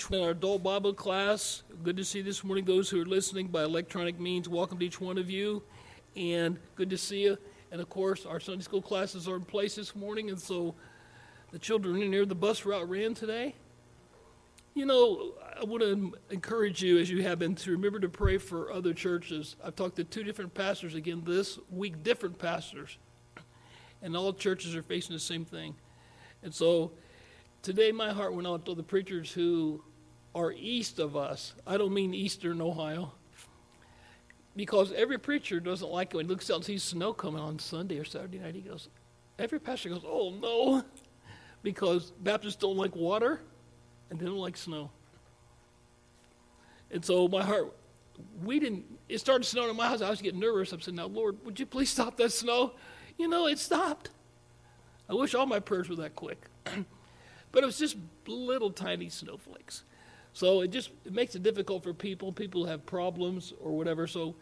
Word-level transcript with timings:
each 0.00 0.08
one 0.08 0.20
in 0.20 0.24
our 0.24 0.30
adult 0.30 0.62
Bible 0.62 0.94
class. 0.94 1.62
Good 1.82 1.98
to 1.98 2.06
see 2.06 2.22
this 2.22 2.42
morning 2.42 2.64
those 2.64 2.88
who 2.88 3.02
are 3.02 3.04
listening 3.04 3.48
by 3.48 3.64
electronic 3.64 4.18
means. 4.18 4.48
Welcome 4.48 4.78
to 4.78 4.86
each 4.86 4.98
one 4.98 5.18
of 5.18 5.28
you, 5.28 5.62
and 6.16 6.58
good 6.74 6.88
to 6.88 6.96
see 6.96 7.24
you. 7.24 7.36
And 7.70 7.82
of 7.82 7.90
course, 7.90 8.24
our 8.24 8.40
Sunday 8.40 8.62
school 8.62 8.80
classes 8.80 9.28
are 9.28 9.36
in 9.36 9.42
place 9.42 9.74
this 9.74 9.94
morning, 9.94 10.30
and 10.30 10.40
so 10.40 10.74
the 11.52 11.58
children 11.58 12.00
in 12.00 12.10
here, 12.10 12.24
the 12.24 12.34
bus 12.34 12.64
route 12.64 12.88
ran 12.88 13.12
today. 13.12 13.54
You 14.72 14.86
know, 14.86 15.34
I 15.60 15.64
want 15.64 15.82
to 15.82 16.14
encourage 16.30 16.82
you, 16.82 16.96
as 16.96 17.10
you 17.10 17.22
have 17.24 17.38
been, 17.38 17.54
to 17.56 17.70
remember 17.70 18.00
to 18.00 18.08
pray 18.08 18.38
for 18.38 18.72
other 18.72 18.94
churches. 18.94 19.56
I've 19.62 19.76
talked 19.76 19.96
to 19.96 20.04
two 20.04 20.24
different 20.24 20.54
pastors 20.54 20.94
again 20.94 21.24
this 21.26 21.58
week, 21.70 22.02
different 22.02 22.38
pastors, 22.38 22.96
and 24.00 24.16
all 24.16 24.32
churches 24.32 24.74
are 24.74 24.82
facing 24.82 25.14
the 25.14 25.20
same 25.20 25.44
thing. 25.44 25.74
And 26.42 26.54
so 26.54 26.92
today, 27.60 27.92
my 27.92 28.14
heart 28.14 28.32
went 28.32 28.48
out 28.48 28.64
to 28.64 28.74
the 28.74 28.82
preachers 28.82 29.30
who 29.30 29.84
are 30.34 30.52
east 30.52 30.98
of 30.98 31.16
us. 31.16 31.54
I 31.66 31.76
don't 31.76 31.92
mean 31.92 32.14
eastern 32.14 32.60
Ohio, 32.60 33.12
because 34.56 34.92
every 34.92 35.18
preacher 35.18 35.60
doesn't 35.60 35.90
like 35.90 36.14
it 36.14 36.16
when 36.16 36.26
he 36.26 36.30
looks 36.30 36.50
out 36.50 36.56
and 36.56 36.64
sees 36.64 36.82
snow 36.82 37.12
coming 37.12 37.40
on 37.40 37.58
Sunday 37.58 37.98
or 37.98 38.04
Saturday 38.04 38.38
night. 38.38 38.54
He 38.54 38.60
goes, 38.60 38.88
every 39.38 39.58
pastor 39.58 39.88
goes, 39.88 40.04
"Oh 40.06 40.30
no," 40.30 40.84
because 41.62 42.12
Baptists 42.20 42.56
don't 42.56 42.76
like 42.76 42.94
water 42.94 43.40
and 44.10 44.18
they 44.18 44.26
don't 44.26 44.38
like 44.38 44.56
snow. 44.56 44.90
And 46.90 47.04
so 47.04 47.28
my 47.28 47.42
heart, 47.42 47.72
we 48.42 48.58
didn't, 48.58 48.84
it 49.08 49.18
started 49.18 49.44
snowing 49.44 49.70
in 49.70 49.76
my 49.76 49.86
house. 49.86 50.02
I 50.02 50.10
was 50.10 50.20
getting 50.20 50.40
nervous. 50.40 50.72
I'm 50.72 50.80
saying, 50.80 50.96
Now, 50.96 51.06
Lord, 51.06 51.38
would 51.44 51.58
you 51.60 51.66
please 51.66 51.90
stop 51.90 52.16
that 52.16 52.32
snow? 52.32 52.72
You 53.16 53.28
know, 53.28 53.46
it 53.46 53.58
stopped. 53.58 54.10
I 55.08 55.14
wish 55.14 55.34
all 55.34 55.46
my 55.46 55.60
prayers 55.60 55.88
were 55.88 55.96
that 55.96 56.16
quick. 56.16 56.46
but 57.52 57.62
it 57.62 57.66
was 57.66 57.78
just 57.78 57.96
little 58.26 58.70
tiny 58.70 59.08
snowflakes. 59.08 59.84
So 60.40 60.62
it 60.62 60.68
just 60.68 60.88
it 61.04 61.12
makes 61.12 61.34
it 61.34 61.42
difficult 61.42 61.82
for 61.82 61.92
people. 61.92 62.32
People 62.32 62.64
have 62.64 62.86
problems 62.86 63.52
or 63.60 63.72
whatever. 63.76 64.06
So 64.06 64.36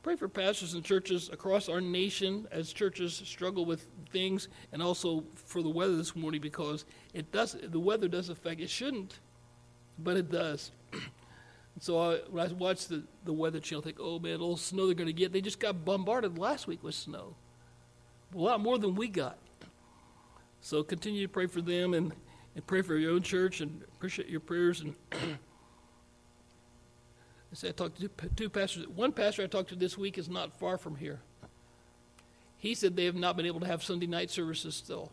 pray 0.00 0.14
for 0.14 0.28
pastors 0.28 0.74
and 0.74 0.84
churches 0.84 1.28
across 1.32 1.68
our 1.68 1.80
nation 1.80 2.46
as 2.52 2.72
churches 2.72 3.20
struggle 3.24 3.64
with 3.64 3.88
things, 4.12 4.46
and 4.70 4.80
also 4.80 5.24
for 5.34 5.60
the 5.60 5.68
weather 5.68 5.96
this 5.96 6.14
morning 6.14 6.40
because 6.40 6.84
it 7.14 7.32
does. 7.32 7.56
The 7.60 7.80
weather 7.80 8.06
does 8.06 8.28
affect. 8.28 8.60
It 8.60 8.70
shouldn't, 8.70 9.18
but 9.98 10.16
it 10.16 10.30
does. 10.30 10.70
so 11.80 11.98
I, 11.98 12.18
when 12.30 12.48
I 12.48 12.52
watch 12.52 12.86
the 12.86 13.02
the 13.24 13.32
weather 13.32 13.58
channel, 13.58 13.82
I 13.82 13.86
think, 13.86 13.96
oh 13.98 14.20
man, 14.20 14.40
all 14.40 14.56
snow 14.56 14.86
they're 14.86 14.94
going 14.94 15.08
to 15.08 15.12
get. 15.12 15.32
They 15.32 15.40
just 15.40 15.58
got 15.58 15.84
bombarded 15.84 16.38
last 16.38 16.68
week 16.68 16.84
with 16.84 16.94
snow, 16.94 17.34
a 18.32 18.38
lot 18.38 18.60
more 18.60 18.78
than 18.78 18.94
we 18.94 19.08
got. 19.08 19.36
So 20.60 20.84
continue 20.84 21.26
to 21.26 21.28
pray 21.28 21.46
for 21.46 21.60
them 21.60 21.92
and, 21.92 22.12
pray 22.62 22.82
for 22.82 22.96
your 22.96 23.12
own 23.12 23.22
church 23.22 23.60
and 23.60 23.82
appreciate 23.94 24.28
your 24.28 24.40
prayers. 24.40 24.80
And 24.80 24.94
I 25.12 25.16
said 27.52 27.70
I 27.70 27.72
talked 27.72 28.00
to 28.00 28.08
two, 28.36 28.48
pastors. 28.48 28.86
One 28.88 29.12
pastor 29.12 29.42
I 29.42 29.46
talked 29.46 29.70
to 29.70 29.76
this 29.76 29.98
week 29.98 30.18
is 30.18 30.28
not 30.28 30.58
far 30.58 30.78
from 30.78 30.96
here. 30.96 31.20
He 32.58 32.74
said 32.74 32.94
they 32.94 33.06
have 33.06 33.14
not 33.14 33.36
been 33.36 33.46
able 33.46 33.60
to 33.60 33.66
have 33.66 33.82
Sunday 33.82 34.06
night 34.06 34.30
services 34.30 34.74
still. 34.74 35.10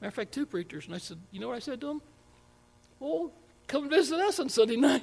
Matter 0.00 0.08
of 0.08 0.14
fact, 0.14 0.32
two 0.32 0.46
preachers. 0.46 0.86
And 0.86 0.94
I 0.94 0.98
said, 0.98 1.18
you 1.30 1.40
know 1.40 1.48
what 1.48 1.56
I 1.56 1.60
said 1.60 1.80
to 1.80 1.86
them? 1.86 2.02
Well, 3.00 3.32
come 3.66 3.88
visit 3.88 4.18
us 4.20 4.38
on 4.38 4.48
Sunday 4.48 4.76
night. 4.78 5.02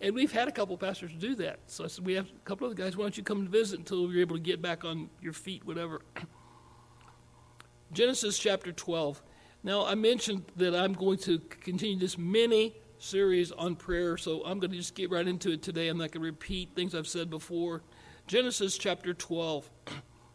And 0.00 0.14
we've 0.14 0.32
had 0.32 0.48
a 0.48 0.52
couple 0.52 0.76
pastors 0.76 1.12
do 1.16 1.36
that. 1.36 1.60
So 1.68 1.84
I 1.84 1.86
said, 1.86 2.04
we 2.04 2.14
have 2.14 2.26
a 2.26 2.44
couple 2.44 2.66
of 2.66 2.74
the 2.74 2.82
guys, 2.82 2.96
why 2.96 3.04
don't 3.04 3.16
you 3.16 3.22
come 3.22 3.40
and 3.40 3.48
visit 3.48 3.78
until 3.78 4.10
you're 4.10 4.20
able 4.20 4.36
to 4.36 4.42
get 4.42 4.60
back 4.60 4.84
on 4.84 5.08
your 5.20 5.32
feet, 5.32 5.64
whatever. 5.64 6.02
Genesis 7.92 8.38
chapter 8.38 8.72
12. 8.72 9.22
Now, 9.64 9.86
I 9.86 9.94
mentioned 9.94 10.44
that 10.56 10.74
I'm 10.74 10.92
going 10.92 11.18
to 11.18 11.38
continue 11.38 11.96
this 11.96 12.18
mini 12.18 12.74
series 12.98 13.52
on 13.52 13.76
prayer, 13.76 14.16
so 14.16 14.42
I'm 14.44 14.58
going 14.58 14.72
to 14.72 14.76
just 14.76 14.94
get 14.96 15.10
right 15.10 15.26
into 15.26 15.52
it 15.52 15.62
today. 15.62 15.88
I'm 15.88 15.98
not 15.98 16.10
going 16.10 16.22
to 16.22 16.26
repeat 16.26 16.70
things 16.74 16.94
I've 16.94 17.06
said 17.06 17.30
before. 17.30 17.82
Genesis 18.26 18.76
chapter 18.78 19.14
12. 19.14 19.70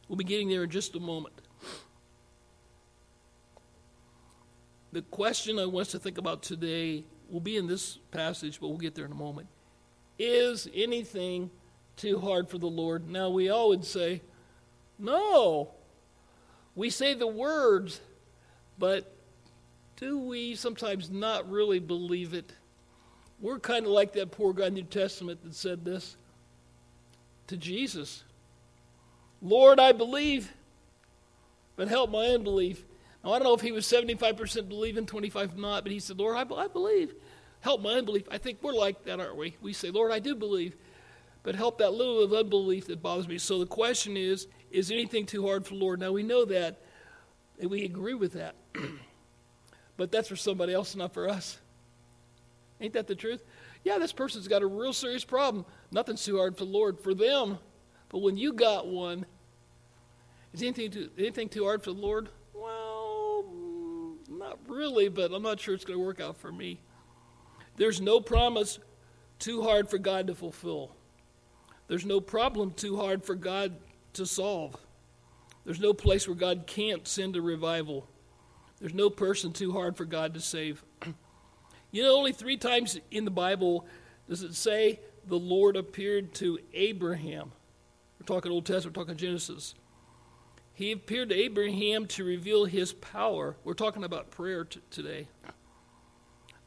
We'll 0.10 0.16
be 0.16 0.24
getting 0.24 0.48
there 0.48 0.64
in 0.64 0.70
just 0.70 0.96
a 0.96 1.02
moment. 1.02 1.36
The 4.94 5.02
question 5.02 5.60
I 5.60 5.66
want 5.66 5.88
us 5.88 5.92
to 5.92 6.00
think 6.00 6.18
about 6.18 6.44
today 6.44 7.04
will 7.30 7.42
be 7.42 7.58
in 7.58 7.68
this 7.68 7.98
passage, 8.12 8.62
but 8.62 8.70
we'll 8.70 8.78
get 8.78 8.96
there 8.96 9.04
in 9.04 9.12
a 9.12 9.16
moment. 9.16 9.50
Is 10.18 10.70
anything 10.74 11.52
too 11.98 12.20
hard 12.20 12.50
for 12.50 12.58
the 12.58 12.70
Lord? 12.70 13.10
Now, 13.10 13.30
we 13.30 13.50
all 13.50 13.68
would 13.68 13.84
say, 13.84 14.22
no. 14.98 15.72
We 16.74 16.90
say 16.90 17.14
the 17.14 17.28
words, 17.28 18.00
but 18.80 19.14
do 19.98 20.20
we 20.20 20.56
sometimes 20.56 21.10
not 21.10 21.50
really 21.50 21.80
believe 21.80 22.34
it? 22.34 22.54
We're 23.42 23.60
kind 23.60 23.86
of 23.86 23.92
like 23.92 24.14
that 24.14 24.32
poor 24.32 24.54
guy 24.54 24.68
in 24.68 24.76
the 24.76 24.82
New 24.82 24.88
Testament 24.88 25.44
that 25.44 25.54
said 25.54 25.84
this 25.84 26.16
to 27.48 27.58
Jesus 27.58 28.24
Lord, 29.42 29.80
I 29.80 29.92
believe, 29.92 30.52
but 31.76 31.88
help 31.88 32.10
my 32.10 32.28
unbelief. 32.28 32.84
Now, 33.24 33.34
I 33.34 33.40
don't 33.40 33.48
know 33.48 33.54
if 33.54 33.62
he 33.62 33.72
was 33.72 33.86
75% 33.86 34.68
believing, 34.68 35.06
25 35.06 35.58
not, 35.58 35.84
but 35.84 35.92
he 35.92 36.00
said, 36.00 36.18
Lord, 36.18 36.36
I, 36.36 36.68
believe. 36.68 37.14
Help 37.60 37.82
my 37.82 37.94
unbelief. 37.94 38.24
I 38.32 38.40
think 38.40 38.64
we're 38.64 38.74
like 38.74 39.04
that, 39.06 39.20
aren't 39.20 39.36
we? 39.36 39.56
We 39.62 39.74
say, 39.74 39.92
Lord, 39.92 40.12
I 40.12 40.18
do 40.18 40.34
believe, 40.34 40.76
but 41.44 41.54
help 41.54 41.78
that 41.80 41.94
little 41.94 42.24
of 42.24 42.34
unbelief 42.34 42.88
that 42.88 43.04
bothers 43.04 43.28
me. 43.28 43.38
So 43.38 43.60
the 43.60 43.68
question 43.68 44.18
is, 44.18 44.48
is 44.72 44.90
anything 44.90 45.28
too 45.28 45.46
hard 45.46 45.66
for 45.66 45.76
the 45.76 45.80
Lord? 45.80 46.00
Now, 46.00 46.12
we 46.12 46.24
know 46.24 46.46
that, 46.46 46.82
and 47.60 47.70
we 47.70 47.86
agree 47.86 48.16
with 48.16 48.34
that. 48.34 48.56
but 49.98 50.12
that's 50.12 50.30
for 50.30 50.36
somebody 50.36 50.74
else, 50.74 50.96
not 50.96 51.14
for 51.14 51.28
us. 51.28 51.58
Ain't 52.80 52.94
that 52.94 53.08
the 53.08 53.16
truth? 53.16 53.44
Yeah, 53.84 53.98
this 53.98 54.14
person's 54.14 54.48
got 54.48 54.62
a 54.62 54.68
real 54.68 54.94
serious 54.94 55.26
problem. 55.26 55.66
Nothing's 55.92 56.24
too 56.24 56.38
hard 56.38 56.58
for 56.58 56.66
the 56.66 56.72
Lord. 56.72 57.00
For 57.00 57.14
them, 57.14 57.58
but 58.10 58.20
when 58.20 58.38
you 58.38 58.54
got 58.54 58.88
one, 58.88 59.26
is 60.54 60.62
anything 60.62 60.92
too, 60.92 61.10
anything 61.18 61.50
too 61.50 61.64
hard 61.64 61.84
for 61.84 61.92
the 61.92 62.00
Lord? 62.00 62.30
Well, 62.54 63.46
not 64.30 64.60
really, 64.68 65.10
but 65.10 65.32
I'm 65.32 65.42
not 65.42 65.60
sure 65.60 65.74
it's 65.74 65.86
going 65.86 66.00
to 66.00 66.06
work 66.06 66.22
out 66.22 66.38
for 66.38 66.52
me. 66.52 66.80
There's 67.76 68.02
no 68.02 68.20
promise 68.20 68.80
too 69.40 69.62
hard 69.62 69.90
for 69.90 69.98
God 69.98 70.28
to 70.28 70.36
fulfill. 70.36 70.92
There's 71.88 72.06
no 72.06 72.20
problem 72.20 72.72
too 72.72 72.98
hard 72.98 73.24
for 73.24 73.36
God 73.36 73.76
to 74.14 74.26
solve. 74.26 74.76
There's 75.64 75.80
no 75.80 75.94
place 75.94 76.28
where 76.28 76.36
God 76.36 76.66
can't 76.66 77.08
send 77.08 77.36
a 77.36 77.42
revival. 77.42 78.08
There's 78.80 78.94
no 78.94 79.10
person 79.10 79.54
too 79.54 79.72
hard 79.72 79.98
for 79.98 80.06
God 80.06 80.34
to 80.36 80.40
save. 80.40 80.84
you 81.92 82.04
know, 82.04 82.16
only 82.16 82.32
three 82.32 82.58
times 82.58 83.00
in 83.12 83.26
the 83.26 83.32
Bible 83.32 83.86
does 84.30 84.44
it 84.44 84.56
say 84.56 85.00
the 85.26 85.40
Lord 85.40 85.76
appeared 85.76 86.34
to 86.36 86.60
Abraham 86.74 87.52
We're 88.20 88.26
talking 88.26 88.52
Old 88.52 88.66
Testament, 88.66 88.96
we're 88.96 89.04
talking 89.04 89.18
Genesis. 89.18 89.76
He 90.74 90.92
appeared 90.92 91.30
to 91.30 91.36
Abraham 91.36 92.06
to 92.08 92.24
reveal 92.24 92.66
his 92.66 92.94
power. 92.94 93.56
We're 93.64 93.74
talking 93.74 94.04
about 94.04 94.30
prayer 94.30 94.64
t- 94.64 94.80
today. 94.92 95.28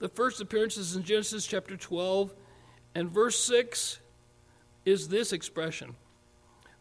The 0.01 0.09
first 0.09 0.41
appearance 0.41 0.77
is 0.77 0.97
in 0.97 1.05
Genesis 1.05 1.47
chapter 1.47 1.77
12, 1.77 2.35
and 2.95 3.09
verse 3.09 3.39
6 3.39 4.01
is 4.85 5.09
this 5.09 5.33
expression 5.33 5.95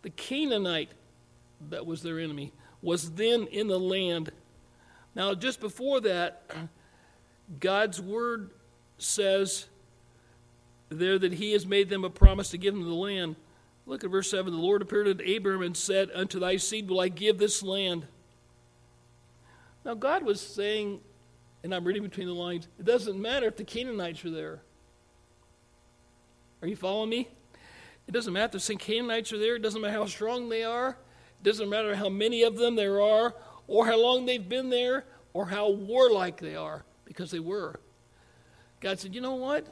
The 0.02 0.10
Canaanite, 0.10 0.90
that 1.70 1.86
was 1.86 2.02
their 2.02 2.20
enemy, 2.20 2.52
was 2.82 3.12
then 3.12 3.46
in 3.48 3.68
the 3.68 3.80
land. 3.80 4.32
Now, 5.20 5.36
just 5.36 5.60
before 5.60 6.00
that, 6.00 6.50
God's 7.60 8.02
word 8.02 8.52
says 8.98 9.66
there 10.88 11.20
that 11.20 11.34
he 11.34 11.52
has 11.52 11.66
made 11.66 11.90
them 11.90 12.06
a 12.06 12.10
promise 12.10 12.52
to 12.52 12.58
give 12.58 12.74
them 12.74 12.86
the 12.86 12.96
land. 12.96 13.36
Look 13.86 14.06
at 14.06 14.12
verse 14.12 14.32
7. 14.32 14.50
The 14.54 14.58
Lord 14.58 14.82
appeared 14.82 15.10
unto 15.10 15.36
Abram 15.36 15.62
and 15.62 15.76
said, 15.76 16.10
Unto 16.16 16.40
thy 16.40 16.56
seed 16.56 16.90
will 16.90 17.02
I 17.02 17.10
give 17.10 17.38
this 17.38 17.62
land. 17.62 18.08
Now, 19.84 19.94
God 19.94 20.24
was 20.24 20.40
saying, 20.40 21.02
and 21.66 21.76
I'm 21.76 21.84
reading 21.84 22.04
between 22.04 22.28
the 22.28 22.34
lines, 22.34 22.70
it 22.80 22.86
doesn't 22.86 23.22
matter 23.22 23.48
if 23.48 23.58
the 23.58 23.66
Canaanites 23.66 24.24
are 24.24 24.32
there. 24.32 24.62
Are 26.62 26.68
you 26.70 26.78
following 26.78 27.10
me? 27.10 27.28
It 28.08 28.14
doesn't 28.14 28.32
matter 28.32 28.56
if 28.56 28.66
the 28.66 28.76
Canaanites 28.78 29.34
are 29.34 29.38
there. 29.38 29.58
It 29.58 29.64
doesn't 29.64 29.82
matter 29.82 29.96
how 29.96 30.06
strong 30.06 30.48
they 30.48 30.64
are. 30.64 30.98
It 31.42 31.44
doesn't 31.44 31.70
matter 31.70 31.96
how 31.96 32.08
many 32.08 32.44
of 32.44 32.58
them 32.58 32.76
there 32.76 33.02
are, 33.02 33.34
or 33.70 33.86
how 33.86 33.98
long 33.98 34.26
they've 34.26 34.50
been 34.50 34.70
there, 34.70 35.06
or 35.34 35.46
how 35.46 35.70
warlike 35.70 36.42
they 36.42 36.56
are, 36.56 36.84
because 37.06 37.32
they 37.32 37.40
were. 37.40 37.80
God 38.82 39.00
said, 39.00 39.14
You 39.14 39.22
know 39.22 39.36
what? 39.36 39.68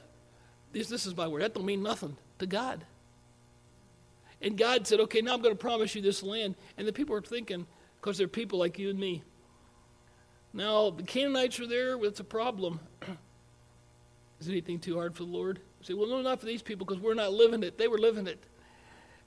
This, 0.72 0.88
this 0.88 1.06
is 1.06 1.16
my 1.16 1.28
word. 1.28 1.42
That 1.42 1.54
don't 1.54 1.66
mean 1.66 1.84
nothing 1.84 2.16
to 2.40 2.46
God. 2.46 2.86
And 4.42 4.58
God 4.58 4.86
said, 4.86 5.00
okay, 5.02 5.22
now 5.22 5.34
I'm 5.34 5.42
going 5.42 5.56
to 5.56 5.60
promise 5.60 5.96
you 5.96 6.02
this 6.02 6.22
land. 6.22 6.56
And 6.78 6.88
the 6.88 6.94
people 6.94 7.16
are 7.16 7.22
thinking, 7.22 7.66
because 8.00 8.18
they're 8.18 8.28
people 8.28 8.60
like 8.60 8.78
you 8.78 8.90
and 8.90 9.00
me. 9.00 9.24
Now, 10.54 10.92
the 10.92 11.04
Canaanites 11.04 11.60
are 11.60 11.68
there. 11.68 11.98
What's 11.98 12.20
a 12.20 12.24
problem? 12.24 12.80
Is 14.40 14.48
anything 14.48 14.80
too 14.80 14.96
hard 14.96 15.16
for 15.16 15.24
the 15.24 15.32
Lord? 15.32 15.60
You 15.80 15.86
say, 15.86 15.94
well, 15.94 16.08
no, 16.08 16.22
not 16.22 16.40
for 16.40 16.46
these 16.46 16.62
people 16.62 16.86
because 16.86 17.02
we're 17.02 17.16
not 17.16 17.34
living 17.34 17.64
it. 17.64 17.78
They 17.78 17.88
were 17.88 17.98
living 17.98 18.28
it. 18.28 18.44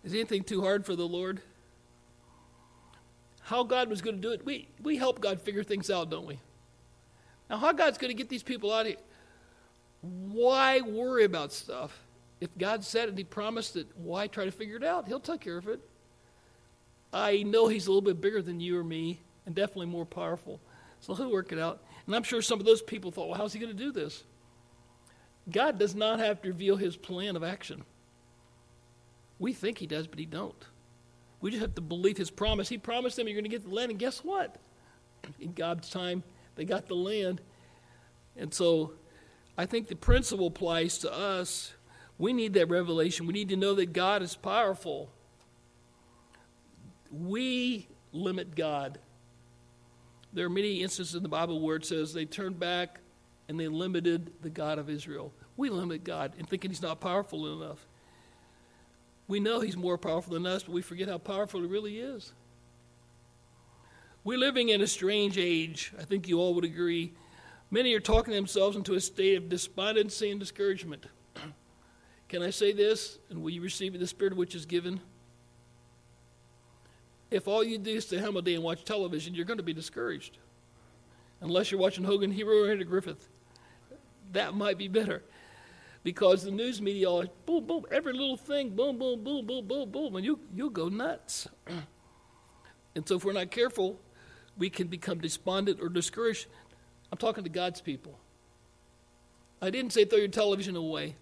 Is 0.04 0.14
anything 0.14 0.44
too 0.44 0.62
hard 0.62 0.86
for 0.86 0.94
the 0.94 1.06
Lord? 1.06 1.42
How 3.50 3.64
God 3.64 3.90
was 3.90 4.00
going 4.00 4.14
to 4.14 4.22
do 4.22 4.30
it, 4.30 4.46
we, 4.46 4.68
we 4.80 4.96
help 4.96 5.20
God 5.20 5.40
figure 5.40 5.64
things 5.64 5.90
out, 5.90 6.08
don't 6.08 6.24
we? 6.24 6.38
Now, 7.50 7.56
how 7.56 7.72
God's 7.72 7.98
going 7.98 8.12
to 8.12 8.16
get 8.16 8.28
these 8.28 8.44
people 8.44 8.72
out 8.72 8.82
of 8.82 8.92
here? 8.92 8.96
why 10.02 10.82
worry 10.82 11.24
about 11.24 11.52
stuff? 11.52 11.98
If 12.40 12.56
God 12.56 12.84
said 12.84 13.06
it 13.06 13.08
and 13.08 13.18
He 13.18 13.24
promised 13.24 13.74
it, 13.74 13.88
why 13.96 14.28
try 14.28 14.44
to 14.44 14.52
figure 14.52 14.76
it 14.76 14.84
out? 14.84 15.08
He'll 15.08 15.18
take 15.18 15.40
care 15.40 15.58
of 15.58 15.66
it. 15.66 15.80
I 17.12 17.42
know 17.42 17.66
He's 17.66 17.88
a 17.88 17.90
little 17.90 18.02
bit 18.02 18.20
bigger 18.20 18.40
than 18.40 18.60
you 18.60 18.78
or 18.78 18.84
me 18.84 19.18
and 19.46 19.52
definitely 19.52 19.86
more 19.86 20.06
powerful. 20.06 20.60
So 21.00 21.12
He'll 21.16 21.32
work 21.32 21.50
it 21.50 21.58
out. 21.58 21.82
And 22.06 22.14
I'm 22.14 22.22
sure 22.22 22.40
some 22.40 22.60
of 22.60 22.66
those 22.66 22.82
people 22.82 23.10
thought, 23.10 23.28
well, 23.30 23.36
how's 23.36 23.52
He 23.52 23.58
going 23.58 23.76
to 23.76 23.84
do 23.84 23.90
this? 23.90 24.22
God 25.50 25.76
does 25.76 25.96
not 25.96 26.20
have 26.20 26.40
to 26.42 26.48
reveal 26.50 26.76
His 26.76 26.96
plan 26.96 27.34
of 27.34 27.42
action. 27.42 27.82
We 29.40 29.52
think 29.54 29.78
He 29.78 29.88
does, 29.88 30.06
but 30.06 30.20
He 30.20 30.24
don't. 30.24 30.64
We 31.40 31.50
just 31.50 31.62
have 31.62 31.74
to 31.76 31.80
believe 31.80 32.16
His 32.16 32.30
promise. 32.30 32.68
He 32.68 32.78
promised 32.78 33.16
them 33.16 33.26
you're 33.26 33.34
going 33.34 33.44
to 33.44 33.50
get 33.50 33.64
the 33.64 33.74
land, 33.74 33.90
and 33.90 33.98
guess 33.98 34.18
what? 34.24 34.56
In 35.38 35.52
God's 35.52 35.90
time, 35.90 36.22
they 36.56 36.64
got 36.64 36.86
the 36.86 36.94
land. 36.94 37.40
And 38.36 38.52
so 38.52 38.92
I 39.56 39.66
think 39.66 39.88
the 39.88 39.96
principle 39.96 40.46
applies 40.46 40.98
to 40.98 41.12
us. 41.12 41.74
We 42.18 42.32
need 42.32 42.54
that 42.54 42.68
revelation. 42.68 43.26
We 43.26 43.32
need 43.32 43.48
to 43.50 43.56
know 43.56 43.74
that 43.74 43.92
God 43.92 44.22
is 44.22 44.36
powerful. 44.36 45.10
We 47.10 47.88
limit 48.12 48.54
God. 48.54 48.98
There 50.32 50.46
are 50.46 50.50
many 50.50 50.82
instances 50.82 51.14
in 51.14 51.22
the 51.22 51.28
Bible 51.28 51.60
where 51.60 51.76
it 51.76 51.84
says 51.84 52.12
they 52.12 52.24
turned 52.24 52.60
back 52.60 53.00
and 53.48 53.58
they 53.58 53.68
limited 53.68 54.32
the 54.42 54.50
God 54.50 54.78
of 54.78 54.88
Israel. 54.88 55.32
We 55.56 55.70
limit 55.70 56.04
God 56.04 56.34
in 56.38 56.46
thinking 56.46 56.70
He's 56.70 56.82
not 56.82 57.00
powerful 57.00 57.62
enough. 57.62 57.86
We 59.30 59.38
know 59.38 59.60
He's 59.60 59.76
more 59.76 59.96
powerful 59.96 60.34
than 60.34 60.44
us, 60.44 60.64
but 60.64 60.72
we 60.72 60.82
forget 60.82 61.08
how 61.08 61.18
powerful 61.18 61.60
He 61.60 61.66
really 61.68 62.00
is. 62.00 62.32
We're 64.24 64.38
living 64.38 64.70
in 64.70 64.80
a 64.80 64.88
strange 64.88 65.38
age. 65.38 65.92
I 65.96 66.02
think 66.02 66.26
you 66.26 66.40
all 66.40 66.52
would 66.54 66.64
agree. 66.64 67.14
Many 67.70 67.94
are 67.94 68.00
talking 68.00 68.34
themselves 68.34 68.76
into 68.76 68.94
a 68.94 69.00
state 69.00 69.36
of 69.36 69.48
despondency 69.48 70.32
and 70.32 70.40
discouragement. 70.40 71.06
Can 72.28 72.42
I 72.42 72.50
say 72.50 72.72
this? 72.72 73.20
And 73.30 73.40
will 73.40 73.50
you 73.50 73.62
receive 73.62 73.96
the 73.96 74.04
spirit 74.08 74.36
which 74.36 74.56
is 74.56 74.66
given? 74.66 75.00
If 77.30 77.46
all 77.46 77.62
you 77.62 77.78
do 77.78 77.92
is 77.92 78.08
stay 78.08 78.18
home 78.18 78.34
all 78.34 78.42
day 78.42 78.56
and 78.56 78.64
watch 78.64 78.84
television, 78.84 79.36
you're 79.36 79.44
going 79.44 79.58
to 79.58 79.62
be 79.62 79.72
discouraged. 79.72 80.38
Unless 81.40 81.70
you're 81.70 81.80
watching 81.80 82.02
Hogan 82.02 82.32
Hero 82.32 82.64
or 82.64 82.72
Andy 82.72 82.84
Griffith. 82.84 83.28
That 84.32 84.54
might 84.54 84.76
be 84.76 84.88
better. 84.88 85.22
Because 86.02 86.42
the 86.42 86.50
news 86.50 86.80
media 86.80 87.10
all 87.10 87.24
boom, 87.44 87.66
boom, 87.66 87.84
every 87.90 88.12
little 88.12 88.36
thing, 88.36 88.70
boom, 88.70 88.98
boom, 88.98 89.22
boom, 89.22 89.46
boom, 89.46 89.66
boom, 89.66 89.90
boom, 89.90 90.16
and 90.16 90.24
you, 90.24 90.38
you'll 90.54 90.70
go 90.70 90.88
nuts. 90.88 91.46
and 92.94 93.06
so 93.06 93.16
if 93.16 93.24
we're 93.24 93.32
not 93.32 93.50
careful, 93.50 94.00
we 94.56 94.70
can 94.70 94.86
become 94.86 95.18
despondent 95.18 95.78
or 95.80 95.88
discouraged. 95.88 96.46
I'm 97.12 97.18
talking 97.18 97.44
to 97.44 97.50
God's 97.50 97.80
people. 97.80 98.18
I 99.60 99.70
didn't 99.70 99.92
say 99.92 100.04
throw 100.04 100.18
your 100.18 100.28
television 100.28 100.74
away. 100.74 101.16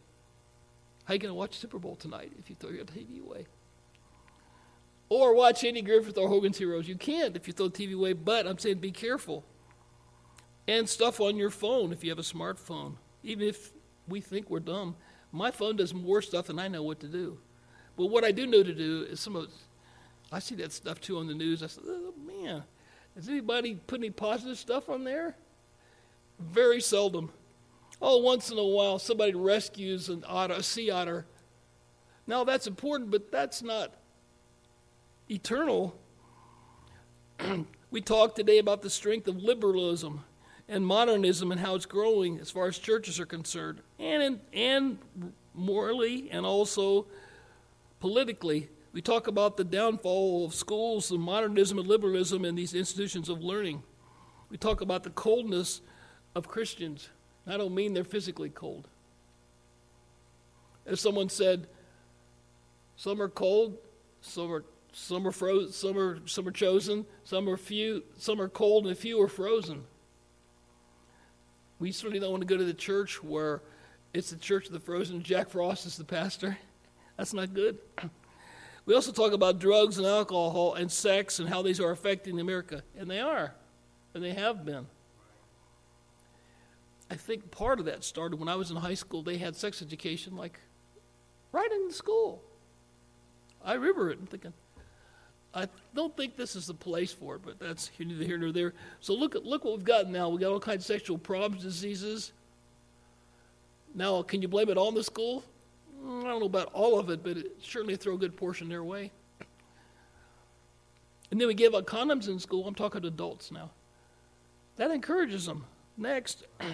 How 1.04 1.12
are 1.12 1.14
you 1.14 1.20
going 1.20 1.30
to 1.30 1.34
watch 1.34 1.56
Super 1.56 1.78
Bowl 1.78 1.96
tonight 1.96 2.32
if 2.38 2.50
you 2.50 2.56
throw 2.56 2.70
your 2.70 2.84
TV 2.84 3.25
away? 3.25 3.46
Or 5.08 5.34
watch 5.34 5.64
Andy 5.64 5.82
Griffith 5.82 6.19
or 6.19 6.28
Hogan's 6.28 6.58
Heroes. 6.58 6.86
You 6.86 6.96
can't 6.96 7.34
if 7.34 7.46
you 7.46 7.54
throw 7.54 7.69
the 7.69 7.86
TV 7.86 7.94
away, 7.94 8.12
but 8.12 8.46
I'm 8.46 8.58
saying 8.58 8.78
be 8.78 8.92
careful. 8.92 9.44
And 10.69 10.88
stuff 10.88 11.20
on 11.20 11.36
your 11.36 11.50
phone 11.50 11.92
if 11.92 12.04
you 12.04 12.10
have 12.10 12.19
a 12.19 12.22
smartphone. 12.22 12.96
Even 13.22 13.48
if 13.48 13.72
we 14.08 14.20
think 14.20 14.50
we're 14.50 14.60
dumb, 14.60 14.96
my 15.32 15.50
phone 15.50 15.76
does 15.76 15.93
more 15.93 16.22
stuff 16.22 16.46
than 16.46 16.58
I 16.58 16.69
know 16.69 16.82
what 16.82 17.00
to 17.00 17.06
do. 17.06 17.38
But 17.96 18.06
what 18.06 18.25
I 18.25 18.32
do 18.32 18.46
know 18.46 18.62
to 18.62 18.75
do 18.75 19.06
is 19.08 19.20
some 19.20 19.37
of, 19.37 19.49
I 20.32 20.38
see 20.38 20.55
that 20.56 20.72
stuff 20.72 21.00
too 21.00 21.19
on 21.19 21.26
the 21.26 21.34
news. 21.34 21.62
I 21.62 21.66
said, 21.66 21.84
oh 21.87 22.14
man, 22.26 22.62
has 23.14 23.28
anybody 23.28 23.75
put 23.75 24.00
any 24.00 24.10
positive 24.10 24.58
stuff 24.58 24.88
on 24.88 25.05
there? 25.05 25.37
Very 26.38 26.81
seldom. 26.81 27.32
Oh, 28.00 28.19
once 28.19 28.50
in 28.50 28.58
a 28.58 28.64
while, 28.64 28.99
somebody 28.99 29.34
rescues 29.34 30.08
an 30.08 30.25
otter, 30.26 30.54
a 30.54 30.62
sea 30.62 30.90
otter. 30.90 31.26
Now, 32.26 32.44
that's 32.44 32.66
important, 32.66 33.11
but 33.11 33.32
that's 33.32 33.62
not 33.62 33.94
eternal. 35.28 35.99
we 37.90 38.00
talked 38.00 38.37
today 38.37 38.58
about 38.58 38.82
the 38.82 38.90
strength 38.90 39.26
of 39.26 39.43
liberalism 39.43 40.25
and 40.68 40.86
modernism 40.86 41.50
and 41.50 41.60
how 41.60 41.74
it's 41.74 41.86
growing 41.86 42.38
as 42.38 42.50
far 42.50 42.66
as 42.66 42.78
churches 42.78 43.18
are 43.18 43.26
concerned, 43.26 43.80
and, 43.98 44.40
and 44.52 44.98
morally 45.54 46.30
and 46.30 46.44
also 46.44 47.06
politically. 48.00 48.68
We 48.92 49.02
talk 49.02 49.26
about 49.26 49.56
the 49.56 49.64
downfall 49.64 50.46
of 50.46 50.54
schools 50.54 51.10
and 51.10 51.20
modernism 51.20 51.78
and 51.78 51.86
liberalism 51.86 52.44
and 52.44 52.56
these 52.56 52.74
institutions 52.74 53.28
of 53.28 53.42
learning. 53.42 53.82
We 54.50 54.56
talk 54.56 54.80
about 54.80 55.02
the 55.04 55.10
coldness 55.10 55.80
of 56.34 56.48
Christians. 56.48 57.08
I 57.46 57.56
don't 57.56 57.74
mean 57.74 57.94
they're 57.94 58.04
physically 58.04 58.50
cold. 58.50 58.88
As 60.86 61.00
someone 61.00 61.28
said, 61.28 61.66
some 62.96 63.20
are 63.20 63.28
cold, 63.28 63.76
some 64.20 64.52
are 64.52 64.64
some 64.92 65.26
are 65.26 65.32
frozen, 65.32 65.72
some 65.72 65.98
are 65.98 66.18
some 66.26 66.48
are 66.48 66.52
chosen, 66.52 67.06
some 67.24 67.48
are 67.48 67.56
few, 67.56 68.02
some 68.16 68.40
are 68.40 68.48
cold, 68.48 68.84
and 68.84 68.92
a 68.92 68.96
few 68.96 69.20
are 69.20 69.28
frozen. 69.28 69.84
We 71.78 71.92
certainly 71.92 72.20
don't 72.20 72.30
want 72.30 72.42
to 72.42 72.46
go 72.46 72.56
to 72.56 72.64
the 72.64 72.75
church 72.75 73.22
where 73.22 73.62
it's 74.12 74.30
the 74.30 74.36
church 74.36 74.66
of 74.66 74.72
the 74.72 74.80
frozen. 74.80 75.22
Jack 75.22 75.50
Frost 75.50 75.86
is 75.86 75.96
the 75.96 76.04
pastor. 76.04 76.58
That's 77.16 77.32
not 77.32 77.54
good. 77.54 77.78
We 78.86 78.94
also 78.94 79.12
talk 79.12 79.34
about 79.34 79.58
drugs 79.58 79.98
and 79.98 80.06
alcohol 80.06 80.72
and 80.72 80.90
sex 80.90 81.40
and 81.40 81.46
how 81.46 81.60
these 81.60 81.78
are 81.78 81.90
affecting 81.90 82.40
America, 82.40 82.82
and 82.98 83.10
they 83.10 83.20
are, 83.20 83.52
and 84.14 84.25
they 84.25 84.32
have 84.32 84.64
been. 84.64 84.86
I 87.10 87.16
think 87.16 87.50
part 87.50 87.80
of 87.80 87.84
that 87.84 88.02
started 88.02 88.40
when 88.40 88.48
I 88.48 88.54
was 88.54 88.70
in 88.70 88.78
high 88.78 88.94
school. 88.94 89.22
They 89.22 89.36
had 89.36 89.56
sex 89.56 89.82
education 89.82 90.38
like 90.38 90.58
right 91.52 91.70
in 91.70 91.88
the 91.88 91.92
school. 91.92 92.42
I 93.62 93.75
remember 93.75 94.10
it 94.10 94.20
and 94.20 94.30
thinking, 94.30 94.54
I 95.58 95.69
don't 95.94 96.16
think 96.16 96.37
this 96.37 96.55
is 96.56 96.66
the 96.66 96.75
place 96.75 97.12
for 97.12 97.37
it, 97.37 97.43
but 97.44 97.58
that's 97.58 97.90
neither 97.99 98.25
here 98.25 98.38
nor 98.38 98.52
there. 98.52 98.75
So 99.00 99.14
look 99.14 99.34
at 99.34 99.44
look 99.44 99.64
what 99.64 99.76
we've 99.76 99.84
got 99.84 100.08
now. 100.08 100.28
We've 100.28 100.40
got 100.40 100.52
all 100.52 100.60
kinds 100.60 100.82
of 100.82 100.87
sexual 100.87 101.19
problems, 101.19 101.62
diseases. 101.64 102.32
Now, 103.94 104.22
can 104.22 104.43
you 104.43 104.49
blame 104.49 104.69
it 104.69 104.76
all 104.76 104.88
on 104.88 104.94
the 104.94 105.02
school? 105.02 105.43
Mm, 106.05 106.20
I 106.20 106.28
don't 106.28 106.40
know 106.40 106.46
about 106.46 106.70
all 106.72 106.99
of 106.99 107.10
it, 107.10 107.22
but 107.22 107.37
it 107.37 107.56
certainly 107.62 107.96
throw 107.96 108.14
a 108.14 108.19
good 108.19 108.37
portion 108.37 108.69
their 108.69 108.84
way. 108.84 109.10
And 111.31 111.40
then 111.40 111.49
we 111.49 111.55
give 111.55 111.75
out 111.75 111.87
condoms 111.87 112.28
in 112.28 112.38
school. 112.38 112.66
I'm 112.66 112.75
talking 112.75 113.02
to 113.02 113.08
adults 113.08 113.50
now. 113.50 113.70
That 114.76 114.90
encourages 114.90 115.46
them. 115.46 115.64
Next. 115.96 116.44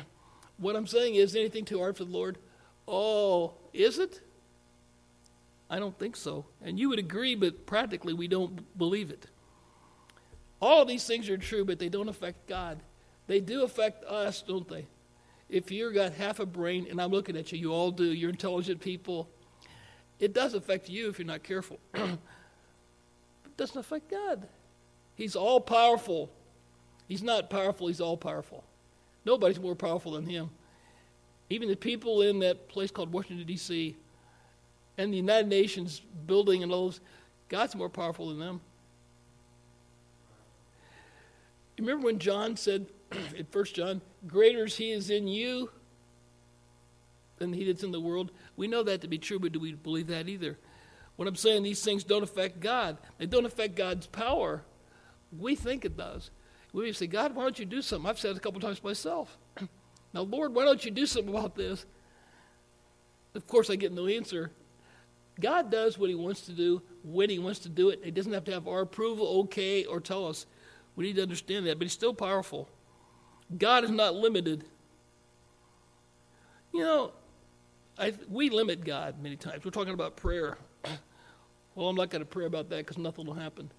What 0.57 0.77
I'm 0.77 0.87
saying 0.87 1.17
is 1.17 1.35
anything 1.35 1.65
too 1.65 1.81
hard 1.81 1.97
for 1.97 2.05
the 2.05 2.13
Lord? 2.13 2.39
Oh, 2.87 3.55
is 3.73 3.99
it? 3.99 4.21
I 5.71 5.79
don't 5.79 5.99
think 5.99 6.17
so. 6.17 6.45
And 6.63 6.79
you 6.79 6.89
would 6.91 6.99
agree, 6.99 7.35
but 7.35 7.67
practically 7.67 8.13
we 8.13 8.29
don't 8.29 8.77
believe 8.77 9.11
it. 9.11 9.27
All 10.61 10.85
these 10.85 11.07
things 11.07 11.29
are 11.29 11.39
true, 11.39 11.65
but 11.65 11.79
they 11.79 11.89
don't 11.89 12.09
affect 12.09 12.47
God. 12.47 12.81
They 13.27 13.41
do 13.41 13.65
affect 13.65 14.05
us, 14.05 14.43
don't 14.43 14.69
they? 14.69 14.87
If 15.49 15.71
you've 15.71 15.95
got 15.95 16.13
half 16.13 16.41
a 16.41 16.47
brain, 16.47 16.87
and 16.91 17.01
I'm 17.01 17.11
looking 17.11 17.37
at 17.37 17.53
you, 17.53 17.59
you 17.59 17.73
all 17.73 17.91
do, 17.91 18.05
you're 18.05 18.31
intelligent 18.31 18.81
people, 18.81 19.29
it 20.19 20.33
does 20.33 20.55
affect 20.55 20.89
you 20.89 21.09
if 21.09 21.19
you're 21.19 21.27
not 21.27 21.43
careful. 21.43 21.79
it 21.95 22.19
doesn't 23.57 23.79
affect 23.79 24.11
God. 24.11 24.47
He's 25.17 25.37
all 25.37 25.61
powerful. 25.61 26.31
He's 27.09 27.23
not 27.23 27.51
powerful, 27.51 27.89
he's 27.89 28.01
all 28.01 28.17
powerful. 28.17 28.65
Nobody's 29.25 29.61
more 29.61 29.75
powerful 29.75 30.13
than 30.13 30.27
him. 30.27 30.51
Even 31.51 31.69
the 31.69 31.77
people 31.77 32.23
in 32.23 32.39
that 32.41 32.69
place 32.69 32.91
called 32.91 33.13
Washington, 33.13 33.47
D.C., 33.47 33.97
and 34.97 35.13
the 35.13 35.17
United 35.17 35.49
Nations 35.49 36.01
building 36.27 36.63
and 36.63 36.73
all 36.73 36.87
those, 36.87 37.01
God's 37.49 37.75
more 37.75 37.89
powerful 37.89 38.29
than 38.29 38.39
them. 38.39 38.61
Remember 41.79 42.07
when 42.07 42.19
John 42.19 42.57
said 42.57 42.87
in 43.37 43.47
1 43.51 43.65
John, 43.67 44.01
Greater 44.27 44.65
is 44.65 44.77
he 44.77 44.93
is 44.93 45.11
in 45.11 45.27
you 45.27 45.71
than 47.39 47.53
he 47.53 47.65
that's 47.65 47.83
in 47.83 47.91
the 47.91 48.01
world? 48.01 48.31
We 48.57 48.69
know 48.69 48.83
that 48.85 49.01
to 49.01 49.09
be 49.09 49.19
true, 49.19 49.39
but 49.39 49.53
do 49.53 49.61
we 49.61 49.73
believe 49.73 50.07
that 50.09 50.29
either? 50.29 50.59
What 51.17 51.29
I'm 51.29 51.37
saying, 51.37 51.63
these 51.63 51.83
things 51.83 52.05
don't 52.05 52.23
affect 52.23 52.61
God. 52.61 52.97
They 53.19 53.27
don't 53.27 53.47
affect 53.47 53.77
God's 53.77 54.07
power. 54.07 54.63
We 55.37 55.55
think 55.55 55.85
it 55.85 55.97
does. 55.97 56.31
We 56.73 56.93
say, 56.93 57.07
God, 57.07 57.37
why 57.37 57.45
don't 57.45 57.59
you 57.59 57.65
do 57.65 57.83
something? 57.83 58.09
I've 58.09 58.19
said 58.19 58.33
it 58.33 58.37
a 58.37 58.41
couple 58.41 58.61
times 58.61 58.83
myself. 58.83 59.37
now, 60.13 60.23
Lord, 60.23 60.55
why 60.55 60.65
don't 60.65 60.85
you 60.85 60.91
do 60.91 61.07
something 61.07 61.33
about 61.33 61.55
this? 61.55 61.87
Of 63.35 63.47
course, 63.47 63.71
I 63.71 63.77
get 63.77 63.93
no 63.93 64.09
answer. 64.09 64.51
God 65.41 65.71
does 65.71 65.99
what 65.99 66.09
he 66.11 66.15
wants 66.15 66.43
to 66.43 66.53
do 66.53 66.83
when 67.03 67.29
he 67.29 67.39
wants 67.39 67.61
to 67.61 67.69
do 67.69 67.89
it. 67.91 68.01
He 68.05 68.11
doesn't 68.11 68.33
have 68.33 68.45
to 68.45 68.53
have 68.53 68.69
our 68.69 68.83
approval, 68.83 69.27
okay, 69.43 69.85
or 69.85 70.01
tell 70.01 70.27
us. 70.27 70.47
We 70.97 71.05
need 71.05 71.17
to 71.17 71.23
understand 71.23 71.67
that, 71.67 71.79
but 71.79 71.85
he's 71.85 71.93
still 71.93 72.15
powerful. 72.15 72.69
God 73.57 73.85
is 73.85 73.91
not 73.91 74.15
limited. 74.15 74.65
You 76.73 76.81
know, 76.81 77.13
I, 77.99 78.15
we 78.29 78.51
limit 78.51 78.85
God 78.85 79.21
many 79.23 79.37
times. 79.37 79.65
We're 79.65 79.71
talking 79.71 79.95
about 79.95 80.17
prayer. 80.17 80.57
well, 81.75 81.89
I'm 81.89 81.97
not 81.97 82.11
going 82.11 82.23
to 82.23 82.27
pray 82.27 82.47
about 82.47 82.69
that 82.71 82.79
because 82.79 82.99
nothing 82.99 83.27
will 83.27 83.35
happen. 83.35 83.71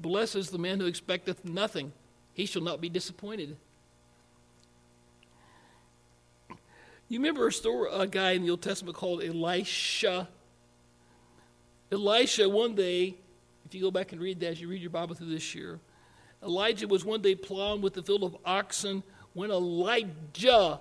Blessed 0.00 0.36
is 0.36 0.50
the 0.50 0.58
man 0.58 0.78
who 0.78 0.86
expecteth 0.86 1.44
nothing, 1.44 1.92
he 2.32 2.46
shall 2.46 2.62
not 2.62 2.80
be 2.80 2.88
disappointed. 2.88 3.56
You 7.08 7.18
remember 7.20 7.46
a, 7.46 7.52
story, 7.52 7.88
a 7.92 8.06
guy 8.06 8.32
in 8.32 8.42
the 8.42 8.50
Old 8.50 8.60
Testament 8.60 8.96
called 8.96 9.24
Elisha? 9.24 10.28
Elisha, 11.90 12.48
one 12.48 12.74
day, 12.74 13.14
if 13.64 13.74
you 13.74 13.80
go 13.80 13.90
back 13.90 14.12
and 14.12 14.20
read 14.20 14.40
that 14.40 14.48
as 14.48 14.60
you 14.60 14.68
read 14.68 14.82
your 14.82 14.90
Bible 14.90 15.14
through 15.14 15.30
this 15.30 15.54
year, 15.54 15.80
Elijah 16.42 16.86
was 16.86 17.04
one 17.04 17.22
day 17.22 17.34
plowing 17.34 17.80
with 17.80 17.94
the 17.94 18.02
field 18.02 18.22
of 18.22 18.36
oxen 18.44 19.02
when 19.32 19.50
Elijah, 19.50 20.80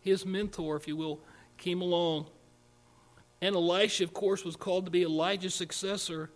his 0.00 0.26
mentor, 0.26 0.76
if 0.76 0.88
you 0.88 0.96
will, 0.96 1.20
came 1.56 1.80
along. 1.80 2.26
And 3.40 3.54
Elisha, 3.54 4.04
of 4.04 4.12
course, 4.12 4.44
was 4.44 4.56
called 4.56 4.86
to 4.86 4.90
be 4.90 5.02
Elijah's 5.02 5.54
successor. 5.54 6.30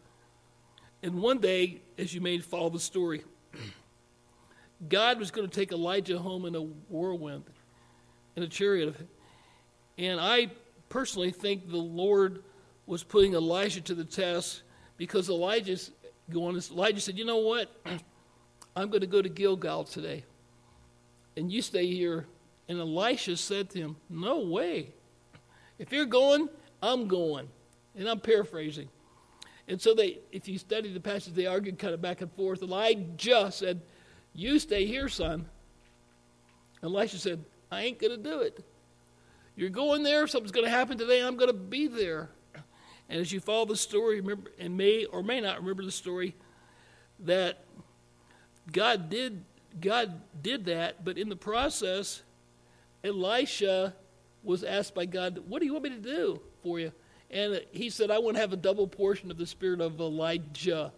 And 1.02 1.20
one 1.20 1.38
day, 1.38 1.80
as 1.98 2.14
you 2.14 2.20
may 2.20 2.38
follow 2.38 2.70
the 2.70 2.80
story, 2.80 3.24
God 4.88 5.18
was 5.18 5.30
going 5.30 5.48
to 5.48 5.54
take 5.54 5.72
Elijah 5.72 6.18
home 6.18 6.46
in 6.46 6.54
a 6.54 6.62
whirlwind, 6.62 7.44
in 8.36 8.42
a 8.42 8.48
chariot. 8.48 8.94
And 9.98 10.20
I 10.20 10.50
personally 10.88 11.30
think 11.30 11.68
the 11.68 11.76
Lord 11.76 12.42
was 12.86 13.02
putting 13.02 13.34
Elijah 13.34 13.80
to 13.82 13.94
the 13.94 14.04
test 14.04 14.62
because 14.96 15.28
Elijah's 15.28 15.90
going. 16.30 16.60
Elijah 16.70 17.00
said, 17.00 17.18
"You 17.18 17.24
know 17.24 17.38
what? 17.38 17.74
I'm 18.76 18.88
going 18.88 19.00
to 19.00 19.06
go 19.06 19.20
to 19.20 19.28
Gilgal 19.28 19.84
today, 19.84 20.24
and 21.36 21.50
you 21.50 21.62
stay 21.62 21.86
here." 21.86 22.26
And 22.68 22.78
Elisha 22.78 23.36
said 23.36 23.70
to 23.70 23.78
him, 23.78 23.96
"No 24.08 24.40
way. 24.40 24.92
If 25.78 25.92
you're 25.92 26.06
going, 26.06 26.48
I'm 26.82 27.08
going." 27.08 27.48
And 27.96 28.08
I'm 28.08 28.20
paraphrasing. 28.20 28.88
And 29.66 29.80
so 29.80 29.94
they, 29.94 30.20
if 30.30 30.48
you 30.48 30.58
study 30.58 30.92
the 30.92 31.00
passage, 31.00 31.34
they 31.34 31.46
argued 31.46 31.78
kind 31.78 31.92
of 31.92 32.00
back 32.00 32.20
and 32.20 32.32
forth. 32.32 32.62
Elijah 32.62 33.50
said, 33.50 33.82
you 34.32 34.58
stay 34.58 34.86
here, 34.86 35.08
son. 35.08 35.46
Elisha 36.82 37.18
said, 37.18 37.44
I 37.70 37.82
ain't 37.82 37.98
going 37.98 38.10
to 38.10 38.30
do 38.30 38.40
it. 38.40 38.64
You're 39.56 39.70
going 39.70 40.02
there, 40.02 40.26
something's 40.26 40.52
going 40.52 40.64
to 40.64 40.70
happen 40.70 40.98
today, 40.98 41.22
I'm 41.22 41.36
going 41.36 41.50
to 41.50 41.56
be 41.56 41.86
there. 41.86 42.30
And 43.08 43.20
as 43.20 43.32
you 43.32 43.40
follow 43.40 43.64
the 43.64 43.76
story, 43.76 44.20
remember, 44.20 44.50
and 44.58 44.76
may 44.76 45.04
or 45.04 45.22
may 45.22 45.40
not 45.40 45.58
remember 45.58 45.84
the 45.84 45.90
story, 45.90 46.36
that 47.20 47.64
God 48.72 49.10
did 49.10 49.44
God 49.80 50.20
did 50.42 50.64
that, 50.66 51.04
but 51.04 51.16
in 51.16 51.28
the 51.28 51.36
process, 51.36 52.22
Elisha 53.04 53.94
was 54.42 54.64
asked 54.64 54.94
by 54.94 55.06
God, 55.06 55.38
What 55.46 55.60
do 55.60 55.66
you 55.66 55.72
want 55.72 55.84
me 55.84 55.90
to 55.90 55.96
do 55.96 56.40
for 56.62 56.80
you? 56.80 56.92
And 57.30 57.60
he 57.70 57.90
said, 57.90 58.10
I 58.10 58.18
want 58.18 58.36
to 58.36 58.40
have 58.40 58.52
a 58.52 58.56
double 58.56 58.88
portion 58.88 59.30
of 59.30 59.38
the 59.38 59.46
spirit 59.46 59.80
of 59.80 60.00
Elijah. 60.00 60.92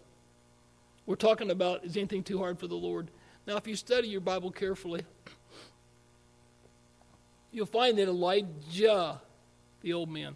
We're 1.05 1.15
talking 1.15 1.51
about 1.51 1.85
is 1.85 1.97
anything 1.97 2.23
too 2.23 2.39
hard 2.39 2.59
for 2.59 2.67
the 2.67 2.75
Lord? 2.75 3.11
Now, 3.45 3.57
if 3.57 3.67
you 3.67 3.75
study 3.75 4.07
your 4.07 4.21
Bible 4.21 4.49
carefully, 4.51 5.03
you'll 7.53 7.65
find 7.65 7.97
that 7.97 8.07
Elijah, 8.07 9.21
the 9.81 9.93
old 9.93 10.09
man, 10.09 10.35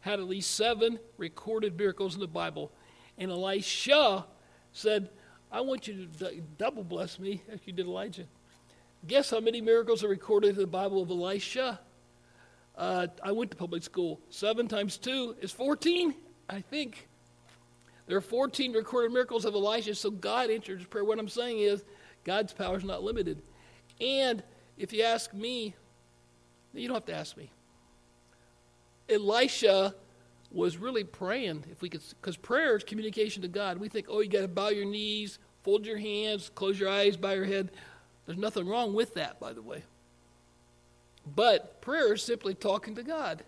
had 0.00 0.20
at 0.20 0.28
least 0.28 0.54
seven 0.54 0.98
recorded 1.18 1.76
miracles 1.76 2.14
in 2.14 2.20
the 2.20 2.28
Bible. 2.28 2.70
And 3.18 3.30
Elisha 3.30 4.24
said, 4.72 5.10
I 5.50 5.60
want 5.60 5.88
you 5.88 6.06
to 6.18 6.40
double 6.58 6.84
bless 6.84 7.18
me 7.18 7.42
as 7.50 7.60
you 7.64 7.72
did 7.72 7.86
Elijah. 7.86 8.24
Guess 9.06 9.30
how 9.30 9.40
many 9.40 9.60
miracles 9.60 10.04
are 10.04 10.08
recorded 10.08 10.50
in 10.50 10.56
the 10.56 10.66
Bible 10.66 11.02
of 11.02 11.10
Elisha? 11.10 11.80
Uh, 12.76 13.06
I 13.22 13.32
went 13.32 13.50
to 13.50 13.56
public 13.56 13.82
school. 13.82 14.20
Seven 14.30 14.68
times 14.68 14.98
two 14.98 15.34
is 15.40 15.50
14, 15.50 16.14
I 16.48 16.60
think. 16.60 17.08
There 18.06 18.16
are 18.16 18.22
14 18.22 18.72
recorded 18.72 19.12
miracles 19.12 19.44
of 19.44 19.54
Elisha, 19.54 19.94
so 19.94 20.10
God 20.10 20.50
answered 20.50 20.78
his 20.78 20.86
prayer. 20.86 21.04
What 21.04 21.18
I'm 21.18 21.28
saying 21.28 21.58
is, 21.58 21.82
God's 22.22 22.52
power 22.52 22.76
is 22.76 22.84
not 22.84 23.02
limited. 23.02 23.42
And 24.00 24.42
if 24.76 24.92
you 24.92 25.02
ask 25.02 25.32
me, 25.32 25.74
you 26.80 26.88
don't 26.88 26.96
have 26.96 27.06
to 27.06 27.14
ask 27.14 27.36
me. 27.36 27.50
Elisha 29.08 29.94
was 30.50 30.76
really 30.76 31.04
praying, 31.04 31.64
if 31.70 31.82
we 31.82 31.88
could, 31.88 32.02
because 32.20 32.36
prayer 32.36 32.76
is 32.76 32.84
communication 32.84 33.42
to 33.42 33.48
God. 33.48 33.78
We 33.78 33.88
think, 33.88 34.06
oh, 34.08 34.20
you 34.20 34.28
got 34.28 34.42
to 34.42 34.48
bow 34.48 34.68
your 34.68 34.84
knees, 34.84 35.38
fold 35.62 35.86
your 35.86 35.98
hands, 35.98 36.50
close 36.54 36.78
your 36.78 36.88
eyes, 36.88 37.16
bow 37.16 37.32
your 37.32 37.44
head. 37.44 37.70
There's 38.26 38.38
nothing 38.38 38.66
wrong 38.66 38.94
with 38.94 39.14
that, 39.14 39.38
by 39.38 39.52
the 39.52 39.62
way. 39.62 39.82
But 41.34 41.80
prayer 41.80 42.14
is 42.14 42.22
simply 42.22 42.54
talking 42.54 42.94
to 42.94 43.02
God. 43.02 43.42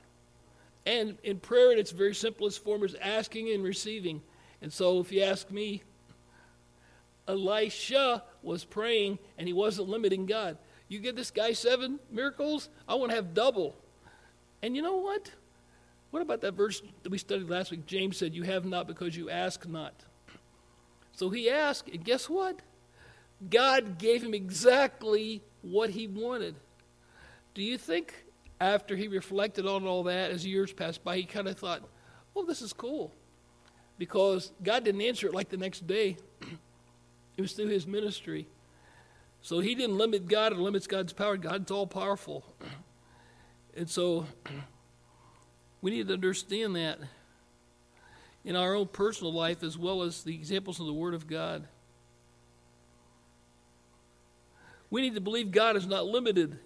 And 0.86 1.18
in 1.22 1.38
prayer, 1.38 1.72
in 1.72 1.78
its 1.78 1.90
very 1.90 2.14
simplest 2.14 2.64
form, 2.64 2.82
is 2.82 2.96
asking 3.00 3.50
and 3.50 3.62
receiving. 3.62 4.22
And 4.62 4.72
so, 4.72 5.00
if 5.00 5.12
you 5.12 5.22
ask 5.22 5.50
me, 5.50 5.82
Elisha 7.28 8.22
was 8.42 8.64
praying 8.64 9.18
and 9.36 9.46
he 9.46 9.52
wasn't 9.52 9.88
limiting 9.88 10.26
God. 10.26 10.56
You 10.88 11.00
give 11.00 11.16
this 11.16 11.30
guy 11.30 11.52
seven 11.52 12.00
miracles, 12.10 12.68
I 12.88 12.94
want 12.94 13.10
to 13.10 13.16
have 13.16 13.34
double. 13.34 13.76
And 14.62 14.74
you 14.74 14.82
know 14.82 14.96
what? 14.96 15.30
What 16.10 16.22
about 16.22 16.40
that 16.40 16.52
verse 16.52 16.82
that 17.02 17.10
we 17.10 17.18
studied 17.18 17.50
last 17.50 17.70
week? 17.70 17.86
James 17.86 18.16
said, 18.16 18.34
You 18.34 18.42
have 18.44 18.64
not 18.64 18.86
because 18.86 19.16
you 19.16 19.28
ask 19.28 19.66
not. 19.68 19.94
So 21.12 21.28
he 21.28 21.50
asked, 21.50 21.88
and 21.88 22.04
guess 22.04 22.28
what? 22.28 22.60
God 23.50 23.98
gave 23.98 24.22
him 24.22 24.34
exactly 24.34 25.42
what 25.62 25.90
he 25.90 26.06
wanted. 26.06 26.54
Do 27.54 27.62
you 27.62 27.76
think 27.76 28.24
after 28.60 28.96
he 28.96 29.08
reflected 29.08 29.66
on 29.66 29.86
all 29.86 30.04
that 30.04 30.30
as 30.30 30.46
years 30.46 30.72
passed 30.72 31.04
by, 31.04 31.16
he 31.16 31.24
kind 31.24 31.48
of 31.48 31.58
thought, 31.58 31.82
Oh, 32.34 32.44
this 32.44 32.62
is 32.62 32.72
cool? 32.72 33.12
Because 33.98 34.52
God 34.62 34.84
didn't 34.84 35.02
answer 35.02 35.26
it 35.26 35.34
like 35.34 35.50
the 35.50 35.56
next 35.56 35.86
day. 35.86 36.16
It 37.36 37.42
was 37.42 37.52
through 37.52 37.68
his 37.68 37.86
ministry. 37.86 38.48
So 39.42 39.60
he 39.60 39.74
didn't 39.74 39.96
limit 39.96 40.28
God 40.28 40.52
or 40.52 40.56
limits 40.56 40.86
God's 40.86 41.12
power. 41.12 41.36
God's 41.36 41.70
all 41.70 41.86
powerful. 41.86 42.44
And 43.76 43.88
so 43.88 44.26
we 45.80 45.90
need 45.90 46.08
to 46.08 46.14
understand 46.14 46.76
that 46.76 46.98
in 48.44 48.56
our 48.56 48.74
own 48.74 48.86
personal 48.86 49.32
life 49.32 49.62
as 49.62 49.76
well 49.76 50.02
as 50.02 50.24
the 50.24 50.34
examples 50.34 50.80
of 50.80 50.86
the 50.86 50.92
Word 50.92 51.14
of 51.14 51.26
God. 51.26 51.66
We 54.90 55.02
need 55.02 55.14
to 55.14 55.20
believe 55.20 55.50
God 55.50 55.76
is 55.76 55.86
not 55.86 56.06
limited. 56.06 56.58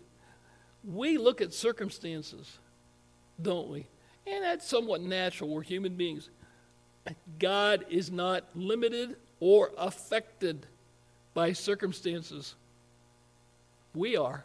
We 0.84 1.18
look 1.18 1.40
at 1.40 1.52
circumstances, 1.52 2.58
don't 3.40 3.68
we? 3.68 3.86
And 4.26 4.44
that's 4.44 4.66
somewhat 4.66 5.00
natural. 5.00 5.50
We're 5.50 5.62
human 5.62 5.96
beings. 5.96 6.30
God 7.38 7.84
is 7.90 8.10
not 8.12 8.44
limited 8.54 9.16
or 9.40 9.72
affected 9.76 10.66
by 11.34 11.52
circumstances. 11.52 12.54
We 13.94 14.16
are. 14.16 14.44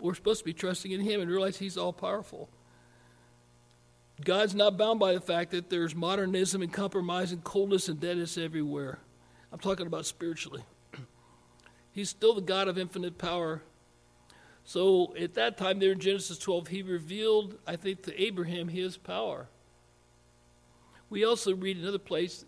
We're 0.00 0.14
supposed 0.14 0.40
to 0.40 0.44
be 0.44 0.52
trusting 0.52 0.90
in 0.90 1.00
Him 1.00 1.20
and 1.20 1.30
realize 1.30 1.58
He's 1.58 1.76
all 1.76 1.92
powerful. 1.92 2.48
God's 4.24 4.54
not 4.54 4.76
bound 4.76 5.00
by 5.00 5.14
the 5.14 5.20
fact 5.20 5.50
that 5.50 5.70
there's 5.70 5.94
modernism 5.94 6.62
and 6.62 6.72
compromise 6.72 7.32
and 7.32 7.42
coldness 7.42 7.88
and 7.88 8.00
deadness 8.00 8.38
everywhere. 8.38 8.98
I'm 9.52 9.58
talking 9.58 9.86
about 9.86 10.06
spiritually. 10.06 10.62
He's 11.92 12.10
still 12.10 12.34
the 12.34 12.40
God 12.40 12.68
of 12.68 12.78
infinite 12.78 13.18
power. 13.18 13.62
So 14.64 15.14
at 15.16 15.34
that 15.34 15.58
time, 15.58 15.80
there 15.80 15.92
in 15.92 15.98
Genesis 15.98 16.38
12, 16.38 16.68
he 16.68 16.82
revealed, 16.82 17.58
I 17.66 17.74
think, 17.76 18.02
to 18.04 18.22
Abraham 18.22 18.68
his 18.68 18.96
power. 18.96 19.48
We 21.10 21.24
also 21.24 21.54
read 21.54 21.76
another 21.76 21.98
place 21.98 22.44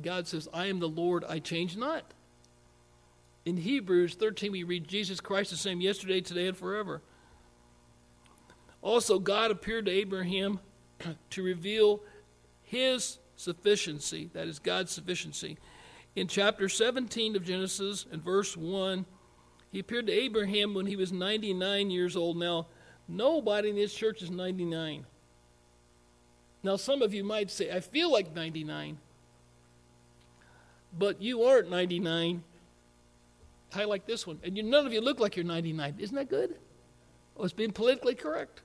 God 0.00 0.28
says, 0.28 0.48
I 0.52 0.66
am 0.66 0.78
the 0.78 0.88
Lord, 0.88 1.24
I 1.26 1.38
change 1.38 1.76
not. 1.76 2.12
In 3.46 3.56
Hebrews 3.56 4.16
13, 4.16 4.50
we 4.50 4.64
read, 4.64 4.88
Jesus 4.88 5.20
Christ 5.20 5.50
the 5.50 5.56
same 5.56 5.80
yesterday, 5.80 6.20
today, 6.20 6.48
and 6.48 6.56
forever. 6.56 7.00
Also, 8.82 9.20
God 9.20 9.52
appeared 9.52 9.86
to 9.86 9.92
Abraham 9.92 10.58
to 11.30 11.42
reveal 11.42 12.00
his 12.64 13.18
sufficiency, 13.36 14.30
that 14.34 14.48
is, 14.48 14.58
God's 14.58 14.90
sufficiency. 14.90 15.56
In 16.16 16.26
chapter 16.26 16.68
17 16.68 17.36
of 17.36 17.44
Genesis, 17.44 18.04
and 18.10 18.22
verse 18.22 18.56
1, 18.56 19.06
he 19.70 19.78
appeared 19.78 20.08
to 20.08 20.12
Abraham 20.12 20.74
when 20.74 20.86
he 20.86 20.96
was 20.96 21.12
99 21.12 21.90
years 21.90 22.16
old. 22.16 22.36
Now, 22.36 22.66
nobody 23.06 23.70
in 23.70 23.76
this 23.76 23.94
church 23.94 24.22
is 24.22 24.30
99. 24.30 25.06
Now, 26.64 26.74
some 26.74 27.00
of 27.00 27.14
you 27.14 27.22
might 27.22 27.50
say, 27.50 27.70
I 27.70 27.78
feel 27.78 28.10
like 28.10 28.34
99 28.34 28.98
but 30.98 31.20
you 31.20 31.44
aren't 31.44 31.70
99. 31.70 32.42
Highlight 33.72 34.06
this 34.06 34.26
one. 34.26 34.38
And 34.42 34.56
you, 34.56 34.62
none 34.62 34.86
of 34.86 34.92
you 34.92 35.00
look 35.00 35.20
like 35.20 35.36
you're 35.36 35.44
99. 35.44 35.96
Isn't 35.98 36.16
that 36.16 36.28
good? 36.28 36.56
Oh, 37.36 37.44
it's 37.44 37.52
being 37.52 37.72
politically 37.72 38.14
correct. 38.14 38.62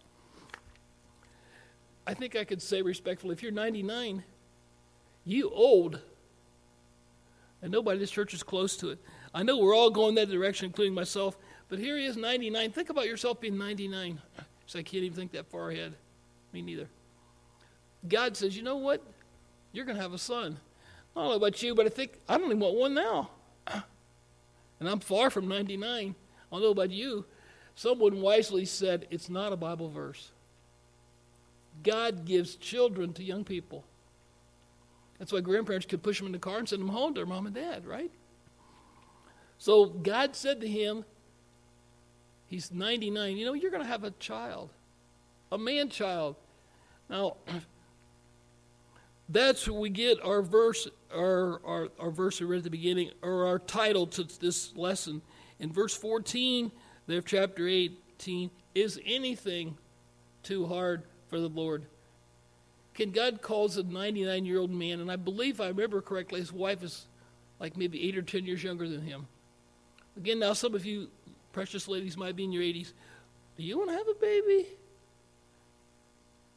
I 2.07 2.13
think 2.13 2.35
I 2.35 2.43
could 2.43 2.61
say 2.61 2.81
respectfully 2.81 3.33
if 3.33 3.43
you're 3.43 3.51
99, 3.51 4.23
you 5.25 5.49
old. 5.49 5.99
And 7.61 7.71
nobody 7.71 7.97
in 7.97 8.01
this 8.01 8.11
church 8.11 8.33
is 8.33 8.43
close 8.43 8.75
to 8.77 8.89
it. 8.89 8.99
I 9.33 9.43
know 9.43 9.57
we're 9.57 9.75
all 9.75 9.89
going 9.89 10.15
that 10.15 10.29
direction, 10.29 10.65
including 10.65 10.93
myself, 10.93 11.37
but 11.69 11.79
here 11.79 11.97
he 11.97 12.05
is 12.05 12.17
99. 12.17 12.71
Think 12.71 12.89
about 12.89 13.05
yourself 13.05 13.39
being 13.39 13.57
99. 13.57 14.19
So 14.65 14.79
I 14.79 14.83
can't 14.83 15.03
even 15.03 15.15
think 15.15 15.31
that 15.33 15.47
far 15.47 15.69
ahead. 15.69 15.93
Me 16.53 16.61
neither. 16.61 16.87
God 18.07 18.35
says, 18.35 18.57
you 18.57 18.63
know 18.63 18.77
what? 18.77 19.01
You're 19.73 19.85
going 19.85 19.95
to 19.95 20.01
have 20.01 20.13
a 20.13 20.17
son. 20.17 20.57
I 21.15 21.19
don't 21.19 21.29
know 21.29 21.35
about 21.35 21.61
you, 21.61 21.75
but 21.75 21.85
I 21.85 21.89
think 21.89 22.13
I 22.27 22.37
don't 22.37 22.47
even 22.47 22.59
want 22.59 22.75
one 22.75 22.93
now. 22.93 23.29
And 24.81 24.89
I'm 24.89 24.99
far 24.99 25.29
from 25.29 25.47
99. 25.47 26.15
I 26.15 26.55
don't 26.55 26.61
know 26.61 26.71
about 26.71 26.89
you. 26.89 27.23
Someone 27.75 28.19
wisely 28.19 28.65
said 28.65 29.07
it's 29.11 29.29
not 29.29 29.53
a 29.53 29.55
Bible 29.55 29.89
verse. 29.89 30.31
God 31.83 32.25
gives 32.25 32.55
children 32.55 33.13
to 33.13 33.23
young 33.23 33.43
people. 33.43 33.85
That's 35.19 35.31
why 35.31 35.41
grandparents 35.41 35.85
could 35.85 36.01
push 36.01 36.17
them 36.17 36.25
in 36.25 36.31
the 36.31 36.39
car 36.39 36.57
and 36.57 36.67
send 36.67 36.81
them 36.81 36.89
home 36.89 37.13
to 37.13 37.19
their 37.19 37.27
mom 37.27 37.45
and 37.45 37.53
dad, 37.53 37.85
right? 37.85 38.11
So 39.59 39.85
God 39.85 40.35
said 40.35 40.59
to 40.61 40.67
him, 40.67 41.05
He's 42.47 42.71
99, 42.71 43.37
you 43.37 43.45
know, 43.45 43.53
you're 43.53 43.71
going 43.71 43.83
to 43.83 43.87
have 43.87 44.03
a 44.03 44.11
child, 44.11 44.71
a 45.51 45.59
man 45.59 45.89
child. 45.89 46.35
Now, 47.07 47.37
that's 49.31 49.67
where 49.67 49.79
we 49.79 49.89
get 49.89 50.23
our 50.23 50.41
verse, 50.41 50.87
our, 51.13 51.61
our, 51.65 51.89
our 51.99 52.11
verse 52.11 52.39
we 52.39 52.45
read 52.45 52.59
at 52.59 52.63
the 52.63 52.69
beginning, 52.69 53.11
or 53.21 53.47
our 53.47 53.59
title 53.59 54.07
to 54.07 54.23
this 54.39 54.75
lesson. 54.75 55.21
In 55.59 55.71
verse 55.71 55.95
14 55.95 56.71
of 57.07 57.25
chapter 57.25 57.67
18, 57.67 58.51
is 58.73 58.99
anything 59.05 59.77
too 60.43 60.65
hard 60.65 61.03
for 61.29 61.39
the 61.39 61.49
Lord? 61.49 61.85
Can 62.93 63.11
God 63.11 63.41
calls 63.41 63.77
a 63.77 63.83
99 63.83 64.45
year 64.45 64.59
old 64.59 64.71
man, 64.71 64.99
and 64.99 65.11
I 65.11 65.15
believe 65.15 65.61
I 65.61 65.67
remember 65.67 66.01
correctly, 66.01 66.39
his 66.39 66.51
wife 66.51 66.83
is 66.83 67.07
like 67.59 67.77
maybe 67.77 68.07
eight 68.07 68.17
or 68.17 68.21
10 68.21 68.45
years 68.45 68.63
younger 68.63 68.87
than 68.87 69.01
him. 69.01 69.27
Again, 70.17 70.39
now 70.39 70.53
some 70.53 70.75
of 70.75 70.85
you 70.85 71.07
precious 71.53 71.87
ladies 71.87 72.17
might 72.17 72.35
be 72.35 72.43
in 72.43 72.51
your 72.51 72.63
80s. 72.63 72.93
Do 73.57 73.63
you 73.63 73.77
want 73.77 73.91
to 73.91 73.97
have 73.97 74.07
a 74.07 74.15
baby? 74.15 74.67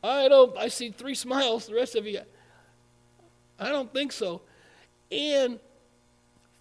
I 0.02 0.28
don't. 0.28 0.56
I 0.56 0.68
see 0.68 0.90
three 0.90 1.14
smiles. 1.26 1.66
The 1.66 1.74
rest 1.74 1.94
of 1.94 2.06
you, 2.06 2.20
I 3.58 3.68
don't 3.68 3.92
think 3.92 4.12
so. 4.12 4.42
And 5.10 5.60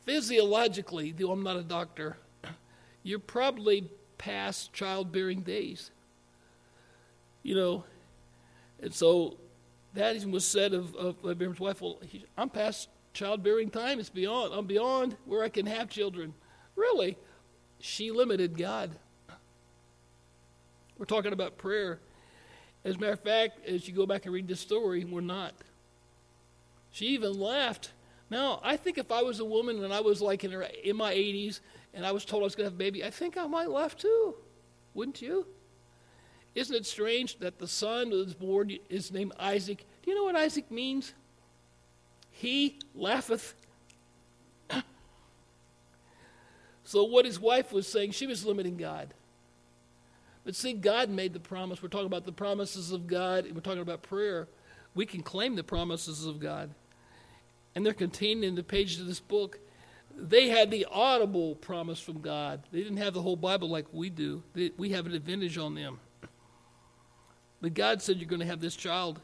physiologically, 0.06 1.12
though 1.12 1.32
I'm 1.32 1.44
not 1.44 1.58
a 1.58 1.64
doctor, 1.64 2.18
you're 3.04 3.20
probably 3.20 3.90
past 4.18 4.74
childbearing 4.74 5.42
days. 5.42 5.92
You 7.42 7.56
know, 7.56 7.84
and 8.82 8.94
so 8.94 9.38
that 9.94 10.16
even 10.16 10.32
was 10.32 10.46
said 10.46 10.74
of, 10.74 10.96
of 10.96 11.18
Abraham's 11.26 11.60
wife. 11.60 11.82
Well, 11.82 12.00
he, 12.08 12.26
I'm 12.38 12.50
past 12.50 12.90
childbearing 13.14 13.70
time. 13.70 14.00
It's 14.00 14.10
beyond. 14.10 14.54
I'm 14.54 14.66
beyond 14.66 15.18
where 15.26 15.44
I 15.44 15.50
can 15.50 15.66
have 15.66 15.90
children. 15.90 16.34
Really, 16.76 17.18
she 17.80 18.12
limited 18.12 18.58
God. 18.58 18.92
We're 20.98 21.06
talking 21.06 21.34
about 21.34 21.58
prayer. 21.58 22.00
As 22.86 22.96
a 22.96 23.00
matter 23.00 23.14
of 23.14 23.20
fact, 23.22 23.66
as 23.68 23.88
you 23.88 23.94
go 23.94 24.06
back 24.06 24.26
and 24.26 24.34
read 24.34 24.48
this 24.48 24.60
story, 24.60 25.06
we're 25.06 25.22
not. 25.22 25.54
She 26.94 27.08
even 27.08 27.40
laughed. 27.40 27.92
Now, 28.30 28.62
I 28.64 28.78
think 28.78 28.98
if 28.98 29.12
I 29.12 29.24
was 29.24 29.40
a 29.40 29.46
woman 29.46 29.84
and 29.84 29.92
I 29.92 30.00
was 30.00 30.22
like 30.22 30.44
in, 30.44 30.52
her, 30.52 30.62
in 30.62 30.96
my 30.96 31.14
80s 31.14 31.60
and 31.94 32.06
I 32.06 32.12
was 32.12 32.24
told 32.24 32.44
I 32.44 32.46
was 32.46 32.56
going 32.56 32.66
to 32.66 32.72
have 32.72 32.76
a 32.76 32.78
baby, 32.78 33.04
I 33.04 33.10
think 33.10 33.36
I 33.36 33.48
might 33.48 33.70
laugh 33.70 33.98
too. 33.98 34.36
Wouldn't 34.94 35.22
you? 35.22 35.48
Isn't 36.54 36.76
it 36.76 36.86
strange 36.86 37.40
that 37.40 37.58
the 37.58 37.68
son 37.68 38.12
was 38.12 38.36
born 38.36 38.78
is 38.90 39.12
named 39.12 39.34
Isaac? 39.40 39.84
Do 40.04 40.12
you 40.12 40.16
know 40.16 40.24
what 40.24 40.36
Isaac 40.36 40.70
means? 40.70 41.16
He 42.30 42.78
laugheth. 42.94 43.56
so, 46.84 47.06
what 47.06 47.26
his 47.26 47.40
wife 47.40 47.74
was 47.74 47.88
saying, 47.88 48.12
she 48.12 48.28
was 48.28 48.46
limiting 48.46 48.78
God. 48.78 49.16
But 50.46 50.56
see, 50.56 50.74
God 50.74 51.10
made 51.10 51.34
the 51.34 51.40
promise. 51.40 51.82
We're 51.82 51.90
talking 51.90 52.06
about 52.06 52.26
the 52.26 52.32
promises 52.32 52.92
of 52.92 53.08
God, 53.08 53.48
we're 53.52 53.62
talking 53.62 53.82
about 53.82 54.04
prayer. 54.04 54.48
We 54.94 55.08
can 55.08 55.24
claim 55.24 55.56
the 55.56 55.64
promises 55.64 56.28
of 56.28 56.40
God 56.40 56.70
and 57.76 57.86
they're 57.86 57.94
contained 57.94 58.44
in 58.44 58.56
the 58.56 58.64
pages 58.64 59.00
of 59.00 59.08
this 59.08 59.20
book. 59.20 59.60
They 60.16 60.50
had 60.50 60.70
the 60.70 60.86
audible 60.92 61.56
promise 61.56 62.00
from 62.00 62.22
God. 62.22 62.62
They 62.72 62.84
didn't 62.84 62.98
have 62.98 63.14
the 63.14 63.22
whole 63.22 63.36
Bible 63.36 63.70
like 63.70 63.88
we 63.92 64.10
do. 64.10 64.44
They, 64.54 64.72
we 64.78 64.90
have 64.90 65.06
an 65.06 65.14
advantage 65.14 65.58
on 65.58 65.74
them. 65.74 66.00
But 67.62 67.74
God 67.74 68.02
said 68.02 68.18
you're 68.18 68.30
going 68.30 68.42
to 68.42 68.46
have 68.46 68.60
this 68.60 68.76
child. 68.76 69.22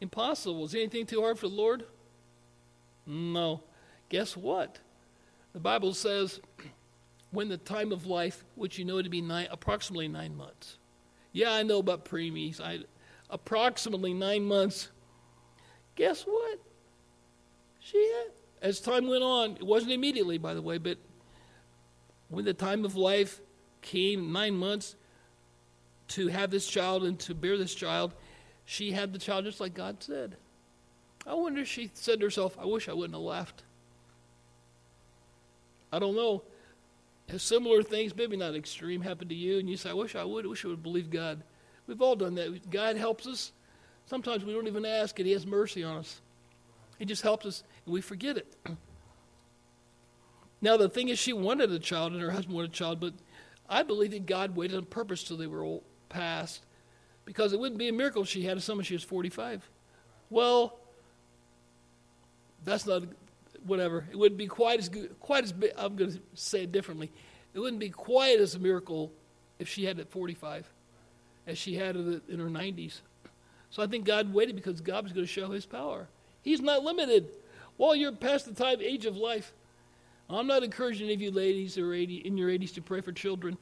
Impossible. 0.00 0.64
Is 0.64 0.74
anything 0.74 1.06
too 1.06 1.20
hard 1.20 1.38
for 1.38 1.48
the 1.48 1.54
Lord? 1.54 1.84
No. 3.06 3.62
Guess 4.08 4.36
what? 4.36 4.78
The 5.52 5.60
Bible 5.60 5.94
says 5.94 6.40
when 7.30 7.48
the 7.48 7.56
time 7.56 7.92
of 7.92 8.06
life, 8.06 8.44
which 8.54 8.78
you 8.78 8.84
know 8.84 9.02
to 9.02 9.08
be 9.08 9.20
nine, 9.20 9.48
approximately 9.50 10.08
nine 10.08 10.36
months. 10.36 10.78
Yeah, 11.32 11.52
I 11.52 11.62
know 11.62 11.78
about 11.78 12.04
preemies. 12.04 12.60
I 12.60 12.80
approximately 13.30 14.14
nine 14.14 14.44
months. 14.44 14.88
Guess 15.94 16.22
what? 16.22 16.58
She 17.80 18.12
as 18.60 18.80
time 18.80 19.08
went 19.08 19.22
on, 19.22 19.52
it 19.52 19.62
wasn't 19.62 19.92
immediately, 19.92 20.38
by 20.38 20.54
the 20.54 20.62
way, 20.62 20.78
but 20.78 20.98
when 22.28 22.44
the 22.44 22.54
time 22.54 22.84
of 22.84 22.96
life 22.96 23.40
came, 23.82 24.32
nine 24.32 24.54
months, 24.54 24.96
to 26.08 26.28
have 26.28 26.50
this 26.50 26.66
child 26.66 27.04
and 27.04 27.18
to 27.20 27.34
bear 27.34 27.56
this 27.56 27.74
child, 27.74 28.14
she 28.64 28.92
had 28.92 29.12
the 29.12 29.18
child 29.18 29.44
just 29.44 29.60
like 29.60 29.74
God 29.74 30.02
said. 30.02 30.36
I 31.26 31.34
wonder 31.34 31.60
if 31.60 31.68
she 31.68 31.90
said 31.94 32.20
to 32.20 32.26
herself, 32.26 32.56
I 32.58 32.64
wish 32.64 32.88
I 32.88 32.94
wouldn't 32.94 33.14
have 33.14 33.22
left. 33.22 33.62
I 35.92 35.98
don't 35.98 36.16
know. 36.16 36.42
Has 37.28 37.42
similar 37.42 37.82
things, 37.82 38.16
maybe 38.16 38.36
not 38.36 38.54
extreme, 38.54 39.02
happened 39.02 39.30
to 39.30 39.36
you, 39.36 39.58
and 39.58 39.68
you 39.68 39.76
say, 39.76 39.90
I 39.90 39.94
wish 39.94 40.16
I 40.16 40.24
would, 40.24 40.46
I 40.46 40.48
wish 40.48 40.64
I 40.64 40.68
would 40.68 40.82
believe 40.82 41.10
God. 41.10 41.42
We've 41.86 42.00
all 42.00 42.16
done 42.16 42.34
that. 42.36 42.70
God 42.70 42.96
helps 42.96 43.26
us. 43.26 43.52
Sometimes 44.06 44.44
we 44.44 44.52
don't 44.52 44.66
even 44.66 44.86
ask, 44.86 45.18
and 45.18 45.26
He 45.26 45.32
has 45.32 45.46
mercy 45.46 45.84
on 45.84 45.98
us. 45.98 46.20
He 46.98 47.04
just 47.04 47.22
helps 47.22 47.44
us, 47.46 47.62
we 47.88 48.00
forget 48.00 48.36
it. 48.36 48.54
Now, 50.60 50.76
the 50.76 50.88
thing 50.88 51.08
is, 51.08 51.18
she 51.18 51.32
wanted 51.32 51.70
a 51.70 51.78
child, 51.78 52.12
and 52.12 52.22
her 52.22 52.30
husband 52.30 52.54
wanted 52.54 52.70
a 52.70 52.74
child, 52.74 53.00
but 53.00 53.14
I 53.68 53.82
believe 53.82 54.10
that 54.10 54.26
God 54.26 54.56
waited 54.56 54.76
on 54.76 54.86
purpose 54.86 55.22
till 55.22 55.36
they 55.36 55.46
were 55.46 55.62
all 55.62 55.84
past, 56.08 56.64
because 57.24 57.52
it 57.52 57.60
wouldn't 57.60 57.78
be 57.78 57.88
a 57.88 57.92
miracle 57.92 58.24
she 58.24 58.42
had 58.42 58.56
a 58.56 58.60
son 58.60 58.76
when 58.76 58.84
she 58.84 58.94
was 58.94 59.04
45. 59.04 59.68
Well, 60.30 60.78
that's 62.64 62.86
not 62.86 63.04
whatever. 63.64 64.06
It 64.10 64.16
wouldn't 64.16 64.38
be 64.38 64.46
quite 64.46 64.78
as 64.78 64.88
good, 64.88 65.18
quite 65.20 65.44
as. 65.44 65.54
I'm 65.76 65.96
going 65.96 66.12
to 66.12 66.20
say 66.34 66.62
it 66.62 66.72
differently. 66.72 67.10
It 67.54 67.60
wouldn't 67.60 67.80
be 67.80 67.90
quite 67.90 68.40
as 68.40 68.54
a 68.54 68.58
miracle 68.58 69.12
if 69.58 69.68
she 69.68 69.84
had 69.84 69.98
it 69.98 70.02
at 70.02 70.10
45 70.10 70.68
as 71.46 71.56
she 71.56 71.74
had 71.74 71.96
it 71.96 72.22
in 72.28 72.38
her 72.38 72.48
90s. 72.48 73.00
So 73.70 73.82
I 73.82 73.86
think 73.86 74.04
God 74.04 74.32
waited 74.32 74.56
because 74.56 74.80
God 74.80 75.04
was 75.04 75.12
going 75.12 75.26
to 75.26 75.32
show 75.32 75.50
his 75.50 75.66
power. 75.66 76.08
He's 76.42 76.60
not 76.60 76.82
limited. 76.82 77.28
While 77.78 77.94
you're 77.96 78.12
past 78.12 78.44
the 78.44 78.52
time 78.52 78.82
age 78.82 79.06
of 79.06 79.16
life, 79.16 79.54
I'm 80.28 80.46
not 80.46 80.62
encouraging 80.62 81.06
any 81.06 81.14
of 81.14 81.22
you 81.22 81.30
ladies 81.30 81.78
or 81.78 81.94
80, 81.94 82.16
in 82.16 82.36
your 82.36 82.50
80s 82.50 82.74
to 82.74 82.82
pray 82.82 83.00
for 83.00 83.12
children. 83.12 83.56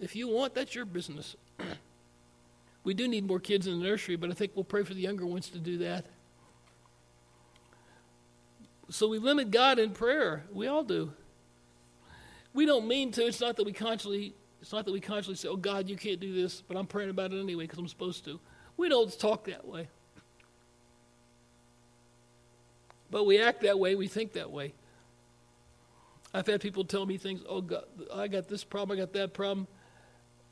If 0.00 0.14
you 0.14 0.28
want, 0.28 0.54
that's 0.54 0.74
your 0.74 0.84
business. 0.84 1.36
we 2.84 2.92
do 2.92 3.08
need 3.08 3.26
more 3.26 3.40
kids 3.40 3.66
in 3.66 3.78
the 3.78 3.84
nursery, 3.84 4.16
but 4.16 4.28
I 4.30 4.34
think 4.34 4.52
we'll 4.54 4.64
pray 4.64 4.82
for 4.82 4.92
the 4.92 5.00
younger 5.00 5.24
ones 5.24 5.48
to 5.50 5.58
do 5.58 5.78
that. 5.78 6.04
So 8.90 9.08
we 9.08 9.18
limit 9.18 9.52
God 9.52 9.78
in 9.78 9.92
prayer. 9.92 10.42
We 10.52 10.66
all 10.66 10.82
do. 10.82 11.12
We 12.52 12.66
don't 12.66 12.86
mean 12.86 13.12
to. 13.12 13.24
It's 13.24 13.40
not 13.40 13.56
that 13.56 13.64
we 13.64 13.72
consciously. 13.72 14.34
It's 14.60 14.72
not 14.72 14.84
that 14.84 14.92
we 14.92 15.00
consciously 15.00 15.36
say, 15.36 15.48
"Oh 15.48 15.56
God, 15.56 15.88
you 15.88 15.96
can't 15.96 16.20
do 16.20 16.34
this," 16.34 16.60
but 16.60 16.76
I'm 16.76 16.86
praying 16.86 17.08
about 17.08 17.32
it 17.32 17.40
anyway 17.40 17.64
because 17.64 17.78
I'm 17.78 17.88
supposed 17.88 18.24
to. 18.26 18.38
We 18.76 18.90
don't 18.90 19.18
talk 19.18 19.44
that 19.44 19.66
way. 19.66 19.88
But 23.12 23.26
we 23.26 23.38
act 23.38 23.60
that 23.60 23.78
way, 23.78 23.94
we 23.94 24.08
think 24.08 24.32
that 24.32 24.50
way. 24.50 24.72
I've 26.32 26.46
had 26.46 26.62
people 26.62 26.82
tell 26.82 27.04
me 27.04 27.18
things, 27.18 27.42
oh, 27.46 27.60
God, 27.60 27.84
I 28.12 28.26
got 28.26 28.48
this 28.48 28.64
problem, 28.64 28.98
I 28.98 29.00
got 29.02 29.12
that 29.12 29.34
problem. 29.34 29.68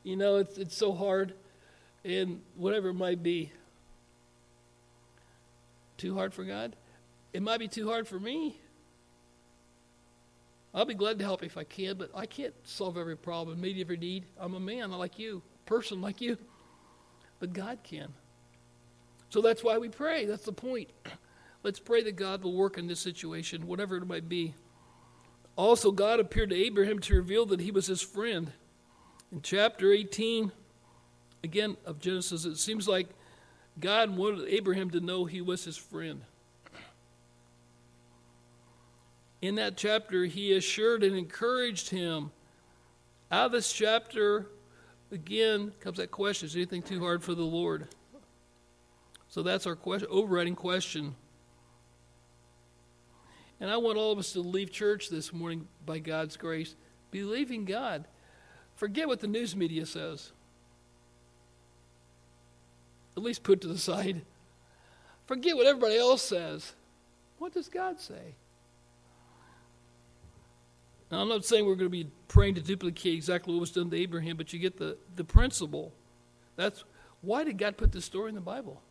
You 0.03 0.15
know, 0.15 0.37
it's, 0.37 0.59
it's 0.59 0.77
so 0.77 0.93
hard, 0.93 1.33
and 2.05 2.39
whatever 2.55 2.89
it 2.89 2.93
might 2.93 3.23
be. 3.23 3.51
Too 5.97 6.13
hard 6.13 6.35
for 6.35 6.43
God? 6.43 6.75
It 7.33 7.41
might 7.41 7.59
be 7.59 7.67
too 7.67 7.89
hard 7.89 8.07
for 8.07 8.19
me. 8.19 8.59
I'll 10.71 10.85
be 10.85 10.93
glad 10.93 11.17
to 11.17 11.25
help 11.25 11.43
if 11.43 11.57
I 11.57 11.63
can, 11.63 11.97
but 11.97 12.11
I 12.13 12.27
can't 12.27 12.53
solve 12.63 12.95
every 12.95 13.17
problem, 13.17 13.59
meet 13.59 13.81
every 13.81 13.97
need. 13.97 14.25
I'm 14.39 14.53
a 14.53 14.59
man 14.59 14.91
like 14.91 15.17
you, 15.17 15.41
person 15.65 15.99
like 15.99 16.21
you. 16.21 16.37
But 17.39 17.53
God 17.53 17.79
can. 17.83 18.13
So 19.29 19.41
that's 19.41 19.63
why 19.63 19.79
we 19.79 19.89
pray. 19.89 20.25
That's 20.25 20.45
the 20.45 20.53
point. 20.53 20.91
Let's 21.63 21.79
pray 21.79 22.01
that 22.03 22.15
God 22.15 22.43
will 22.43 22.55
work 22.55 22.77
in 22.77 22.87
this 22.87 22.99
situation, 22.99 23.67
whatever 23.67 23.97
it 23.97 24.07
might 24.07 24.27
be. 24.27 24.55
Also, 25.55 25.91
God 25.91 26.19
appeared 26.19 26.49
to 26.49 26.55
Abraham 26.55 26.99
to 26.99 27.15
reveal 27.15 27.45
that 27.47 27.61
he 27.61 27.71
was 27.71 27.87
his 27.87 28.01
friend. 28.01 28.51
In 29.31 29.41
chapter 29.41 29.91
18, 29.91 30.51
again, 31.43 31.77
of 31.85 31.99
Genesis, 31.99 32.45
it 32.45 32.57
seems 32.57 32.87
like 32.87 33.09
God 33.79 34.15
wanted 34.15 34.47
Abraham 34.49 34.89
to 34.91 34.99
know 34.99 35.25
he 35.25 35.41
was 35.41 35.63
his 35.63 35.77
friend. 35.77 36.21
In 39.41 39.55
that 39.55 39.77
chapter, 39.77 40.25
he 40.25 40.53
assured 40.53 41.03
and 41.03 41.15
encouraged 41.15 41.89
him. 41.89 42.31
Out 43.31 43.47
of 43.47 43.51
this 43.51 43.71
chapter, 43.71 44.47
again, 45.11 45.71
comes 45.79 45.97
that 45.97 46.11
question 46.11 46.47
is 46.47 46.55
anything 46.55 46.81
too 46.81 46.99
hard 46.99 47.23
for 47.23 47.33
the 47.33 47.43
Lord? 47.43 47.87
So 49.29 49.41
that's 49.41 49.65
our 49.65 49.75
question, 49.75 50.09
overriding 50.11 50.55
question. 50.55 51.15
And 53.61 53.69
I 53.69 53.77
want 53.77 53.99
all 53.99 54.11
of 54.11 54.17
us 54.17 54.33
to 54.33 54.41
leave 54.41 54.71
church 54.71 55.09
this 55.09 55.31
morning 55.31 55.67
by 55.85 55.99
God's 55.99 56.35
grace, 56.35 56.73
believing 57.11 57.63
God. 57.63 58.05
Forget 58.75 59.07
what 59.07 59.19
the 59.19 59.27
news 59.27 59.55
media 59.55 59.85
says. 59.85 60.31
At 63.15 63.21
least 63.21 63.43
put 63.43 63.61
to 63.61 63.67
the 63.67 63.77
side. 63.77 64.23
Forget 65.27 65.55
what 65.55 65.67
everybody 65.67 65.95
else 65.95 66.23
says. 66.23 66.73
What 67.37 67.53
does 67.53 67.69
God 67.69 67.99
say? 67.99 68.33
Now, 71.11 71.19
I'm 71.19 71.29
not 71.29 71.45
saying 71.45 71.65
we're 71.65 71.75
going 71.75 71.91
to 71.91 72.03
be 72.03 72.09
praying 72.29 72.55
to 72.55 72.61
duplicate 72.61 73.13
exactly 73.13 73.53
what 73.53 73.59
was 73.59 73.71
done 73.71 73.91
to 73.91 73.97
Abraham, 73.97 74.37
but 74.37 74.51
you 74.53 74.59
get 74.59 74.77
the, 74.77 74.97
the 75.15 75.23
principle. 75.23 75.93
That's 76.55 76.83
why 77.21 77.43
did 77.43 77.59
God 77.59 77.77
put 77.77 77.91
this 77.91 78.05
story 78.05 78.29
in 78.29 78.35
the 78.35 78.41
Bible? 78.41 78.81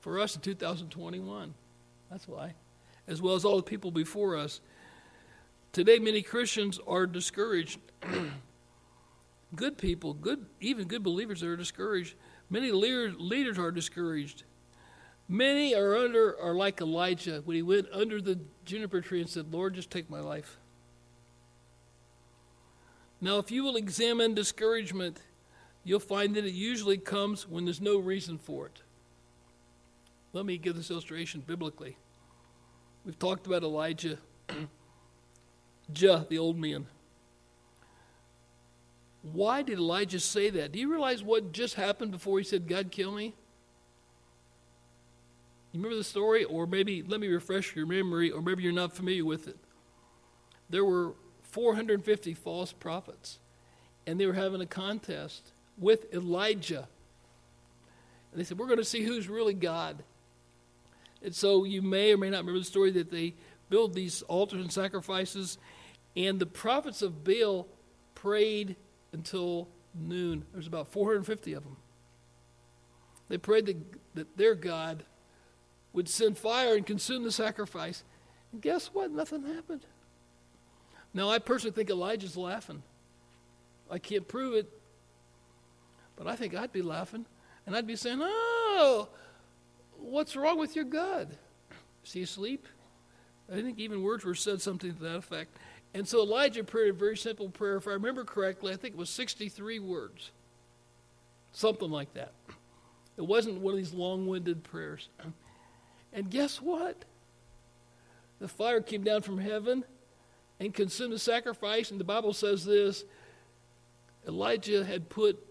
For 0.00 0.18
us 0.18 0.34
in 0.34 0.40
2021. 0.40 1.54
That's 2.10 2.26
why. 2.26 2.54
As 3.08 3.20
well 3.20 3.34
as 3.34 3.44
all 3.44 3.56
the 3.56 3.62
people 3.62 3.90
before 3.90 4.36
us. 4.36 4.60
Today, 5.72 5.98
many 5.98 6.22
Christians 6.22 6.78
are 6.86 7.06
discouraged. 7.06 7.80
good 9.54 9.78
people, 9.78 10.14
good, 10.14 10.46
even 10.60 10.86
good 10.86 11.02
believers 11.02 11.42
are 11.42 11.56
discouraged. 11.56 12.14
Many 12.50 12.70
leaders 12.70 13.58
are 13.58 13.70
discouraged. 13.70 14.44
Many 15.28 15.74
are 15.74 15.96
under 15.96 16.40
are 16.40 16.54
like 16.54 16.80
Elijah 16.80 17.42
when 17.44 17.54
he 17.54 17.62
went 17.62 17.86
under 17.92 18.20
the 18.20 18.38
juniper 18.64 19.02
tree 19.02 19.20
and 19.20 19.28
said, 19.28 19.52
"Lord, 19.52 19.74
just 19.74 19.90
take 19.90 20.08
my 20.08 20.20
life." 20.20 20.58
Now, 23.20 23.38
if 23.38 23.50
you 23.50 23.62
will 23.62 23.76
examine 23.76 24.32
discouragement, 24.32 25.20
you'll 25.84 26.00
find 26.00 26.34
that 26.36 26.46
it 26.46 26.54
usually 26.54 26.96
comes 26.96 27.46
when 27.46 27.64
there's 27.64 27.80
no 27.80 27.98
reason 27.98 28.38
for 28.38 28.66
it. 28.66 28.82
Let 30.32 30.46
me 30.46 30.56
give 30.56 30.76
this 30.76 30.90
illustration 30.90 31.42
biblically. 31.46 31.96
We've 33.08 33.18
talked 33.18 33.46
about 33.46 33.62
Elijah, 33.62 34.18
Jah, 35.94 36.26
the 36.28 36.36
old 36.36 36.58
man. 36.58 36.86
Why 39.22 39.62
did 39.62 39.78
Elijah 39.78 40.20
say 40.20 40.50
that? 40.50 40.72
Do 40.72 40.78
you 40.78 40.90
realize 40.90 41.22
what 41.22 41.52
just 41.52 41.76
happened 41.76 42.10
before 42.10 42.36
he 42.36 42.44
said, 42.44 42.68
God, 42.68 42.90
kill 42.90 43.12
me? 43.12 43.32
You 45.72 45.80
remember 45.80 45.96
the 45.96 46.04
story? 46.04 46.44
Or 46.44 46.66
maybe 46.66 47.02
let 47.02 47.18
me 47.18 47.28
refresh 47.28 47.74
your 47.74 47.86
memory, 47.86 48.30
or 48.30 48.42
maybe 48.42 48.62
you're 48.62 48.72
not 48.72 48.94
familiar 48.94 49.24
with 49.24 49.48
it. 49.48 49.56
There 50.68 50.84
were 50.84 51.14
450 51.44 52.34
false 52.34 52.74
prophets, 52.74 53.38
and 54.06 54.20
they 54.20 54.26
were 54.26 54.34
having 54.34 54.60
a 54.60 54.66
contest 54.66 55.52
with 55.78 56.12
Elijah. 56.12 56.86
And 58.32 58.38
they 58.38 58.44
said, 58.44 58.58
We're 58.58 58.66
going 58.66 58.76
to 58.76 58.84
see 58.84 59.02
who's 59.02 59.30
really 59.30 59.54
God. 59.54 60.02
And 61.22 61.34
so 61.34 61.64
you 61.64 61.82
may 61.82 62.12
or 62.12 62.16
may 62.16 62.30
not 62.30 62.38
remember 62.40 62.60
the 62.60 62.64
story 62.64 62.90
that 62.92 63.10
they 63.10 63.34
build 63.70 63.94
these 63.94 64.22
altars 64.22 64.60
and 64.60 64.72
sacrifices, 64.72 65.58
and 66.16 66.38
the 66.38 66.46
prophets 66.46 67.02
of 67.02 67.24
Baal 67.24 67.68
prayed 68.14 68.76
until 69.12 69.68
noon. 69.94 70.44
There's 70.52 70.66
about 70.66 70.88
450 70.88 71.52
of 71.52 71.64
them. 71.64 71.76
They 73.28 73.38
prayed 73.38 73.66
that, 73.66 73.76
that 74.14 74.36
their 74.36 74.54
God 74.54 75.04
would 75.92 76.08
send 76.08 76.38
fire 76.38 76.76
and 76.76 76.86
consume 76.86 77.24
the 77.24 77.32
sacrifice. 77.32 78.04
And 78.52 78.62
guess 78.62 78.88
what? 78.88 79.10
Nothing 79.10 79.44
happened. 79.44 79.84
Now, 81.12 81.28
I 81.30 81.38
personally 81.38 81.74
think 81.74 81.90
Elijah's 81.90 82.36
laughing. 82.36 82.82
I 83.90 83.98
can't 83.98 84.28
prove 84.28 84.54
it, 84.54 84.70
but 86.16 86.26
I 86.26 86.36
think 86.36 86.54
I'd 86.54 86.72
be 86.72 86.82
laughing. 86.82 87.26
And 87.66 87.76
I'd 87.76 87.86
be 87.86 87.96
saying, 87.96 88.18
Oh, 88.20 89.08
what's 90.10 90.36
wrong 90.36 90.58
with 90.58 90.76
your 90.76 90.84
God? 90.84 91.36
Is 92.04 92.12
he 92.12 92.22
asleep? 92.22 92.66
I 93.50 93.62
think 93.62 93.78
even 93.78 94.02
words 94.02 94.24
were 94.24 94.34
said 94.34 94.60
something 94.60 94.94
to 94.94 95.02
that 95.02 95.16
effect. 95.16 95.56
And 95.94 96.06
so 96.06 96.20
Elijah 96.20 96.64
prayed 96.64 96.90
a 96.90 96.92
very 96.92 97.16
simple 97.16 97.48
prayer. 97.48 97.76
If 97.76 97.88
I 97.88 97.92
remember 97.92 98.24
correctly, 98.24 98.72
I 98.72 98.76
think 98.76 98.94
it 98.94 98.98
was 98.98 99.10
63 99.10 99.78
words. 99.78 100.30
Something 101.52 101.90
like 101.90 102.12
that. 102.14 102.32
It 103.16 103.22
wasn't 103.22 103.60
one 103.60 103.74
of 103.74 103.78
these 103.78 103.94
long 103.94 104.26
winded 104.26 104.62
prayers. 104.62 105.08
And 106.12 106.30
guess 106.30 106.60
what? 106.60 107.04
The 108.38 108.48
fire 108.48 108.80
came 108.80 109.02
down 109.02 109.22
from 109.22 109.38
heaven 109.38 109.84
and 110.60 110.72
consumed 110.72 111.12
the 111.12 111.18
sacrifice. 111.18 111.90
And 111.90 111.98
the 111.98 112.04
Bible 112.04 112.32
says 112.32 112.64
this 112.64 113.04
Elijah 114.26 114.84
had 114.84 115.08
put 115.08 115.42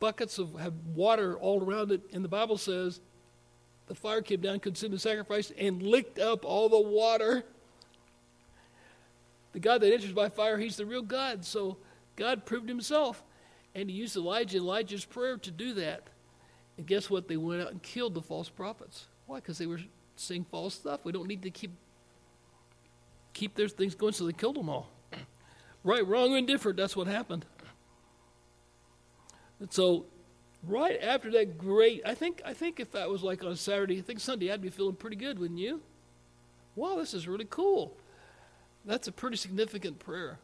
buckets 0.00 0.38
of 0.38 0.58
had 0.58 0.72
water 0.94 1.36
all 1.38 1.62
around 1.62 1.92
it. 1.92 2.00
And 2.12 2.24
the 2.24 2.28
Bible 2.28 2.58
says 2.58 3.00
the 3.86 3.94
fire 3.94 4.22
came 4.22 4.40
down, 4.40 4.60
consumed 4.60 4.94
the 4.94 4.98
sacrifice, 4.98 5.52
and 5.56 5.82
licked 5.82 6.18
up 6.18 6.44
all 6.44 6.68
the 6.68 6.80
water. 6.80 7.44
The 9.52 9.60
God 9.60 9.80
that 9.80 9.92
enters 9.92 10.12
by 10.12 10.28
fire, 10.28 10.58
he's 10.58 10.76
the 10.76 10.86
real 10.86 11.02
God. 11.02 11.44
So 11.44 11.78
God 12.16 12.44
proved 12.44 12.68
himself. 12.68 13.22
And 13.74 13.90
he 13.90 13.96
used 13.96 14.16
Elijah, 14.16 14.56
Elijah's 14.56 15.04
prayer 15.04 15.36
to 15.36 15.50
do 15.50 15.74
that. 15.74 16.02
And 16.78 16.86
guess 16.86 17.10
what? 17.10 17.28
They 17.28 17.36
went 17.36 17.62
out 17.62 17.70
and 17.70 17.82
killed 17.82 18.14
the 18.14 18.22
false 18.22 18.48
prophets. 18.48 19.06
Why? 19.26 19.36
Because 19.36 19.58
they 19.58 19.66
were 19.66 19.80
saying 20.16 20.46
false 20.50 20.74
stuff. 20.74 21.00
We 21.04 21.12
don't 21.12 21.28
need 21.28 21.42
to 21.42 21.50
keep 21.50 21.72
keep 23.34 23.54
their 23.54 23.68
things 23.68 23.94
going, 23.94 24.14
so 24.14 24.24
they 24.24 24.32
killed 24.32 24.56
them 24.56 24.70
all. 24.70 24.88
right, 25.84 26.06
wrong, 26.06 26.32
or 26.32 26.38
indifferent. 26.38 26.78
That's 26.78 26.96
what 26.96 27.06
happened. 27.06 27.44
And 29.60 29.70
so, 29.70 30.06
right 30.66 31.00
after 31.02 31.30
that 31.32 31.58
great, 31.58 32.02
I 32.04 32.14
think 32.14 32.42
I 32.44 32.52
think 32.52 32.80
if 32.80 32.92
that 32.92 33.08
was 33.08 33.22
like 33.22 33.44
on 33.44 33.56
Saturday, 33.56 33.98
I 33.98 34.02
think 34.02 34.20
Sunday, 34.20 34.52
I'd 34.52 34.62
be 34.62 34.70
feeling 34.70 34.94
pretty 34.94 35.16
good, 35.16 35.38
wouldn't 35.38 35.60
you? 35.60 35.80
Wow, 36.74 36.96
this 36.96 37.14
is 37.14 37.26
really 37.26 37.46
cool. 37.48 37.96
That's 38.84 39.08
a 39.08 39.12
pretty 39.12 39.36
significant 39.36 39.98
prayer. 39.98 40.38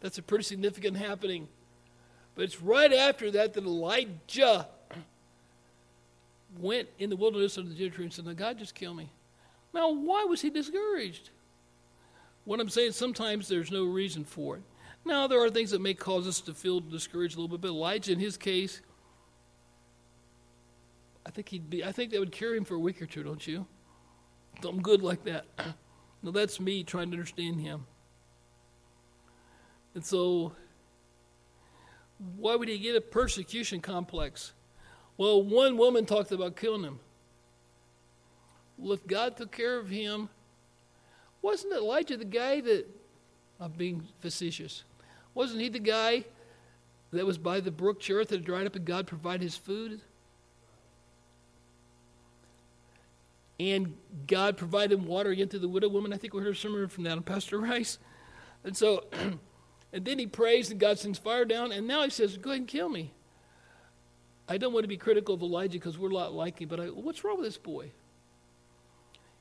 That's 0.00 0.18
a 0.18 0.22
pretty 0.22 0.44
significant 0.44 0.96
happening. 0.96 1.48
But 2.34 2.44
it's 2.44 2.62
right 2.62 2.92
after 2.92 3.30
that 3.32 3.54
that 3.54 3.64
Elijah 3.64 4.68
went 6.60 6.88
in 6.98 7.10
the 7.10 7.16
wilderness 7.16 7.56
of 7.56 7.68
the 7.68 7.74
Judea 7.74 8.02
and 8.02 8.12
said, 8.12 8.26
Now, 8.26 8.32
God, 8.32 8.58
just 8.58 8.74
kill 8.74 8.94
me. 8.94 9.10
Now, 9.74 9.90
why 9.90 10.24
was 10.24 10.40
he 10.40 10.50
discouraged? 10.50 11.30
What 12.44 12.60
I'm 12.60 12.68
saying, 12.68 12.92
sometimes 12.92 13.48
there's 13.48 13.70
no 13.70 13.84
reason 13.84 14.24
for 14.24 14.56
it. 14.56 14.62
Now, 15.04 15.26
there 15.26 15.42
are 15.42 15.50
things 15.50 15.70
that 15.72 15.80
may 15.80 15.94
cause 15.94 16.26
us 16.26 16.40
to 16.42 16.54
feel 16.54 16.80
discouraged 16.80 17.36
a 17.36 17.40
little 17.40 17.56
bit, 17.56 17.62
but 17.62 17.68
Elijah, 17.68 18.12
in 18.12 18.20
his 18.20 18.36
case, 18.36 18.80
think 21.38 21.50
he'd 21.50 21.70
be, 21.70 21.84
I 21.84 21.92
think 21.92 22.10
that 22.10 22.18
would 22.18 22.32
cure 22.32 22.56
him 22.56 22.64
for 22.64 22.74
a 22.74 22.80
week 22.80 23.00
or 23.00 23.06
two, 23.06 23.22
don't 23.22 23.46
you? 23.46 23.64
Something 24.60 24.82
good 24.82 25.02
like 25.02 25.22
that. 25.22 25.44
now, 26.22 26.32
that's 26.32 26.58
me 26.58 26.82
trying 26.82 27.12
to 27.12 27.16
understand 27.16 27.60
him. 27.60 27.86
And 29.94 30.04
so, 30.04 30.50
why 32.36 32.56
would 32.56 32.68
he 32.68 32.76
get 32.76 32.96
a 32.96 33.00
persecution 33.00 33.80
complex? 33.80 34.52
Well, 35.16 35.40
one 35.40 35.76
woman 35.76 36.06
talked 36.06 36.32
about 36.32 36.56
killing 36.56 36.82
him. 36.82 36.98
Well, 38.76 38.94
if 38.94 39.06
God 39.06 39.36
took 39.36 39.52
care 39.52 39.78
of 39.78 39.88
him, 39.88 40.30
wasn't 41.40 41.72
Elijah 41.72 42.16
the 42.16 42.24
guy 42.24 42.60
that, 42.62 42.84
I'm 43.60 43.70
being 43.70 44.08
facetious, 44.18 44.82
wasn't 45.34 45.60
he 45.60 45.68
the 45.68 45.78
guy 45.78 46.24
that 47.12 47.24
was 47.24 47.38
by 47.38 47.60
the 47.60 47.70
brook 47.70 48.00
Cherith 48.00 48.30
that 48.30 48.44
dried 48.44 48.66
up 48.66 48.74
and 48.74 48.84
God 48.84 49.06
provided 49.06 49.42
his 49.42 49.56
food? 49.56 50.00
And 53.60 53.96
God 54.26 54.56
provided 54.56 55.04
water 55.04 55.30
again 55.30 55.48
to 55.48 55.58
the 55.58 55.68
widow 55.68 55.88
woman. 55.88 56.12
I 56.12 56.16
think 56.16 56.32
we 56.32 56.42
heard 56.42 56.56
sermon 56.56 56.88
from 56.88 57.04
that 57.04 57.12
on 57.12 57.22
Pastor 57.22 57.58
Rice. 57.60 57.98
And 58.64 58.76
so, 58.76 59.04
and 59.92 60.04
then 60.04 60.18
he 60.18 60.26
prays 60.26 60.70
and 60.70 60.78
God 60.78 60.98
sends 60.98 61.18
fire 61.18 61.44
down, 61.44 61.72
and 61.72 61.86
now 61.86 62.04
he 62.04 62.10
says, 62.10 62.36
Go 62.36 62.50
ahead 62.50 62.60
and 62.60 62.68
kill 62.68 62.88
me. 62.88 63.12
I 64.48 64.56
don't 64.56 64.72
want 64.72 64.84
to 64.84 64.88
be 64.88 64.96
critical 64.96 65.34
of 65.34 65.42
Elijah 65.42 65.78
because 65.78 65.98
we're 65.98 66.10
a 66.10 66.14
lot 66.14 66.32
like 66.32 66.60
him, 66.60 66.68
but 66.68 66.80
I, 66.80 66.86
what's 66.86 67.22
wrong 67.22 67.36
with 67.36 67.46
this 67.46 67.58
boy? 67.58 67.90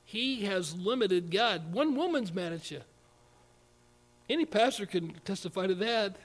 He 0.04 0.46
has 0.46 0.76
limited 0.76 1.32
God. 1.32 1.74
One 1.74 1.96
woman's 1.96 2.34
mad 2.34 2.54
at 2.54 2.72
you. 2.72 2.82
Any 4.30 4.46
pastor 4.46 4.86
can 4.86 5.14
testify 5.26 5.68
to 5.68 5.76
that. 5.76 6.18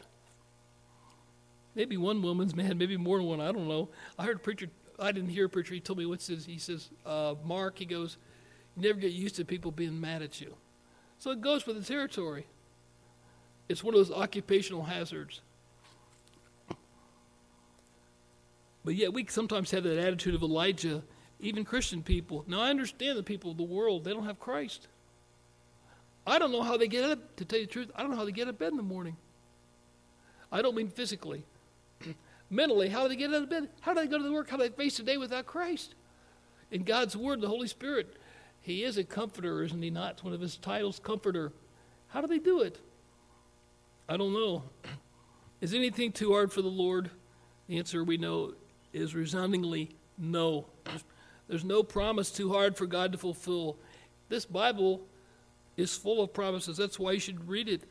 Maybe 1.75 1.97
one 1.97 2.23
woman's 2.23 2.55
mad, 2.55 2.77
maybe 2.77 2.97
more 2.97 3.19
than 3.19 3.27
one. 3.27 3.41
I 3.41 3.53
don't 3.53 3.69
know. 3.69 3.89
I 4.19 4.25
heard 4.25 4.37
a 4.37 4.41
preacher. 4.41 4.69
I 5.03 5.12
didn't 5.12 5.31
hear 5.31 5.47
a 5.47 5.49
preacher. 5.49 5.75
He 5.75 5.81
told 5.81 5.99
me 5.99 6.07
what's 6.07 6.29
his. 6.29 6.47
He 6.47 6.59
says, 6.59 6.91
uh, 7.05 7.35
"Mark." 7.45 7.79
He 7.79 7.85
goes, 7.85 8.17
"You 8.77 8.83
never 8.83 8.99
get 9.01 9.12
used 9.12 9.37
to 9.37 9.45
people 9.45 9.71
being 9.71 10.01
mad 10.01 10.23
at 10.23 10.41
you." 10.41 10.57
So 11.19 11.31
it 11.31 11.41
goes 11.41 11.67
with 11.67 11.77
the 11.77 11.85
territory. 11.85 12.47
It's 13.69 13.83
one 13.83 13.95
of 13.95 14.07
those 14.07 14.17
occupational 14.17 14.85
hazards. 14.85 15.41
But 18.85 18.95
yet 18.95 19.12
we 19.12 19.27
sometimes 19.27 19.71
have 19.71 19.85
that 19.85 19.99
attitude 19.99 20.35
of 20.35 20.43
Elijah, 20.43 21.03
even 21.41 21.65
Christian 21.65 22.03
people. 22.03 22.45
Now 22.47 22.61
I 22.61 22.71
understand 22.71 23.17
the 23.17 23.23
people 23.23 23.53
of 23.53 23.57
the 23.57 23.62
world, 23.62 24.05
they 24.05 24.12
don't 24.12 24.27
have 24.27 24.41
Christ. 24.41 24.88
I 26.27 26.38
don't 26.38 26.53
know 26.53 26.62
how 26.62 26.77
they 26.77 26.88
get 26.88 27.05
up, 27.05 27.37
to 27.37 27.45
tell 27.45 27.59
you 27.59 27.67
the 27.67 27.73
truth, 27.73 27.91
I 27.95 28.03
don't 28.03 28.11
know 28.11 28.17
how 28.17 28.25
they 28.25 28.33
get 28.33 28.49
of 28.49 28.59
bed 28.59 28.71
in 28.71 28.77
the 28.77 28.83
morning. 28.83 29.17
I 30.51 30.62
don't 30.62 30.75
mean 30.75 30.88
physically. 30.88 31.45
Mentally, 32.53 32.91
how 32.91 33.05
do 33.05 33.09
they 33.09 33.17
get 33.17 33.31
out 33.31 33.45
of 33.45 33.49
bed? 33.49 33.71
How 33.81 33.95
do 33.95 34.01
they 34.03 34.07
go 34.07 34.19
to 34.19 34.25
the 34.25 34.31
work? 34.31 34.51
How 34.51 34.59
do 34.59 34.65
they 34.65 34.69
face 34.69 34.99
the 34.99 35.03
day 35.03 35.17
without 35.17 35.47
Christ? 35.47 35.95
In 36.71 36.83
God's 36.83 37.17
Word, 37.17 37.41
the 37.41 37.49
Holy 37.49 37.67
Spirit, 37.67 38.15
He 38.61 38.85
is 38.85 38.99
a 38.99 39.05
comforter, 39.05 39.62
isn't 39.62 39.83
He 39.83 39.88
not? 39.88 40.12
It's 40.12 40.25
one 40.25 40.35
of 40.35 40.41
His 40.43 40.59
titles, 40.59 41.01
comforter. 41.03 41.51
How 42.09 42.21
do 42.21 42.27
they 42.27 42.38
do 42.38 42.61
it? 42.61 42.79
I 44.07 44.19
don't 44.19 44.35
know. 44.35 44.65
Is 45.62 45.75
anything 45.75 46.11
too 46.11 46.33
hard 46.33 46.53
for 46.53 46.61
the 46.61 46.69
Lord? 46.69 47.09
The 47.69 47.79
answer 47.79 48.03
we 48.03 48.17
know 48.17 48.55
is 48.93 49.15
resoundingly 49.15 49.95
no. 50.19 50.67
There's 51.49 51.65
no 51.65 51.85
promise 51.85 52.31
too 52.33 52.53
hard 52.53 52.77
for 52.77 52.85
God 52.87 53.12
to 53.12 53.19
fulfill. 53.19 53.77
This 54.29 54.45
Bible 54.45 55.03
is 55.77 55.97
full 55.97 56.21
of 56.21 56.35
promises. 56.35 56.77
That's 56.77 56.99
why 56.99 57.12
you 57.12 57.21
should 57.21 57.49
read 57.49 57.69
it 57.69 57.85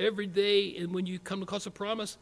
every 0.00 0.26
day. 0.26 0.76
And 0.78 0.92
when 0.92 1.06
you 1.06 1.20
come 1.20 1.42
across 1.42 1.64
a 1.66 1.70
promise, 1.70 2.18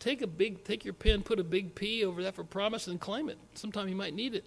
take 0.00 0.22
a 0.22 0.26
big, 0.26 0.64
take 0.64 0.84
your 0.84 0.94
pen, 0.94 1.22
put 1.22 1.38
a 1.38 1.44
big 1.44 1.76
P 1.76 2.04
over 2.04 2.22
that 2.24 2.34
for 2.34 2.42
promise, 2.42 2.88
and 2.88 3.00
claim 3.00 3.28
it. 3.28 3.38
Sometime 3.54 3.88
you 3.88 3.94
might 3.94 4.14
need 4.14 4.34
it. 4.34 4.44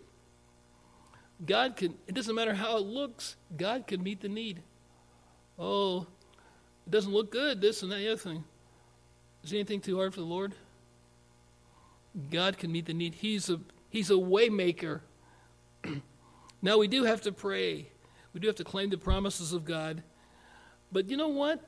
God 1.45 1.77
can. 1.77 1.95
It 2.07 2.15
doesn't 2.15 2.35
matter 2.35 2.53
how 2.53 2.77
it 2.77 2.83
looks. 2.83 3.37
God 3.55 3.87
can 3.87 4.03
meet 4.03 4.19
the 4.19 4.29
need. 4.29 4.61
Oh, 5.57 6.07
it 6.85 6.91
doesn't 6.91 7.13
look 7.13 7.31
good. 7.31 7.61
This 7.61 7.83
and 7.83 7.91
that 7.91 8.05
other 8.05 8.17
thing. 8.17 8.43
Is 9.43 9.53
anything 9.53 9.79
too 9.79 9.97
hard 9.97 10.13
for 10.13 10.19
the 10.19 10.25
Lord? 10.25 10.53
God 12.31 12.57
can 12.57 12.71
meet 12.71 12.85
the 12.85 12.93
need. 12.93 13.15
He's 13.15 13.49
a 13.49 13.59
He's 13.89 14.09
a 14.09 14.15
waymaker. 14.15 15.01
now 16.63 16.79
we 16.79 16.87
do 16.87 17.03
have 17.03 17.21
to 17.21 17.31
pray. 17.31 17.89
We 18.33 18.39
do 18.39 18.47
have 18.47 18.55
to 18.55 18.63
claim 18.63 18.89
the 18.89 18.97
promises 18.97 19.53
of 19.53 19.65
God. 19.65 20.01
But 20.91 21.09
you 21.11 21.17
know 21.17 21.27
what? 21.27 21.63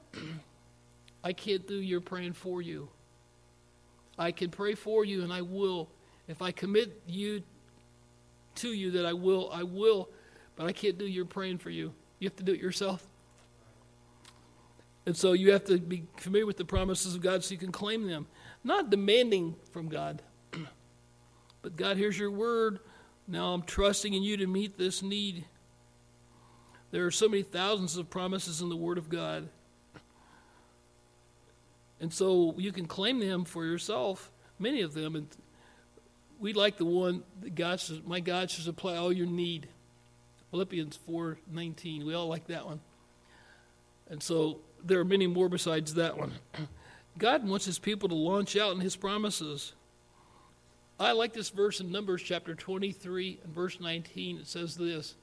I 1.24 1.34
can't 1.34 1.67
do 1.67 1.76
your 1.76 2.02
praying 2.02 2.34
for 2.34 2.63
you. 2.63 2.89
I 4.17 4.32
can 4.32 4.49
pray 4.49 4.75
for 4.75 5.04
you 5.06 5.23
and 5.23 5.32
I 5.32 5.41
will. 5.41 5.89
If 6.28 6.41
I 6.41 6.51
commit 6.51 7.01
you 7.08 7.43
to 8.56 8.69
you 8.69 8.91
that 8.91 9.06
I 9.06 9.13
will, 9.13 9.49
I 9.51 9.63
will. 9.63 10.10
But 10.56 10.67
I 10.67 10.71
can't 10.71 10.97
do 10.97 11.06
your 11.06 11.25
praying 11.25 11.58
for 11.58 11.69
you. 11.69 11.93
You 12.19 12.28
have 12.28 12.36
to 12.38 12.43
do 12.43 12.54
it 12.54 12.62
yourself. 12.62 13.06
And 15.06 15.15
so 15.15 15.34
you 15.34 15.51
have 15.51 15.65
to 15.65 15.78
be 15.78 16.04
familiar 16.17 16.45
with 16.45 16.58
the 16.58 16.65
promises 16.65 17.13
of 17.13 17.21
God 17.21 17.43
so 17.43 17.51
you 17.51 17.60
can 17.60 17.71
claim 17.71 18.08
them. 18.08 18.28
Not 18.63 18.89
demanding 18.89 19.56
from 19.71 19.89
God. 19.89 20.21
But 21.62 21.78
God, 21.78 21.97
here's 21.97 22.17
your 22.17 22.30
word. 22.30 22.80
Now 23.28 23.54
I'm 23.54 23.63
trusting 23.63 24.13
in 24.13 24.21
you 24.21 24.38
to 24.38 24.45
meet 24.45 24.78
this 24.78 25.01
need. 25.01 25.45
There 26.91 27.06
are 27.06 27.12
so 27.12 27.28
many 27.28 27.41
thousands 27.41 27.97
of 27.97 28.10
promises 28.10 28.62
in 28.62 28.69
the 28.69 28.75
Word 28.75 28.99
of 28.99 29.10
God. 29.10 29.49
And 31.99 32.13
so 32.13 32.53
you 32.58 32.71
can 32.71 32.86
claim 32.86 33.19
them 33.19 33.45
for 33.45 33.65
yourself, 33.65 34.31
many 34.60 34.81
of 34.81 34.93
them. 34.93 35.15
And 35.15 35.27
we 36.39 36.53
like 36.53 36.77
the 36.77 36.86
one 36.86 37.23
that 37.41 37.55
God 37.55 37.79
says, 37.79 38.01
My 38.05 38.19
God 38.19 38.51
shall 38.51 38.65
supply 38.65 38.97
all 38.97 39.13
your 39.13 39.27
need. 39.27 39.67
Philippians 40.51 40.97
4:19. 41.08 42.05
We 42.05 42.13
all 42.13 42.27
like 42.27 42.47
that 42.47 42.65
one. 42.65 42.79
And 44.08 44.21
so 44.21 44.60
there 44.84 44.99
are 44.99 45.05
many 45.05 45.27
more 45.27 45.49
besides 45.49 45.95
that 45.95 46.17
one. 46.17 46.34
God 47.17 47.47
wants 47.47 47.65
his 47.65 47.79
people 47.79 48.10
to 48.10 48.15
launch 48.15 48.55
out 48.55 48.73
in 48.73 48.81
his 48.81 48.95
promises. 48.95 49.73
I 50.99 51.12
like 51.12 51.34
this 51.34 51.49
verse 51.49 51.79
in 51.79 51.91
Numbers 51.91 52.21
chapter 52.21 52.55
23 52.55 53.39
and 53.43 53.53
verse 53.53 53.79
19. 53.79 54.38
It 54.38 54.47
says 54.47 54.75
this 54.75 55.15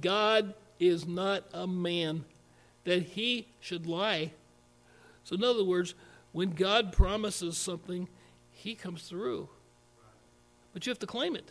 God 0.00 0.54
is 0.78 1.06
not 1.06 1.44
a 1.52 1.66
man 1.66 2.24
that 2.84 3.02
he 3.02 3.48
should 3.60 3.86
lie. 3.86 4.32
So, 5.26 5.34
in 5.34 5.42
other 5.42 5.64
words, 5.64 5.96
when 6.30 6.50
God 6.50 6.92
promises 6.92 7.58
something, 7.58 8.08
he 8.52 8.76
comes 8.76 9.02
through. 9.08 9.48
But 10.72 10.86
you 10.86 10.90
have 10.90 11.00
to 11.00 11.06
claim 11.06 11.34
it. 11.34 11.50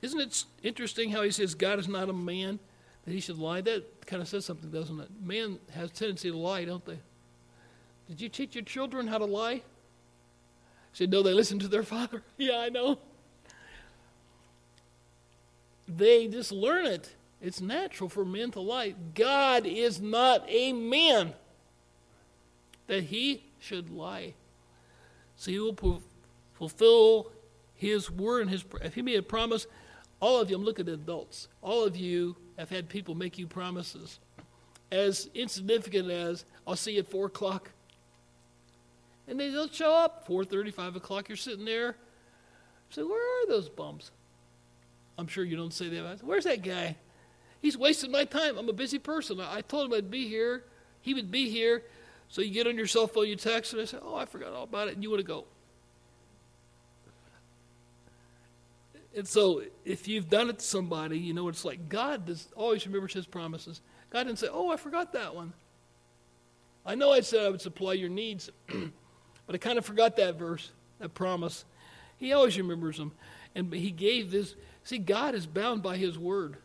Isn't 0.00 0.20
it 0.20 0.44
interesting 0.62 1.10
how 1.10 1.20
he 1.20 1.30
says 1.30 1.54
God 1.54 1.78
is 1.78 1.88
not 1.88 2.08
a 2.08 2.14
man 2.14 2.58
that 3.04 3.12
he 3.12 3.20
should 3.20 3.36
lie? 3.36 3.60
That 3.60 4.06
kind 4.06 4.22
of 4.22 4.28
says 4.28 4.46
something, 4.46 4.70
doesn't 4.70 4.98
it? 4.98 5.10
Man 5.22 5.58
has 5.74 5.90
a 5.90 5.92
tendency 5.92 6.30
to 6.30 6.36
lie, 6.38 6.64
don't 6.64 6.86
they? 6.86 6.98
Did 8.08 8.22
you 8.22 8.30
teach 8.30 8.54
your 8.54 8.64
children 8.64 9.08
how 9.08 9.18
to 9.18 9.26
lie? 9.26 9.60
said, 10.94 11.10
No, 11.10 11.22
they 11.22 11.34
listen 11.34 11.58
to 11.58 11.68
their 11.68 11.82
father. 11.82 12.22
yeah, 12.38 12.60
I 12.60 12.70
know. 12.70 12.98
They 15.86 16.28
just 16.28 16.50
learn 16.50 16.86
it. 16.86 17.14
It's 17.42 17.60
natural 17.60 18.08
for 18.08 18.24
men 18.24 18.52
to 18.52 18.60
lie. 18.60 18.94
God 19.14 19.66
is 19.66 20.00
not 20.00 20.48
a 20.48 20.72
man 20.72 21.34
that 22.86 23.04
he 23.04 23.44
should 23.58 23.90
lie. 23.90 24.34
So 25.36 25.50
he 25.50 25.58
will 25.58 26.02
fulfill 26.54 27.32
his 27.74 28.10
word 28.10 28.42
and 28.42 28.50
his 28.50 28.64
if 28.82 28.94
he 28.94 29.02
made 29.02 29.18
a 29.18 29.22
promise 29.22 29.66
all 30.18 30.40
of 30.40 30.48
you 30.48 30.56
i'm 30.56 30.64
looking 30.64 30.88
at 30.88 30.94
adults 30.94 31.48
all 31.60 31.84
of 31.84 31.94
you 31.94 32.34
have 32.56 32.70
had 32.70 32.88
people 32.88 33.14
make 33.14 33.36
you 33.36 33.46
promises 33.46 34.18
as 34.90 35.28
insignificant 35.34 36.10
as 36.10 36.46
i'll 36.66 36.74
see 36.74 36.92
you 36.92 37.00
at 37.00 37.06
four 37.06 37.26
o'clock 37.26 37.70
and 39.28 39.40
they 39.40 39.50
don't 39.50 39.74
show 39.74 39.92
up. 39.92 40.26
4.30, 40.26 40.72
5 40.72 40.96
o'clock, 40.96 41.28
you're 41.28 41.36
sitting 41.36 41.64
there. 41.64 41.96
So 42.90 43.06
where 43.06 43.42
are 43.42 43.46
those 43.48 43.68
bums? 43.68 44.12
I'm 45.18 45.26
sure 45.26 45.44
you 45.44 45.56
don't 45.56 45.72
say 45.72 45.88
that. 45.88 46.22
Where's 46.22 46.44
that 46.44 46.62
guy? 46.62 46.96
He's 47.60 47.76
wasting 47.76 48.12
my 48.12 48.24
time. 48.24 48.58
I'm 48.58 48.68
a 48.68 48.72
busy 48.72 48.98
person. 48.98 49.40
I 49.40 49.62
told 49.62 49.86
him 49.86 49.98
I'd 49.98 50.10
be 50.10 50.28
here. 50.28 50.64
He 51.00 51.14
would 51.14 51.30
be 51.30 51.48
here. 51.50 51.82
So 52.28 52.42
you 52.42 52.50
get 52.50 52.66
on 52.66 52.76
your 52.76 52.86
cell 52.86 53.06
phone, 53.06 53.28
you 53.28 53.36
text, 53.36 53.72
and 53.72 53.82
I 53.82 53.84
say, 53.84 53.98
oh, 54.02 54.16
I 54.16 54.24
forgot 54.24 54.52
all 54.52 54.64
about 54.64 54.88
it, 54.88 54.94
and 54.94 55.02
you 55.02 55.10
want 55.10 55.20
to 55.20 55.26
go. 55.26 55.44
And 59.16 59.26
so 59.26 59.62
if 59.84 60.08
you've 60.08 60.28
done 60.28 60.50
it 60.50 60.58
to 60.58 60.64
somebody, 60.64 61.18
you 61.18 61.32
know, 61.32 61.48
it's 61.48 61.64
like 61.64 61.88
God 61.88 62.26
does 62.26 62.48
always 62.54 62.86
remembers 62.86 63.14
his 63.14 63.26
promises. 63.26 63.80
God 64.10 64.24
didn't 64.24 64.38
say, 64.38 64.48
oh, 64.50 64.70
I 64.70 64.76
forgot 64.76 65.14
that 65.14 65.34
one. 65.34 65.54
I 66.84 66.94
know 66.94 67.12
I 67.12 67.20
said 67.20 67.46
I 67.46 67.48
would 67.48 67.62
supply 67.62 67.94
your 67.94 68.10
needs. 68.10 68.50
But 69.46 69.54
I 69.54 69.58
kind 69.58 69.78
of 69.78 69.86
forgot 69.86 70.16
that 70.16 70.38
verse, 70.38 70.72
that 70.98 71.14
promise. 71.14 71.64
He 72.18 72.32
always 72.32 72.58
remembers 72.58 72.98
them. 72.98 73.12
And 73.54 73.72
he 73.72 73.90
gave 73.90 74.30
this. 74.30 74.54
See, 74.84 74.98
God 74.98 75.34
is 75.34 75.46
bound 75.46 75.82
by 75.82 75.96
his 75.96 76.18
word. 76.18 76.56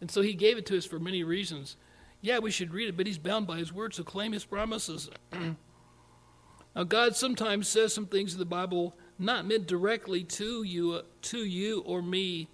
And 0.00 0.10
so 0.10 0.20
he 0.20 0.34
gave 0.34 0.58
it 0.58 0.66
to 0.66 0.76
us 0.76 0.84
for 0.84 0.98
many 0.98 1.24
reasons. 1.24 1.76
Yeah, 2.20 2.38
we 2.38 2.50
should 2.50 2.72
read 2.72 2.88
it, 2.88 2.96
but 2.96 3.06
he's 3.06 3.18
bound 3.18 3.46
by 3.46 3.58
his 3.58 3.72
word, 3.72 3.94
so 3.94 4.02
claim 4.02 4.32
his 4.32 4.44
promises. 4.44 5.10
now, 6.74 6.84
God 6.84 7.14
sometimes 7.14 7.68
says 7.68 7.92
some 7.92 8.06
things 8.06 8.32
in 8.32 8.38
the 8.38 8.44
Bible 8.44 8.96
not 9.18 9.46
meant 9.46 9.66
directly 9.66 10.24
to 10.24 10.62
you, 10.62 10.92
uh, 10.94 11.02
to 11.22 11.38
you 11.38 11.82
or 11.86 12.02
me, 12.02 12.48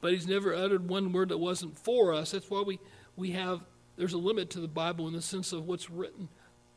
but 0.00 0.12
he's 0.12 0.26
never 0.26 0.54
uttered 0.54 0.88
one 0.88 1.12
word 1.12 1.30
that 1.30 1.38
wasn't 1.38 1.78
for 1.78 2.12
us. 2.12 2.32
That's 2.32 2.50
why 2.50 2.62
we, 2.62 2.78
we 3.16 3.30
have, 3.30 3.60
there's 3.96 4.12
a 4.12 4.18
limit 4.18 4.50
to 4.50 4.60
the 4.60 4.68
Bible 4.68 5.06
in 5.06 5.14
the 5.14 5.22
sense 5.22 5.52
of 5.52 5.66
what's 5.66 5.88
written 5.88 6.28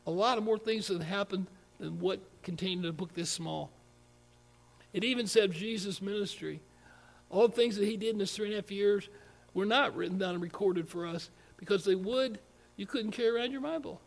a 0.06 0.10
lot 0.10 0.38
of 0.38 0.44
more 0.44 0.58
things 0.58 0.86
that 0.86 1.02
happened 1.02 1.46
than 1.78 1.98
what 1.98 2.20
contained 2.42 2.84
in 2.84 2.90
a 2.90 2.92
book 2.92 3.12
this 3.14 3.30
small. 3.30 3.70
It 4.92 5.04
even 5.04 5.26
said 5.26 5.52
Jesus' 5.52 6.00
ministry. 6.00 6.60
All 7.28 7.48
the 7.48 7.54
things 7.54 7.76
that 7.76 7.84
he 7.84 7.96
did 7.96 8.14
in 8.14 8.20
his 8.20 8.32
three 8.32 8.46
and 8.46 8.54
a 8.54 8.58
half 8.58 8.70
years 8.70 9.08
were 9.52 9.66
not 9.66 9.96
written 9.96 10.16
down 10.16 10.34
and 10.34 10.42
recorded 10.42 10.88
for 10.88 11.06
us 11.06 11.30
because 11.56 11.84
they 11.84 11.94
would, 11.94 12.38
you 12.76 12.86
couldn't 12.86 13.12
carry 13.12 13.36
around 13.36 13.52
your 13.52 13.60
Bible. 13.60 14.00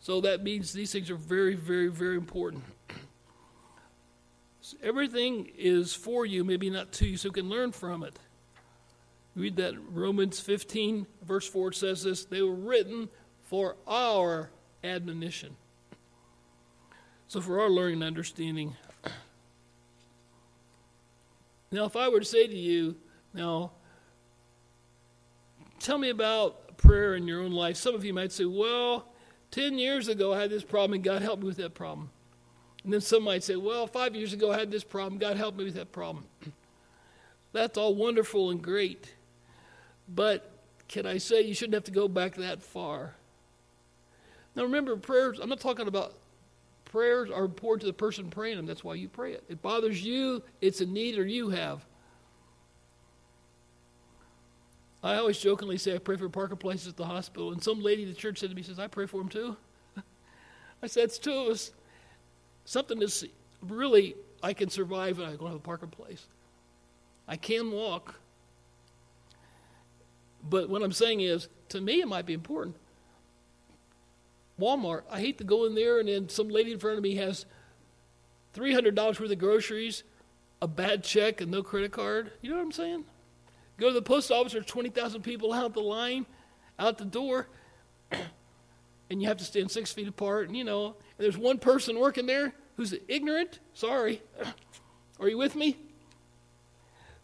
So 0.00 0.20
that 0.22 0.42
means 0.42 0.72
these 0.72 0.92
things 0.92 1.10
are 1.10 1.16
very, 1.16 1.54
very, 1.54 1.88
very 1.88 2.16
important. 2.16 2.64
So 4.62 4.76
everything 4.82 5.50
is 5.56 5.94
for 5.94 6.24
you, 6.24 6.44
maybe 6.44 6.70
not 6.70 6.92
to 6.92 7.06
you, 7.06 7.16
so 7.16 7.28
you 7.28 7.32
can 7.32 7.48
learn 7.48 7.72
from 7.72 8.02
it. 8.02 8.18
Read 9.36 9.56
that 9.56 9.74
Romans 9.90 10.40
15, 10.40 11.06
verse 11.22 11.48
4 11.48 11.72
says 11.72 12.02
this 12.02 12.24
they 12.24 12.42
were 12.42 12.54
written 12.54 13.08
for 13.42 13.76
our 13.86 14.50
admonition. 14.82 15.56
So, 17.28 17.40
for 17.40 17.60
our 17.60 17.70
learning 17.70 18.02
and 18.02 18.04
understanding, 18.04 18.74
now, 21.72 21.84
if 21.84 21.94
I 21.94 22.08
were 22.08 22.18
to 22.18 22.26
say 22.26 22.48
to 22.48 22.56
you, 22.56 22.96
now, 23.32 23.70
tell 25.80 25.98
me 25.98 26.10
about 26.10 26.76
prayer 26.76 27.14
in 27.14 27.26
your 27.26 27.40
own 27.42 27.52
life, 27.52 27.76
some 27.76 27.94
of 27.94 28.04
you 28.04 28.14
might 28.14 28.32
say, 28.32 28.44
well, 28.44 29.06
10 29.50 29.78
years 29.78 30.08
ago 30.08 30.32
I 30.32 30.40
had 30.40 30.50
this 30.50 30.62
problem 30.62 30.94
and 30.94 31.04
God 31.04 31.22
helped 31.22 31.42
me 31.42 31.48
with 31.48 31.56
that 31.56 31.74
problem. 31.74 32.10
And 32.84 32.92
then 32.92 33.00
some 33.00 33.24
might 33.24 33.42
say, 33.42 33.56
well, 33.56 33.86
five 33.86 34.14
years 34.14 34.32
ago 34.32 34.52
I 34.52 34.58
had 34.58 34.70
this 34.70 34.84
problem, 34.84 35.18
God 35.18 35.36
helped 35.36 35.58
me 35.58 35.64
with 35.64 35.74
that 35.74 35.92
problem. 35.92 36.24
That's 37.52 37.76
all 37.76 37.94
wonderful 37.94 38.50
and 38.50 38.62
great. 38.62 39.12
But 40.08 40.50
can 40.88 41.06
I 41.06 41.18
say 41.18 41.42
you 41.42 41.54
shouldn't 41.54 41.74
have 41.74 41.84
to 41.84 41.90
go 41.90 42.08
back 42.08 42.36
that 42.36 42.62
far? 42.62 43.14
Now 44.54 44.62
remember, 44.64 44.96
prayers, 44.96 45.38
I'm 45.40 45.48
not 45.48 45.60
talking 45.60 45.88
about 45.88 46.14
prayers 46.84 47.30
are 47.30 47.44
important 47.44 47.82
to 47.82 47.86
the 47.86 47.92
person 47.92 48.28
praying 48.30 48.56
them. 48.56 48.66
That's 48.66 48.82
why 48.82 48.94
you 48.94 49.08
pray 49.08 49.32
it. 49.32 49.44
It 49.48 49.62
bothers 49.62 50.02
you, 50.02 50.42
it's 50.60 50.80
a 50.80 50.86
need 50.86 51.18
or 51.18 51.26
you 51.26 51.50
have. 51.50 51.84
I 55.02 55.16
always 55.16 55.38
jokingly 55.38 55.78
say 55.78 55.94
I 55.94 55.98
pray 55.98 56.16
for 56.16 56.28
Parker 56.28 56.56
Place 56.56 56.86
at 56.86 56.96
the 56.96 57.06
hospital, 57.06 57.52
and 57.52 57.62
some 57.62 57.80
lady 57.80 58.02
at 58.02 58.08
the 58.08 58.14
church 58.14 58.38
said 58.38 58.50
to 58.50 58.56
me, 58.56 58.62
says, 58.62 58.78
I 58.78 58.86
pray 58.86 59.06
for 59.06 59.20
him 59.20 59.28
too. 59.28 59.56
I 60.82 60.86
said, 60.86 61.04
it's 61.04 61.18
two 61.18 61.32
of 61.32 61.48
us. 61.48 61.72
Something 62.66 62.98
that's 62.98 63.24
really, 63.62 64.14
I 64.42 64.52
can 64.52 64.68
survive 64.68 65.18
and 65.18 65.28
I 65.28 65.36
go 65.36 65.48
to 65.48 65.54
the 65.54 65.58
Parker 65.58 65.86
Place. 65.86 66.26
I 67.26 67.36
can 67.36 67.72
walk. 67.72 68.16
But 70.48 70.68
what 70.68 70.82
I'm 70.82 70.92
saying 70.92 71.20
is, 71.20 71.48
to 71.70 71.80
me, 71.80 72.00
it 72.00 72.08
might 72.08 72.26
be 72.26 72.34
important. 72.34 72.76
Walmart, 74.60 75.02
I 75.10 75.20
hate 75.20 75.38
to 75.38 75.44
go 75.44 75.64
in 75.64 75.74
there 75.74 75.98
and 75.98 76.08
then 76.08 76.28
some 76.28 76.48
lady 76.50 76.72
in 76.72 76.78
front 76.78 76.98
of 76.98 77.02
me 77.02 77.14
has 77.16 77.46
$300 78.54 78.96
worth 78.96 79.30
of 79.30 79.38
groceries, 79.38 80.02
a 80.60 80.68
bad 80.68 81.02
check, 81.02 81.40
and 81.40 81.50
no 81.50 81.62
credit 81.62 81.92
card. 81.92 82.32
You 82.42 82.50
know 82.50 82.56
what 82.56 82.64
I'm 82.64 82.72
saying? 82.72 83.04
Go 83.80 83.88
to 83.88 83.94
the 83.94 84.02
post 84.02 84.30
office, 84.30 84.52
there's 84.52 84.66
20,000 84.66 85.22
people 85.22 85.54
out 85.54 85.72
the 85.72 85.80
line, 85.80 86.26
out 86.78 86.98
the 86.98 87.06
door, 87.06 87.48
and 89.10 89.22
you 89.22 89.26
have 89.26 89.38
to 89.38 89.44
stand 89.44 89.70
six 89.70 89.90
feet 89.90 90.06
apart. 90.06 90.48
And, 90.48 90.56
you 90.56 90.64
know, 90.64 90.88
and 90.88 90.94
there's 91.24 91.38
one 91.38 91.56
person 91.56 91.98
working 91.98 92.26
there 92.26 92.52
who's 92.76 92.94
ignorant. 93.08 93.58
Sorry. 93.72 94.20
Are 95.18 95.28
you 95.28 95.38
with 95.38 95.56
me? 95.56 95.78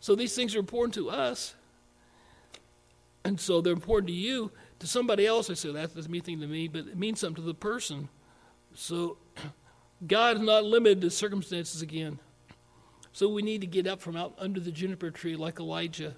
So 0.01 0.14
these 0.14 0.35
things 0.35 0.55
are 0.55 0.59
important 0.59 0.95
to 0.95 1.11
us. 1.11 1.55
And 3.25 3.38
so 3.38 3.61
they're 3.61 3.73
important 3.73 4.09
to 4.09 4.14
you. 4.14 4.51
To 4.79 4.87
somebody 4.87 5.27
else, 5.27 5.51
I 5.51 5.55
say 5.55 5.73
that 5.73 5.95
doesn't 5.95 6.11
mean 6.11 6.23
anything 6.23 6.40
to 6.40 6.47
me, 6.47 6.69
but 6.69 6.87
it 6.87 6.97
means 6.97 7.21
something 7.21 7.42
to 7.42 7.47
the 7.47 7.55
person. 7.55 8.09
So 8.75 9.19
God 10.07 10.37
is 10.37 10.42
not 10.42 10.64
limited 10.64 11.03
to 11.03 11.11
circumstances 11.11 11.83
again. 11.83 12.19
So 13.12 13.29
we 13.29 13.42
need 13.42 13.61
to 13.62 13.66
get 13.66 13.87
up 13.87 14.01
from 14.01 14.16
out 14.16 14.35
under 14.38 14.61
the 14.61 14.71
juniper 14.71 15.11
tree 15.11 15.37
like 15.37 15.59
Elijah. 15.59 16.14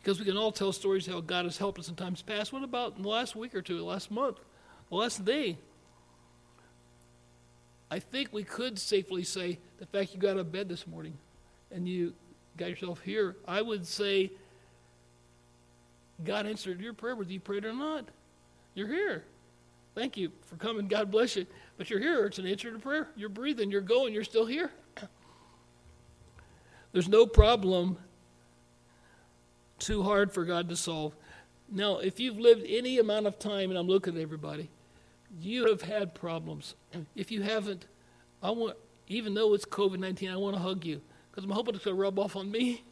Because 0.00 0.18
we 0.18 0.24
can 0.24 0.36
all 0.36 0.52
tell 0.52 0.72
stories 0.72 1.06
how 1.06 1.20
God 1.20 1.44
has 1.44 1.58
helped 1.58 1.78
us 1.78 1.88
in 1.88 1.94
times 1.94 2.22
past. 2.22 2.52
What 2.52 2.62
about 2.62 2.96
in 2.96 3.02
the 3.02 3.08
last 3.08 3.34
week 3.36 3.54
or 3.54 3.62
two, 3.62 3.84
last 3.84 4.10
month, 4.10 4.38
the 4.88 4.96
last 4.96 5.24
day? 5.24 5.58
I 7.90 7.98
think 7.98 8.32
we 8.32 8.44
could 8.44 8.78
safely 8.78 9.24
say 9.24 9.58
the 9.78 9.86
fact 9.86 10.12
you 10.12 10.20
got 10.20 10.30
out 10.30 10.38
of 10.38 10.52
bed 10.52 10.68
this 10.68 10.86
morning 10.86 11.16
and 11.70 11.88
you 11.88 12.14
got 12.56 12.70
yourself 12.70 13.00
here, 13.00 13.36
I 13.46 13.62
would 13.62 13.86
say 13.86 14.30
God 16.24 16.46
answered 16.46 16.80
your 16.80 16.92
prayer 16.92 17.16
whether 17.16 17.32
you 17.32 17.40
prayed 17.40 17.64
or 17.64 17.72
not. 17.72 18.08
You're 18.74 18.88
here. 18.88 19.24
Thank 19.94 20.16
you 20.16 20.30
for 20.46 20.56
coming. 20.56 20.86
God 20.86 21.10
bless 21.10 21.36
you. 21.36 21.46
But 21.76 21.90
you're 21.90 22.00
here. 22.00 22.26
It's 22.26 22.38
an 22.38 22.46
answer 22.46 22.70
to 22.70 22.78
prayer. 22.78 23.08
You're 23.16 23.28
breathing. 23.28 23.70
You're 23.70 23.80
going. 23.80 24.12
You're 24.12 24.24
still 24.24 24.46
here. 24.46 24.70
There's 26.92 27.08
no 27.08 27.26
problem 27.26 27.98
too 29.78 30.02
hard 30.02 30.32
for 30.32 30.44
God 30.44 30.68
to 30.68 30.76
solve. 30.76 31.14
Now, 31.70 31.98
if 31.98 32.18
you've 32.18 32.38
lived 32.38 32.64
any 32.66 32.98
amount 32.98 33.26
of 33.26 33.38
time, 33.38 33.70
and 33.70 33.78
I'm 33.78 33.86
looking 33.86 34.16
at 34.16 34.22
everybody, 34.22 34.70
you 35.40 35.68
have 35.68 35.82
had 35.82 36.14
problems. 36.14 36.74
If 37.14 37.30
you 37.30 37.42
haven't, 37.42 37.86
I 38.42 38.50
want, 38.50 38.76
even 39.08 39.34
though 39.34 39.54
it's 39.54 39.64
COVID 39.64 39.98
19, 39.98 40.30
I 40.30 40.36
want 40.36 40.56
to 40.56 40.62
hug 40.62 40.84
you 40.84 41.00
because 41.30 41.44
I'm 41.44 41.50
hoping 41.50 41.74
it's 41.74 41.84
going 41.84 41.96
to 41.96 42.02
rub 42.02 42.18
off 42.18 42.36
on 42.36 42.50
me. 42.50 42.82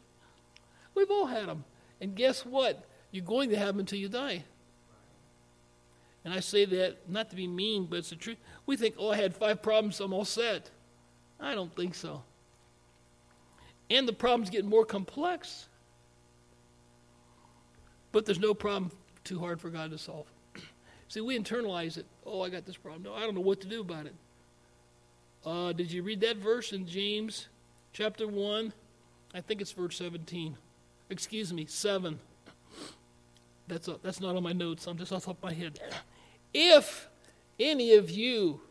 We've 0.95 1.09
all 1.11 1.25
had 1.25 1.47
them. 1.47 1.63
And 1.99 2.15
guess 2.15 2.45
what? 2.45 2.85
You're 3.11 3.25
going 3.25 3.49
to 3.49 3.57
have 3.57 3.69
them 3.69 3.79
until 3.79 3.99
you 3.99 4.09
die. 4.09 4.43
And 6.23 6.33
I 6.33 6.39
say 6.39 6.65
that 6.65 7.09
not 7.09 7.29
to 7.29 7.35
be 7.35 7.47
mean, 7.47 7.85
but 7.85 7.99
it's 7.99 8.09
the 8.09 8.15
truth. 8.15 8.37
We 8.65 8.75
think, 8.75 8.95
oh, 8.97 9.11
I 9.11 9.15
had 9.15 9.33
five 9.33 9.61
problems, 9.61 9.99
I'm 9.99 10.13
all 10.13 10.25
set. 10.25 10.69
I 11.39 11.55
don't 11.55 11.73
think 11.75 11.95
so. 11.95 12.23
And 13.89 14.07
the 14.07 14.13
problems 14.13 14.49
getting 14.49 14.69
more 14.69 14.85
complex. 14.85 15.67
But 18.17 18.25
there's 18.25 18.39
no 18.39 18.55
problem 18.55 18.91
too 19.23 19.37
hard 19.37 19.61
for 19.61 19.69
God 19.69 19.91
to 19.91 19.97
solve. 19.99 20.25
See, 21.07 21.21
we 21.21 21.37
internalize 21.37 21.99
it. 21.99 22.07
Oh, 22.25 22.41
I 22.41 22.49
got 22.49 22.65
this 22.65 22.75
problem. 22.75 23.03
No, 23.03 23.13
I 23.13 23.19
don't 23.19 23.35
know 23.35 23.41
what 23.41 23.61
to 23.61 23.67
do 23.67 23.81
about 23.81 24.07
it. 24.07 24.15
Uh, 25.45 25.71
did 25.71 25.91
you 25.91 26.01
read 26.01 26.21
that 26.21 26.37
verse 26.37 26.73
in 26.73 26.87
James 26.87 27.47
chapter 27.93 28.27
1? 28.27 28.73
I 29.35 29.41
think 29.41 29.61
it's 29.61 29.71
verse 29.71 29.97
17. 29.97 30.57
Excuse 31.11 31.53
me, 31.53 31.67
7. 31.67 32.17
That's, 33.67 33.87
a, 33.87 33.99
that's 34.01 34.19
not 34.19 34.35
on 34.35 34.41
my 34.41 34.51
notes. 34.51 34.87
I'm 34.87 34.97
just 34.97 35.11
off 35.11 35.21
the 35.21 35.25
top 35.27 35.37
of 35.37 35.43
my 35.43 35.53
head. 35.53 35.79
If 36.55 37.09
any 37.59 37.93
of 37.93 38.09
you 38.09 38.61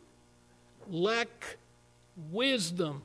lack 0.88 1.56
wisdom, 2.32 3.04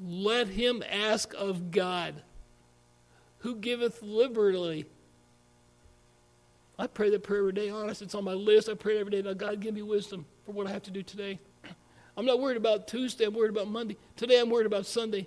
let 0.00 0.46
him 0.46 0.84
ask 0.88 1.34
of 1.36 1.72
God, 1.72 2.22
who 3.40 3.56
giveth 3.56 4.02
liberally. 4.02 4.86
I 6.78 6.86
pray 6.86 7.10
that 7.10 7.22
prayer 7.22 7.40
every 7.40 7.52
day, 7.52 7.68
honest. 7.68 8.00
It's 8.00 8.14
on 8.14 8.24
my 8.24 8.32
list. 8.32 8.68
I 8.68 8.74
pray 8.74 8.98
every 8.98 9.10
day, 9.10 9.22
now 9.22 9.34
God, 9.34 9.60
give 9.60 9.74
me 9.74 9.82
wisdom 9.82 10.24
for 10.46 10.52
what 10.52 10.66
I 10.66 10.70
have 10.70 10.82
to 10.84 10.90
do 10.90 11.02
today. 11.02 11.38
I'm 12.16 12.26
not 12.26 12.40
worried 12.40 12.56
about 12.56 12.88
Tuesday. 12.88 13.24
I'm 13.24 13.34
worried 13.34 13.50
about 13.50 13.68
Monday. 13.68 13.96
Today, 14.16 14.40
I'm 14.40 14.50
worried 14.50 14.66
about 14.66 14.86
Sunday. 14.86 15.26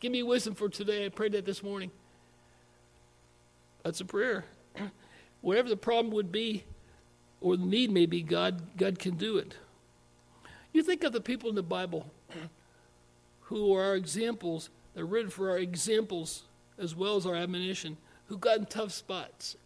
Give 0.00 0.12
me 0.12 0.22
wisdom 0.22 0.54
for 0.54 0.68
today. 0.68 1.06
I 1.06 1.08
prayed 1.08 1.32
that 1.32 1.44
this 1.44 1.62
morning. 1.62 1.90
That's 3.82 4.00
a 4.00 4.04
prayer. 4.04 4.44
Whatever 5.40 5.68
the 5.68 5.76
problem 5.76 6.14
would 6.14 6.32
be 6.32 6.64
or 7.40 7.56
the 7.56 7.66
need 7.66 7.90
may 7.90 8.06
be, 8.06 8.22
God, 8.22 8.76
God 8.76 8.98
can 8.98 9.16
do 9.16 9.36
it. 9.36 9.54
You 10.72 10.82
think 10.82 11.04
of 11.04 11.12
the 11.12 11.20
people 11.20 11.50
in 11.50 11.54
the 11.54 11.62
Bible 11.62 12.10
who 13.42 13.74
are 13.74 13.84
our 13.84 13.96
examples, 13.96 14.70
they're 14.94 15.04
written 15.04 15.30
for 15.30 15.50
our 15.50 15.58
examples 15.58 16.44
as 16.78 16.94
well 16.94 17.16
as 17.16 17.26
our 17.26 17.34
admonition, 17.34 17.96
who 18.26 18.38
got 18.38 18.58
in 18.58 18.66
tough 18.66 18.92
spots. 18.92 19.56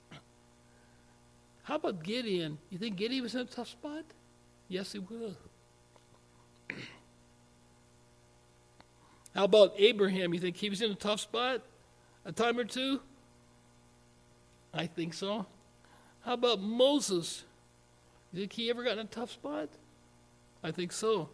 How 1.63 1.77
about 1.77 2.03
Gideon? 2.03 2.59
You 2.71 2.79
think 2.79 2.97
Gideon 2.97 3.23
was 3.23 3.35
in 3.35 3.43
a 3.43 3.45
tough 3.45 3.69
spot? 3.69 4.05
Yes, 4.69 4.93
he 4.93 4.99
was. 4.99 5.35
How 9.35 9.45
about 9.45 9.75
Abraham? 9.77 10.35
You 10.35 10.41
think 10.41 10.57
he 10.57 10.71
was 10.71 10.83
in 10.83 10.91
a 10.91 10.95
tough 10.95 11.21
spot 11.21 11.63
a 12.25 12.33
time 12.33 12.59
or 12.59 12.65
two? 12.65 13.01
I 14.73 14.87
think 14.87 15.15
so. 15.15 15.47
How 16.21 16.35
about 16.35 16.61
Moses? 16.61 17.45
You 18.33 18.41
think 18.41 18.53
he 18.53 18.69
ever 18.71 18.85
got 18.85 18.93
in 18.93 18.99
a 18.99 19.05
tough 19.05 19.31
spot? 19.31 19.71
I 20.63 20.71
think 20.71 20.93
so. 20.93 21.31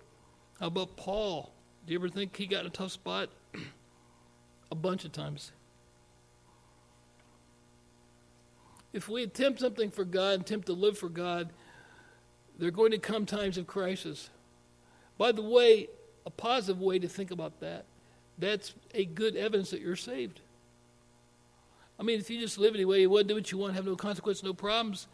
How 0.60 0.68
about 0.68 0.96
Paul? 0.96 1.52
Do 1.84 1.92
you 1.92 1.98
ever 1.98 2.08
think 2.08 2.36
he 2.36 2.46
got 2.46 2.60
in 2.60 2.66
a 2.66 2.70
tough 2.70 2.92
spot? 2.92 3.28
a 4.70 4.74
bunch 4.74 5.04
of 5.04 5.12
times. 5.12 5.50
If 8.94 9.08
we 9.08 9.24
attempt 9.24 9.58
something 9.58 9.90
for 9.90 10.04
God, 10.04 10.40
attempt 10.40 10.66
to 10.66 10.72
live 10.72 10.96
for 10.96 11.08
God, 11.08 11.50
there 12.56 12.68
are 12.68 12.70
going 12.72 12.92
to 12.92 12.98
come 12.98 13.26
times 13.26 13.58
of 13.58 13.66
crisis. 13.66 14.30
By 15.18 15.32
the 15.32 15.42
way, 15.42 15.88
a 16.24 16.30
positive 16.30 16.80
way 16.80 17.00
to 17.00 17.08
think 17.08 17.32
about 17.32 17.58
that, 17.58 17.86
that's 18.38 18.72
a 18.94 19.04
good 19.04 19.34
evidence 19.34 19.70
that 19.70 19.80
you're 19.80 19.96
saved. 19.96 20.40
I 21.98 22.04
mean, 22.04 22.20
if 22.20 22.30
you 22.30 22.38
just 22.38 22.56
live 22.56 22.76
anyway, 22.76 23.00
you 23.00 23.10
want 23.10 23.26
to 23.26 23.28
do 23.28 23.34
what 23.34 23.50
you 23.50 23.58
want, 23.58 23.74
have 23.74 23.84
no 23.84 23.96
consequence, 23.96 24.44
no 24.44 24.54
problems, 24.54 25.08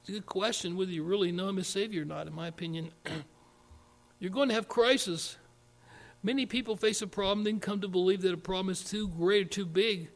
it's 0.00 0.08
a 0.08 0.12
good 0.12 0.26
question 0.26 0.76
whether 0.76 0.90
you 0.90 1.04
really 1.04 1.30
know 1.30 1.48
Him 1.48 1.58
as 1.58 1.68
Savior 1.68 2.02
or 2.02 2.06
not, 2.06 2.26
in 2.26 2.34
my 2.34 2.48
opinion. 2.48 2.90
You're 4.18 4.32
going 4.32 4.48
to 4.48 4.54
have 4.54 4.66
crisis. 4.66 5.36
Many 6.24 6.44
people 6.44 6.76
face 6.76 7.02
a 7.02 7.06
problem, 7.06 7.44
then 7.44 7.60
come 7.60 7.80
to 7.82 7.88
believe 7.88 8.22
that 8.22 8.34
a 8.34 8.36
problem 8.36 8.70
is 8.70 8.82
too 8.82 9.06
great 9.06 9.46
or 9.46 9.48
too 9.48 9.64
big. 9.64 10.08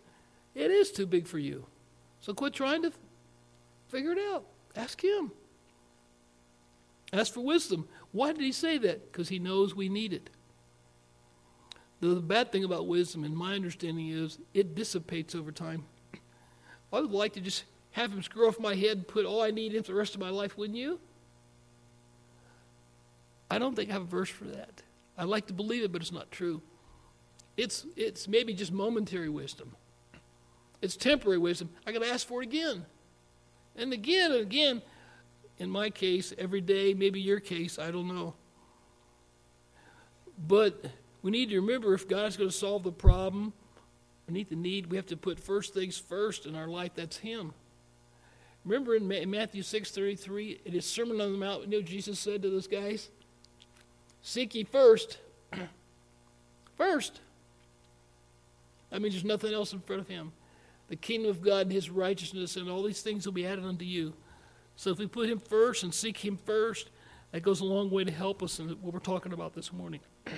It 0.56 0.72
is 0.72 0.90
too 0.90 1.06
big 1.06 1.28
for 1.28 1.38
you. 1.38 1.66
So 2.24 2.32
quit 2.32 2.54
trying 2.54 2.80
to 2.80 2.92
figure 3.88 4.12
it 4.12 4.18
out. 4.18 4.46
Ask 4.74 5.04
Him. 5.04 5.30
Ask 7.12 7.34
for 7.34 7.40
wisdom. 7.40 7.86
Why 8.12 8.32
did 8.32 8.40
He 8.40 8.50
say 8.50 8.78
that? 8.78 9.12
Because 9.12 9.28
He 9.28 9.38
knows 9.38 9.74
we 9.74 9.90
need 9.90 10.14
it. 10.14 10.30
The 12.00 12.14
bad 12.14 12.50
thing 12.50 12.64
about 12.64 12.86
wisdom, 12.86 13.24
in 13.24 13.36
my 13.36 13.54
understanding, 13.54 14.08
is 14.08 14.38
it 14.54 14.74
dissipates 14.74 15.34
over 15.34 15.52
time. 15.52 15.84
I 16.90 17.00
would 17.00 17.10
like 17.10 17.34
to 17.34 17.42
just 17.42 17.64
have 17.90 18.10
him 18.10 18.22
screw 18.22 18.48
off 18.48 18.58
my 18.58 18.74
head 18.74 18.96
and 18.96 19.08
put 19.08 19.26
all 19.26 19.42
I 19.42 19.50
need 19.50 19.74
in 19.74 19.82
for 19.82 19.92
the 19.92 19.98
rest 19.98 20.14
of 20.14 20.20
my 20.20 20.30
life, 20.30 20.56
wouldn't 20.56 20.78
you? 20.78 21.00
I 23.50 23.58
don't 23.58 23.76
think 23.76 23.90
I 23.90 23.92
have 23.92 24.02
a 24.02 24.06
verse 24.06 24.30
for 24.30 24.44
that. 24.44 24.82
I 25.18 25.24
like 25.24 25.46
to 25.48 25.52
believe 25.52 25.82
it, 25.82 25.92
but 25.92 26.00
it's 26.00 26.12
not 26.12 26.30
true. 26.30 26.62
It's, 27.58 27.84
it's 27.96 28.26
maybe 28.28 28.54
just 28.54 28.72
momentary 28.72 29.28
wisdom. 29.28 29.76
It's 30.84 30.96
temporary 30.96 31.38
wisdom. 31.38 31.70
I 31.86 31.92
got 31.92 32.02
to 32.02 32.08
ask 32.08 32.26
for 32.26 32.42
it 32.42 32.48
again. 32.48 32.84
And 33.74 33.92
again 33.94 34.32
and 34.32 34.42
again. 34.42 34.82
In 35.58 35.70
my 35.70 35.88
case, 35.88 36.34
every 36.36 36.60
day, 36.60 36.92
maybe 36.92 37.20
your 37.20 37.40
case, 37.40 37.78
I 37.78 37.90
don't 37.90 38.08
know. 38.08 38.34
But 40.46 40.84
we 41.22 41.30
need 41.30 41.48
to 41.50 41.60
remember 41.60 41.94
if 41.94 42.06
God's 42.06 42.36
going 42.36 42.50
to 42.50 42.56
solve 42.56 42.82
the 42.82 42.92
problem, 42.92 43.54
meet 44.28 44.50
the 44.50 44.56
need, 44.56 44.90
we 44.90 44.96
have 44.96 45.06
to 45.06 45.16
put 45.16 45.40
first 45.40 45.72
things 45.72 45.96
first 45.96 46.44
in 46.44 46.54
our 46.54 46.68
life. 46.68 46.90
That's 46.94 47.16
Him. 47.16 47.54
Remember 48.64 48.94
in 48.94 49.30
Matthew 49.30 49.62
6 49.62 49.90
33, 49.90 50.60
in 50.66 50.72
his 50.72 50.84
Sermon 50.84 51.20
on 51.20 51.32
the 51.32 51.38
Mount, 51.38 51.62
you 51.62 51.68
know 51.68 51.82
Jesus 51.82 52.18
said 52.18 52.42
to 52.42 52.50
those 52.50 52.66
guys? 52.66 53.10
Seek 54.22 54.54
ye 54.54 54.64
first. 54.64 55.18
first. 56.76 57.20
That 58.90 59.00
means 59.00 59.14
there's 59.14 59.24
nothing 59.24 59.54
else 59.54 59.72
in 59.72 59.80
front 59.80 60.02
of 60.02 60.08
him. 60.08 60.32
The 60.88 60.96
kingdom 60.96 61.30
of 61.30 61.40
God 61.40 61.62
and 61.66 61.72
his 61.72 61.90
righteousness 61.90 62.56
and 62.56 62.68
all 62.68 62.82
these 62.82 63.02
things 63.02 63.24
will 63.26 63.32
be 63.32 63.46
added 63.46 63.64
unto 63.64 63.84
you. 63.84 64.14
So 64.76 64.90
if 64.90 64.98
we 64.98 65.06
put 65.06 65.28
him 65.28 65.38
first 65.38 65.82
and 65.82 65.94
seek 65.94 66.24
him 66.24 66.38
first, 66.44 66.90
that 67.32 67.42
goes 67.42 67.60
a 67.60 67.64
long 67.64 67.90
way 67.90 68.04
to 68.04 68.12
help 68.12 68.42
us 68.42 68.58
in 68.58 68.68
what 68.68 68.92
we're 68.92 69.00
talking 69.00 69.32
about 69.32 69.54
this 69.54 69.72
morning. 69.72 70.00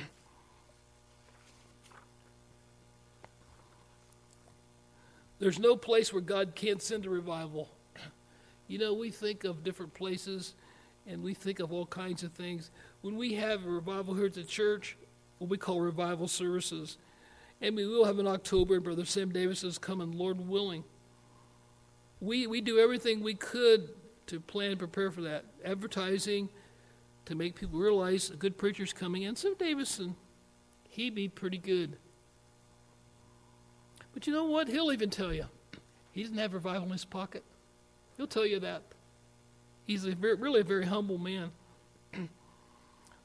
There's 5.38 5.59
no 5.59 5.76
place 5.76 6.12
where 6.12 6.22
God 6.22 6.55
can't 6.55 6.80
send 6.80 7.07
a 7.07 7.11
revival. 7.11 7.68
You 8.68 8.78
know, 8.80 8.94
we 8.94 9.11
think 9.11 9.44
of 9.44 9.62
different 9.62 9.94
places 9.94 10.57
and 11.07 11.22
we 11.22 11.34
think 11.34 11.61
of 11.61 11.72
all 11.72 11.86
kinds 11.86 12.24
of 12.24 12.32
things. 12.32 12.72
When 13.01 13.16
we 13.16 13.34
have 13.34 13.64
a 13.64 13.68
revival 13.68 14.14
here 14.14 14.26
at 14.26 14.34
the 14.34 14.42
church, 14.42 14.97
what 15.38 15.49
we 15.49 15.57
call 15.57 15.80
revival 15.80 16.26
services, 16.26 16.99
and 17.61 17.75
we 17.77 17.87
will 17.87 18.05
have 18.05 18.19
in 18.19 18.27
October, 18.27 18.75
and 18.75 18.85
Brother 18.85 19.05
Sam 19.05 19.31
Davis 19.31 19.65
is 19.65 19.79
coming, 19.79 20.13
Lord 20.13 20.47
willing. 20.47 20.85
We, 22.21 22.47
we 22.47 22.61
do 22.61 22.79
everything 22.79 23.23
we 23.23 23.35
could 23.35 23.89
to 24.27 24.41
plan 24.41 24.71
and 24.71 24.79
prepare 24.79 25.11
for 25.11 25.23
that. 25.23 25.45
Advertising 25.65 26.49
to 27.27 27.35
make 27.35 27.55
people 27.55 27.79
realize 27.79 28.31
a 28.31 28.37
good 28.37 28.57
preacher's 28.57 28.93
coming 28.93 29.25
And 29.25 29.37
Sam 29.37 29.55
Davison, 29.59 30.17
he'd 30.89 31.15
be 31.15 31.29
pretty 31.29 31.59
good. 31.59 31.97
But 34.15 34.27
you 34.27 34.33
know 34.33 34.47
what? 34.47 34.69
He'll 34.69 34.93
even 34.93 35.11
tell 35.11 35.33
you. 35.33 35.47
He 36.13 36.23
doesn't 36.23 36.39
have 36.39 36.55
revival 36.55 36.85
in 36.85 36.93
his 36.93 37.05
pocket. 37.05 37.45
He'll 38.17 38.27
tell 38.27 38.47
you 38.47 38.61
that. 38.61 38.83
He's 39.85 40.05
a 40.05 40.15
very, 40.15 40.35
really 40.35 40.61
a 40.61 40.65
very 40.65 40.87
humble 40.87 41.19
man. 41.19 41.51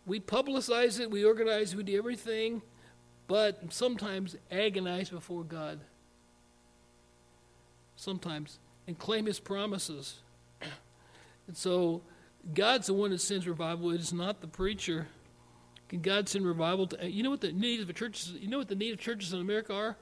we 0.06 0.20
publicize 0.20 1.00
it, 1.00 1.10
we 1.10 1.24
organize, 1.24 1.76
we 1.76 1.84
do 1.84 1.98
everything, 1.98 2.62
but 3.32 3.72
sometimes 3.72 4.36
agonize 4.52 5.10
before 5.10 5.46
God. 5.46 5.80
Sometimes. 7.96 8.60
And 8.88 9.00
claim 9.00 9.26
his 9.26 9.40
promises. 9.40 10.20
and 11.48 11.56
so 11.56 12.02
God's 12.54 12.88
the 12.88 12.94
one 12.94 13.12
that 13.12 13.22
sends 13.22 13.48
revival. 13.48 13.92
It 13.92 14.02
is 14.02 14.12
not 14.12 14.42
the 14.42 14.48
preacher. 14.48 15.08
Can 15.88 16.02
God 16.02 16.28
send 16.28 16.46
revival 16.46 16.88
to 16.88 17.10
you 17.10 17.24
know 17.24 17.30
what 17.30 17.40
the 17.40 17.54
need 17.54 17.80
of 17.80 17.96
churches 17.96 18.34
you 18.34 18.50
know 18.50 18.58
what 18.58 18.68
the 18.68 18.76
need 18.76 18.92
of 18.92 19.00
churches 19.00 19.32
in 19.32 19.40
America 19.40 19.74
are? 19.74 19.96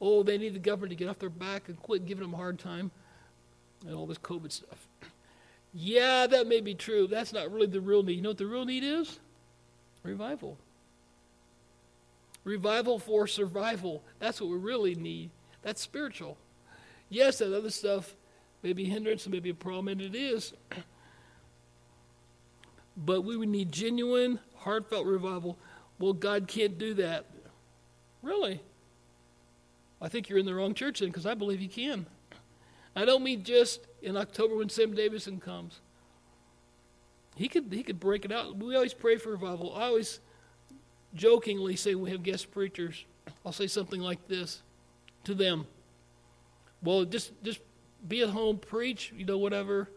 Oh, 0.00 0.22
they 0.22 0.38
need 0.38 0.54
the 0.54 0.58
government 0.58 0.92
to 0.92 0.96
get 0.96 1.10
off 1.10 1.18
their 1.18 1.28
back 1.28 1.68
and 1.68 1.78
quit 1.82 2.06
giving 2.06 2.22
them 2.22 2.32
a 2.32 2.38
hard 2.38 2.58
time 2.58 2.90
and 3.84 3.94
all 3.94 4.06
this 4.06 4.16
COVID 4.16 4.50
stuff. 4.50 4.88
Yeah, 5.72 6.26
that 6.26 6.48
may 6.48 6.60
be 6.60 6.74
true. 6.74 7.06
That's 7.06 7.32
not 7.32 7.52
really 7.52 7.68
the 7.68 7.80
real 7.80 8.02
need. 8.02 8.14
You 8.14 8.22
know 8.22 8.30
what 8.30 8.38
the 8.38 8.46
real 8.46 8.64
need 8.64 8.82
is? 8.82 9.20
Revival. 10.02 10.58
Revival 12.44 12.98
for 12.98 13.26
survival. 13.26 14.02
That's 14.18 14.40
what 14.40 14.50
we 14.50 14.56
really 14.56 14.94
need. 14.94 15.30
That's 15.62 15.80
spiritual. 15.80 16.36
Yes, 17.08 17.38
that 17.38 17.56
other 17.56 17.70
stuff 17.70 18.14
may 18.62 18.72
be 18.72 18.84
hindrance 18.84 19.24
hindrance, 19.24 19.28
may 19.28 19.40
be 19.40 19.50
a 19.50 19.54
problem, 19.54 19.88
and 19.88 20.00
it 20.00 20.14
is. 20.14 20.52
but 22.96 23.22
we 23.22 23.36
would 23.36 23.48
need 23.48 23.72
genuine, 23.72 24.38
heartfelt 24.56 25.06
revival. 25.06 25.58
Well, 25.98 26.12
God 26.12 26.48
can't 26.48 26.78
do 26.78 26.94
that. 26.94 27.26
Really? 28.22 28.60
I 30.00 30.08
think 30.08 30.28
you're 30.28 30.38
in 30.38 30.46
the 30.46 30.54
wrong 30.54 30.74
church 30.74 31.00
then, 31.00 31.08
because 31.08 31.26
I 31.26 31.34
believe 31.34 31.60
He 31.60 31.68
can. 31.68 32.06
I 32.96 33.04
don't 33.04 33.22
mean 33.22 33.44
just 33.44 33.86
in 34.02 34.16
October 34.16 34.56
when 34.56 34.68
Sam 34.68 34.94
Davison 34.94 35.40
comes. 35.40 35.80
He 37.36 37.48
could 37.48 37.68
he 37.70 37.82
could 37.82 38.00
break 38.00 38.24
it 38.24 38.32
out. 38.32 38.56
We 38.56 38.74
always 38.74 38.94
pray 38.94 39.16
for 39.16 39.30
revival. 39.30 39.74
I 39.74 39.84
always 39.84 40.20
jokingly 41.14 41.76
say 41.76 41.94
we 41.94 42.10
have 42.10 42.22
guest 42.22 42.50
preachers. 42.50 43.04
I'll 43.44 43.52
say 43.52 43.66
something 43.66 44.00
like 44.00 44.26
this 44.28 44.62
to 45.24 45.34
them. 45.34 45.66
Well, 46.82 47.04
just 47.04 47.32
just 47.42 47.60
be 48.06 48.22
at 48.22 48.30
home, 48.30 48.58
preach, 48.58 49.12
you 49.16 49.24
know, 49.24 49.38
whatever. 49.38 49.88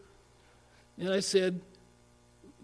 And 0.98 1.10
I 1.10 1.20
said, 1.20 1.60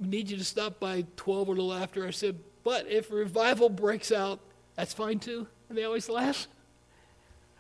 we 0.00 0.08
need 0.08 0.30
you 0.30 0.36
to 0.36 0.44
stop 0.44 0.78
by 0.78 1.04
12 1.16 1.48
or 1.48 1.52
a 1.52 1.54
little 1.54 1.72
after. 1.72 2.06
I 2.06 2.10
said, 2.10 2.38
but 2.62 2.86
if 2.86 3.10
revival 3.10 3.68
breaks 3.68 4.12
out, 4.12 4.40
that's 4.76 4.94
fine 4.94 5.18
too. 5.18 5.46
And 5.68 5.76
they 5.76 5.84
always 5.84 6.08
laugh. 6.08 6.46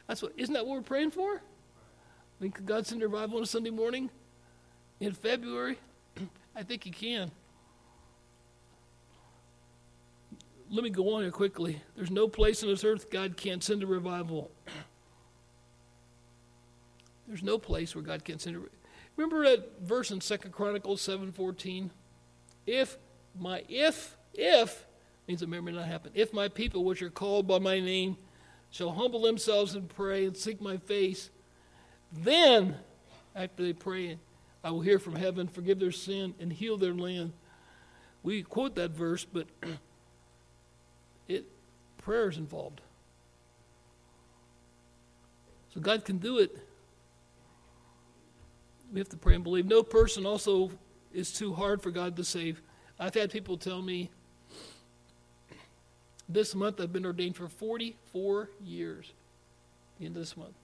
That's 0.06 0.22
what, 0.22 0.32
isn't 0.36 0.52
that 0.54 0.66
what 0.66 0.76
we're 0.76 0.82
praying 0.82 1.12
for? 1.12 1.36
I 1.36 2.42
mean, 2.42 2.52
could 2.52 2.66
God 2.66 2.86
send 2.86 3.02
revival 3.02 3.36
on 3.36 3.42
a 3.42 3.46
Sunday 3.46 3.70
morning 3.70 4.10
in 4.98 5.12
February? 5.12 5.78
I 6.56 6.62
think 6.62 6.84
He 6.84 6.90
can. 6.90 7.30
Let 10.70 10.84
me 10.84 10.90
go 10.90 11.14
on 11.14 11.22
here 11.22 11.32
quickly. 11.32 11.82
There's 11.96 12.10
no 12.10 12.28
place 12.28 12.62
on 12.62 12.68
this 12.68 12.84
earth 12.84 13.10
God 13.10 13.36
can't 13.36 13.62
send 13.62 13.82
a 13.82 13.86
revival. 13.86 14.50
There's 17.26 17.42
no 17.42 17.58
place 17.58 17.94
where 17.94 18.04
God 18.04 18.24
can't 18.24 18.40
send 18.40 18.56
a 18.56 18.58
revival. 18.60 18.78
Remember 19.16 19.44
that 19.44 19.82
verse 19.82 20.10
in 20.10 20.20
Second 20.20 20.52
Chronicles 20.52 21.02
7:14? 21.06 21.90
If 22.66 22.96
my 23.38 23.64
if 23.68 24.16
if 24.34 24.86
means 25.26 25.42
it 25.42 25.48
may 25.48 25.60
not 25.60 25.86
happen. 25.86 26.12
If 26.14 26.32
my 26.32 26.48
people 26.48 26.84
which 26.84 27.02
are 27.02 27.10
called 27.10 27.46
by 27.46 27.58
my 27.58 27.78
name 27.78 28.16
shall 28.70 28.90
humble 28.90 29.22
themselves 29.22 29.74
and 29.74 29.88
pray 29.88 30.24
and 30.24 30.36
seek 30.36 30.60
my 30.60 30.76
face, 30.76 31.30
then, 32.12 32.76
after 33.36 33.62
they 33.62 33.72
pray, 33.72 34.18
I 34.64 34.70
will 34.70 34.80
hear 34.80 34.98
from 34.98 35.14
heaven, 35.14 35.46
forgive 35.46 35.78
their 35.78 35.92
sin, 35.92 36.34
and 36.40 36.52
heal 36.52 36.76
their 36.76 36.94
land. 36.94 37.32
We 38.22 38.42
quote 38.42 38.74
that 38.74 38.90
verse, 38.90 39.24
but 39.24 39.46
it 41.30 41.44
prayer 41.98 42.28
is 42.28 42.36
involved. 42.36 42.80
So 45.72 45.80
God 45.80 46.04
can 46.04 46.18
do 46.18 46.38
it. 46.38 46.56
We 48.92 48.98
have 48.98 49.08
to 49.10 49.16
pray 49.16 49.36
and 49.36 49.44
believe. 49.44 49.66
No 49.66 49.82
person 49.82 50.26
also 50.26 50.70
is 51.12 51.32
too 51.32 51.52
hard 51.52 51.80
for 51.80 51.90
God 51.90 52.16
to 52.16 52.24
save. 52.24 52.60
I've 52.98 53.14
had 53.14 53.30
people 53.30 53.56
tell 53.56 53.80
me 53.80 54.10
this 56.28 56.54
month 56.54 56.80
I've 56.80 56.92
been 56.92 57.06
ordained 57.06 57.36
for 57.36 57.48
44 57.48 58.50
years. 58.64 59.12
The 59.98 60.06
end 60.06 60.16
of 60.16 60.22
this 60.22 60.36
month. 60.36 60.54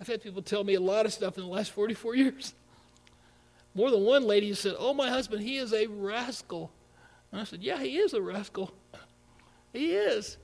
I've 0.00 0.06
had 0.08 0.22
people 0.22 0.42
tell 0.42 0.64
me 0.64 0.74
a 0.74 0.80
lot 0.80 1.06
of 1.06 1.12
stuff 1.12 1.36
in 1.38 1.44
the 1.44 1.50
last 1.50 1.70
44 1.70 2.14
years. 2.16 2.54
More 3.74 3.90
than 3.90 4.04
one 4.04 4.24
lady 4.24 4.52
said, 4.54 4.74
Oh, 4.78 4.94
my 4.94 5.10
husband, 5.10 5.42
he 5.42 5.58
is 5.58 5.72
a 5.72 5.86
rascal. 5.86 6.72
And 7.30 7.40
I 7.40 7.44
said, 7.44 7.62
Yeah, 7.62 7.80
he 7.80 7.98
is 7.98 8.12
a 8.14 8.22
rascal. 8.22 8.72
He 9.78 9.92
is. 9.94 10.36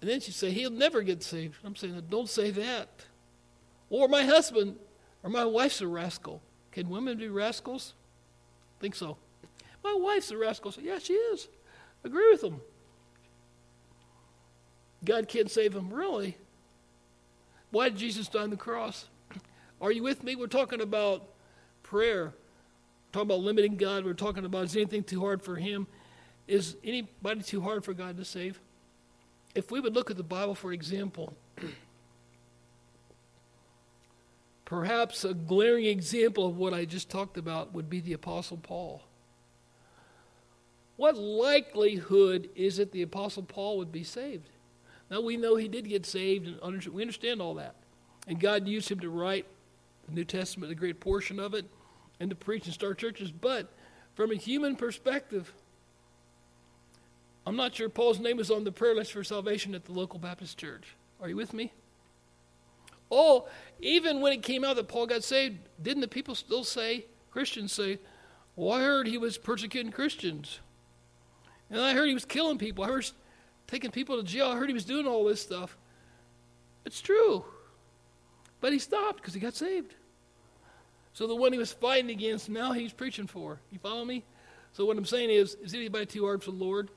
And 0.00 0.08
then 0.08 0.20
she 0.20 0.30
said, 0.30 0.52
He'll 0.52 0.70
never 0.70 1.02
get 1.02 1.22
saved. 1.22 1.56
I'm 1.64 1.76
saying, 1.76 2.00
Don't 2.08 2.28
say 2.28 2.50
that. 2.52 2.88
Or 3.90 4.08
my 4.08 4.24
husband 4.24 4.76
or 5.22 5.30
my 5.30 5.44
wife's 5.44 5.80
a 5.80 5.86
rascal. 5.86 6.40
Can 6.70 6.88
women 6.88 7.18
be 7.18 7.28
rascals? 7.28 7.94
think 8.80 8.94
so. 8.94 9.16
My 9.82 9.96
wife's 9.98 10.30
a 10.30 10.36
rascal. 10.36 10.70
So, 10.70 10.80
yeah, 10.80 10.98
she 10.98 11.14
is. 11.14 11.48
Agree 12.04 12.30
with 12.30 12.42
them. 12.42 12.60
God 15.04 15.28
can't 15.28 15.50
save 15.50 15.72
them, 15.72 15.92
really. 15.92 16.36
Why 17.70 17.88
did 17.88 17.98
Jesus 17.98 18.28
die 18.28 18.42
on 18.42 18.50
the 18.50 18.56
cross? 18.56 19.06
Are 19.80 19.90
you 19.90 20.02
with 20.02 20.22
me? 20.22 20.36
We're 20.36 20.46
talking 20.46 20.80
about 20.80 21.24
prayer. 21.82 22.26
We're 22.26 23.12
talking 23.12 23.28
about 23.28 23.40
limiting 23.40 23.76
God. 23.76 24.04
We're 24.04 24.14
talking 24.14 24.44
about 24.44 24.64
is 24.64 24.76
anything 24.76 25.02
too 25.02 25.20
hard 25.20 25.42
for 25.42 25.56
Him? 25.56 25.86
Is 26.46 26.76
anybody 26.84 27.42
too 27.42 27.60
hard 27.60 27.84
for 27.84 27.92
God 27.92 28.16
to 28.18 28.24
save? 28.24 28.60
If 29.54 29.70
we 29.70 29.80
would 29.80 29.94
look 29.94 30.10
at 30.10 30.16
the 30.16 30.22
Bible, 30.22 30.54
for 30.54 30.72
example, 30.72 31.34
perhaps 34.64 35.24
a 35.24 35.34
glaring 35.34 35.86
example 35.86 36.46
of 36.46 36.56
what 36.56 36.74
I 36.74 36.84
just 36.84 37.10
talked 37.10 37.36
about 37.36 37.72
would 37.72 37.90
be 37.90 38.00
the 38.00 38.12
Apostle 38.12 38.58
Paul. 38.58 39.02
What 40.96 41.16
likelihood 41.16 42.48
is 42.54 42.78
it 42.78 42.92
the 42.92 43.02
Apostle 43.02 43.42
Paul 43.42 43.78
would 43.78 43.92
be 43.92 44.04
saved? 44.04 44.48
Now 45.10 45.20
we 45.20 45.36
know 45.36 45.56
he 45.56 45.68
did 45.68 45.88
get 45.88 46.06
saved, 46.06 46.48
and 46.62 46.84
we 46.86 47.02
understand 47.02 47.40
all 47.40 47.54
that. 47.54 47.74
And 48.26 48.40
God 48.40 48.66
used 48.66 48.90
him 48.90 49.00
to 49.00 49.10
write 49.10 49.46
the 50.06 50.14
New 50.14 50.24
Testament, 50.24 50.72
a 50.72 50.74
great 50.74 51.00
portion 51.00 51.38
of 51.38 51.54
it, 51.54 51.66
and 52.18 52.30
to 52.30 52.36
preach 52.36 52.64
and 52.64 52.74
start 52.74 52.98
churches. 52.98 53.30
But 53.30 53.72
from 54.14 54.32
a 54.32 54.36
human 54.36 54.74
perspective, 54.74 55.52
I'm 57.46 57.54
not 57.54 57.76
sure 57.76 57.88
Paul's 57.88 58.18
name 58.18 58.36
was 58.36 58.50
on 58.50 58.64
the 58.64 58.72
prayer 58.72 58.94
list 58.94 59.12
for 59.12 59.22
salvation 59.22 59.74
at 59.74 59.84
the 59.84 59.92
local 59.92 60.18
Baptist 60.18 60.58
church. 60.58 60.96
Are 61.20 61.28
you 61.28 61.36
with 61.36 61.54
me? 61.54 61.72
Oh, 63.08 63.46
even 63.80 64.20
when 64.20 64.32
it 64.32 64.42
came 64.42 64.64
out 64.64 64.74
that 64.76 64.88
Paul 64.88 65.06
got 65.06 65.22
saved, 65.22 65.58
didn't 65.80 66.00
the 66.00 66.08
people 66.08 66.34
still 66.34 66.64
say, 66.64 67.06
Christians 67.30 67.72
say, 67.72 68.00
well, 68.56 68.72
I 68.72 68.82
heard 68.82 69.06
he 69.06 69.16
was 69.16 69.38
persecuting 69.38 69.92
Christians. 69.92 70.58
And 71.70 71.80
I 71.80 71.94
heard 71.94 72.08
he 72.08 72.14
was 72.14 72.24
killing 72.24 72.58
people. 72.58 72.82
I 72.82 72.88
heard 72.88 73.08
taking 73.68 73.92
people 73.92 74.16
to 74.16 74.24
jail. 74.24 74.48
I 74.48 74.56
heard 74.56 74.68
he 74.68 74.74
was 74.74 74.84
doing 74.84 75.06
all 75.06 75.24
this 75.24 75.40
stuff. 75.40 75.76
It's 76.84 77.00
true. 77.00 77.44
But 78.60 78.72
he 78.72 78.78
stopped 78.80 79.18
because 79.18 79.34
he 79.34 79.40
got 79.40 79.54
saved. 79.54 79.94
So 81.12 81.26
the 81.26 81.36
one 81.36 81.52
he 81.52 81.58
was 81.58 81.72
fighting 81.72 82.10
against, 82.10 82.48
now 82.48 82.72
he's 82.72 82.92
preaching 82.92 83.26
for. 83.26 83.60
You 83.70 83.78
follow 83.78 84.04
me? 84.04 84.24
So 84.72 84.84
what 84.84 84.98
I'm 84.98 85.04
saying 85.04 85.30
is, 85.30 85.54
is 85.62 85.74
anybody 85.74 86.06
too 86.06 86.24
hard 86.24 86.42
for 86.42 86.50
the 86.50 86.56
Lord? 86.56 86.90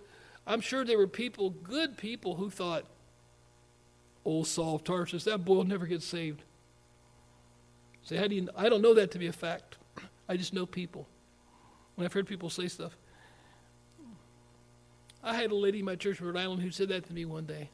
I'm 0.49 0.61
sure 0.61 0.83
there 0.83 0.97
were 0.97 1.07
people, 1.07 1.51
good 1.51 1.95
people, 1.95 2.33
who 2.33 2.49
thought, 2.49 2.85
old 4.25 4.47
Saul 4.47 4.75
of 4.75 4.83
Tarsus, 4.83 5.25
that 5.25 5.45
boy 5.45 5.57
will 5.57 5.63
never 5.63 5.85
get 5.85 6.01
saved. 6.01 6.41
Say, 8.01 8.17
how 8.17 8.27
do 8.27 8.33
you, 8.33 8.49
I 8.57 8.67
don't 8.67 8.81
know 8.81 8.95
that 8.95 9.11
to 9.11 9.19
be 9.19 9.27
a 9.27 9.31
fact. 9.31 9.77
I 10.27 10.37
just 10.37 10.51
know 10.51 10.65
people. 10.65 11.07
When 11.93 12.05
I've 12.05 12.13
heard 12.13 12.25
people 12.25 12.49
say 12.49 12.67
stuff. 12.67 12.97
I 15.23 15.35
had 15.35 15.51
a 15.51 15.55
lady 15.55 15.79
in 15.79 15.85
my 15.85 15.95
church 15.95 16.19
in 16.19 16.25
Rhode 16.25 16.37
Island 16.37 16.63
who 16.63 16.71
said 16.71 16.89
that 16.89 17.05
to 17.05 17.13
me 17.13 17.25
one 17.25 17.45
day. 17.45 17.69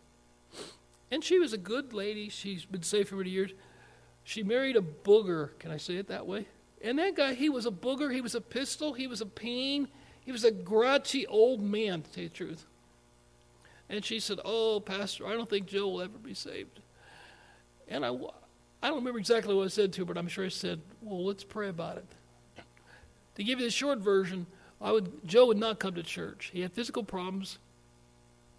And 1.09 1.23
she 1.23 1.39
was 1.39 1.53
a 1.53 1.57
good 1.57 1.93
lady. 1.93 2.27
She's 2.27 2.65
been 2.65 2.83
saved 2.83 3.07
for 3.07 3.15
many 3.15 3.29
years. 3.29 3.53
She 4.25 4.43
married 4.43 4.75
a 4.75 4.81
booger. 4.81 5.57
Can 5.59 5.71
I 5.71 5.77
say 5.77 5.95
it 5.95 6.09
that 6.09 6.27
way? 6.27 6.47
And 6.83 6.99
that 6.99 7.15
guy, 7.15 7.35
he 7.35 7.47
was 7.47 7.65
a 7.65 7.71
booger. 7.71 8.13
He 8.13 8.19
was 8.19 8.35
a 8.35 8.41
pistol. 8.41 8.91
He 8.91 9.07
was 9.07 9.21
a 9.21 9.25
pain. 9.25 9.87
He 10.25 10.31
was 10.31 10.43
a 10.43 10.51
grouchy 10.51 11.27
old 11.27 11.61
man, 11.61 12.01
to 12.01 12.11
tell 12.11 12.23
you 12.23 12.29
the 12.29 12.35
truth. 12.35 12.65
And 13.89 14.03
she 14.03 14.19
said, 14.19 14.39
Oh, 14.43 14.79
Pastor, 14.79 15.27
I 15.27 15.33
don't 15.33 15.49
think 15.49 15.67
Joe 15.67 15.87
will 15.87 16.01
ever 16.01 16.17
be 16.17 16.33
saved. 16.33 16.79
And 17.87 18.03
I, 18.03 18.09
I 18.09 18.87
don't 18.87 18.97
remember 18.97 19.19
exactly 19.19 19.53
what 19.53 19.65
I 19.65 19.67
said 19.67 19.93
to 19.93 20.01
her, 20.01 20.05
but 20.05 20.17
I'm 20.17 20.27
sure 20.27 20.45
I 20.45 20.49
said, 20.49 20.81
Well, 21.01 21.23
let's 21.23 21.43
pray 21.43 21.69
about 21.69 21.97
it. 21.97 22.05
To 23.35 23.43
give 23.43 23.59
you 23.59 23.65
the 23.65 23.71
short 23.71 23.99
version, 23.99 24.47
I 24.81 24.91
would, 24.91 25.25
Joe 25.27 25.47
would 25.47 25.57
not 25.57 25.79
come 25.79 25.93
to 25.95 26.03
church. 26.03 26.49
He 26.53 26.61
had 26.61 26.73
physical 26.73 27.03
problems, 27.03 27.59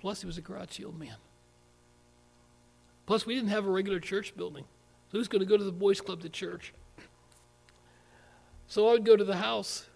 plus, 0.01 0.21
he 0.21 0.27
was 0.27 0.39
a 0.39 0.43
grouchy 0.43 0.85
old 0.85 0.99
man. 0.99 1.17
Plus, 3.07 3.27
we 3.27 3.35
didn't 3.35 3.51
have 3.51 3.67
a 3.67 3.71
regular 3.71 4.01
church 4.01 4.37
building. 4.37 4.64
So, 5.11 5.19
who's 5.19 5.29
going 5.29 5.41
to 5.41 5.47
go 5.47 5.57
to 5.57 5.64
the 5.64 5.73
boys' 5.73 6.01
club 6.01 6.21
to 6.23 6.29
church? 6.29 6.73
So, 8.69 8.89
I 8.89 8.93
would 8.93 9.05
go 9.05 9.17
to 9.17 9.25
the 9.25 9.37
house 9.37 9.87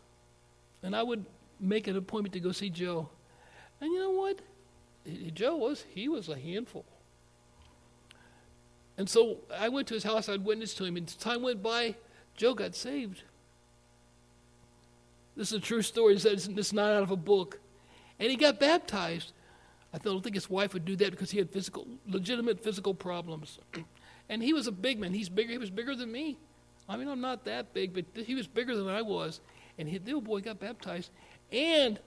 and 0.83 0.97
I 0.97 1.03
would 1.03 1.25
make 1.61 1.87
an 1.87 1.97
appointment 1.97 2.33
to 2.35 2.41
go 2.41 2.53
see 2.53 2.71
Joe. 2.71 3.09
And 3.81 3.93
you 3.93 3.99
know 3.99 4.11
what? 4.11 4.41
Joe 5.35 5.57
was, 5.57 5.85
he 5.89 6.09
was 6.09 6.29
a 6.29 6.39
handful. 6.39 6.85
And 8.99 9.09
so 9.09 9.39
I 9.59 9.69
went 9.69 9.89
to 9.89 9.95
his 9.95 10.05
house, 10.05 10.29
I'd 10.29 10.45
witnessed 10.45 10.77
to 10.79 10.85
him, 10.85 10.97
and 10.97 11.09
time 11.21 11.43
went 11.43 11.63
by, 11.63 11.95
Joe 12.37 12.55
got 12.55 12.75
saved. 12.75 13.23
This 15.37 15.53
is 15.53 15.59
a 15.59 15.61
true 15.61 15.83
story. 15.83 16.17
It's 16.17 16.73
not 16.73 16.93
out 16.93 17.03
of 17.03 17.11
a 17.11 17.17
book. 17.17 17.61
And 18.19 18.31
he 18.31 18.37
got 18.37 18.61
baptized. 18.61 19.33
I 19.93 19.99
don't 19.99 20.23
think 20.23 20.35
his 20.35 20.51
wife 20.51 20.75
would 20.75 20.85
do 20.85 20.97
that 20.97 21.11
because 21.11 21.31
he 21.31 21.39
had 21.39 21.51
physical, 21.51 21.87
legitimate 22.07 22.63
physical 22.63 22.95
problems. 22.95 23.59
and 24.29 24.43
he 24.43 24.53
was 24.53 24.67
a 24.67 24.73
big 24.73 25.01
man. 25.01 25.15
He's 25.15 25.29
bigger. 25.29 25.53
He 25.53 25.59
was 25.59 25.71
bigger 25.71 25.97
than 25.97 26.13
me. 26.13 26.37
I 26.89 26.97
mean, 26.97 27.09
I'm 27.09 27.21
not 27.21 27.45
that 27.47 27.73
big, 27.73 27.95
but 27.95 28.05
he 28.25 28.35
was 28.35 28.47
bigger 28.47 28.77
than 28.77 28.89
I 28.89 29.03
was. 29.03 29.41
And 29.79 29.89
he, 29.89 29.99
the 29.99 30.07
little 30.07 30.21
boy 30.21 30.41
got 30.41 30.61
baptized. 30.61 31.11
And 31.53 31.99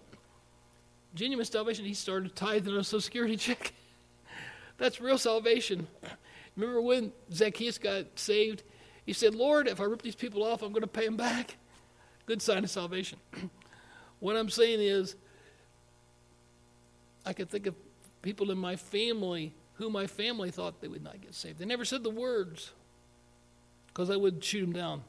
genuine 1.15 1.45
salvation, 1.45 1.85
he 1.85 1.93
started 1.93 2.35
tithing 2.35 2.73
on 2.73 2.79
a 2.79 2.83
Social 2.83 3.01
Security 3.01 3.37
check. 3.37 3.73
That's 4.77 4.99
real 4.99 5.17
salvation. 5.17 5.87
Remember 6.55 6.81
when 6.81 7.11
Zacchaeus 7.31 7.77
got 7.77 8.05
saved? 8.15 8.63
He 9.05 9.13
said, 9.13 9.35
Lord, 9.35 9.67
if 9.67 9.79
I 9.79 9.83
rip 9.83 10.01
these 10.01 10.15
people 10.15 10.43
off, 10.43 10.61
I'm 10.61 10.71
going 10.71 10.81
to 10.81 10.87
pay 10.87 11.05
them 11.05 11.17
back. 11.17 11.57
Good 12.25 12.41
sign 12.41 12.63
of 12.63 12.69
salvation. 12.69 13.19
what 14.19 14.35
I'm 14.35 14.49
saying 14.49 14.79
is, 14.79 15.15
I 17.25 17.33
could 17.33 17.49
think 17.49 17.67
of 17.67 17.75
people 18.21 18.51
in 18.51 18.57
my 18.57 18.75
family 18.75 19.53
who 19.75 19.89
my 19.89 20.07
family 20.07 20.51
thought 20.51 20.81
they 20.81 20.87
would 20.87 21.03
not 21.03 21.21
get 21.21 21.33
saved. 21.33 21.59
They 21.59 21.65
never 21.65 21.85
said 21.85 22.03
the 22.03 22.09
words 22.09 22.71
because 23.87 24.09
I 24.09 24.15
would 24.15 24.43
shoot 24.43 24.61
them 24.61 24.73
down. 24.73 25.03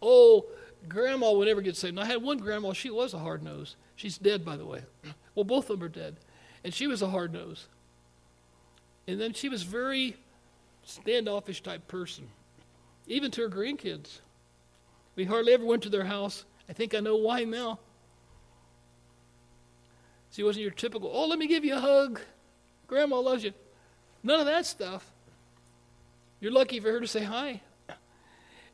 Oh, 0.00 0.46
grandma 0.88 1.32
would 1.32 1.48
never 1.48 1.60
get 1.60 1.76
saved. 1.76 1.96
And 1.96 2.00
I 2.00 2.06
had 2.06 2.22
one 2.22 2.38
grandma, 2.38 2.72
she 2.72 2.90
was 2.90 3.14
a 3.14 3.18
hard 3.18 3.42
nose. 3.42 3.76
She's 3.96 4.18
dead, 4.18 4.44
by 4.44 4.56
the 4.56 4.66
way. 4.66 4.82
Well, 5.34 5.44
both 5.44 5.70
of 5.70 5.78
them 5.78 5.86
are 5.86 5.88
dead. 5.88 6.16
And 6.62 6.74
she 6.74 6.86
was 6.86 7.00
a 7.00 7.08
hard 7.08 7.32
nose. 7.32 7.66
And 9.08 9.18
then 9.18 9.32
she 9.32 9.48
was 9.48 9.62
very 9.62 10.14
standoffish 10.84 11.62
type 11.62 11.88
person, 11.88 12.28
even 13.06 13.30
to 13.30 13.40
her 13.40 13.48
grandkids. 13.48 14.18
We 15.16 15.24
hardly 15.24 15.54
ever 15.54 15.64
went 15.64 15.82
to 15.84 15.88
their 15.88 16.04
house. 16.04 16.44
I 16.68 16.74
think 16.74 16.94
I 16.94 17.00
know 17.00 17.16
why 17.16 17.44
now. 17.44 17.78
She 20.32 20.42
wasn't 20.42 20.64
your 20.64 20.72
typical, 20.72 21.10
oh, 21.12 21.26
let 21.26 21.38
me 21.38 21.46
give 21.46 21.64
you 21.64 21.76
a 21.76 21.80
hug. 21.80 22.20
Grandma 22.86 23.18
loves 23.18 23.44
you. 23.44 23.52
None 24.22 24.40
of 24.40 24.46
that 24.46 24.66
stuff. 24.66 25.10
You're 26.40 26.52
lucky 26.52 26.80
for 26.80 26.90
her 26.90 27.00
to 27.00 27.06
say 27.06 27.22
hi. 27.22 27.60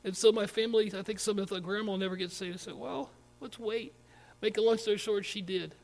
And 0.04 0.16
so 0.16 0.32
my 0.32 0.46
family, 0.46 0.92
I 0.96 1.02
think 1.02 1.18
some 1.18 1.38
of 1.38 1.48
the 1.48 1.60
grandma 1.60 1.96
never 1.96 2.16
gets 2.16 2.36
saved. 2.36 2.54
I 2.54 2.58
said, 2.58 2.74
well, 2.74 3.10
let's 3.40 3.58
wait. 3.58 3.94
Make 4.40 4.56
a 4.56 4.60
long 4.60 4.78
story 4.78 4.98
short, 4.98 5.24
she 5.24 5.42
did. 5.42 5.74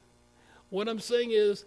What 0.71 0.89
I'm 0.89 1.01
saying 1.01 1.31
is, 1.33 1.65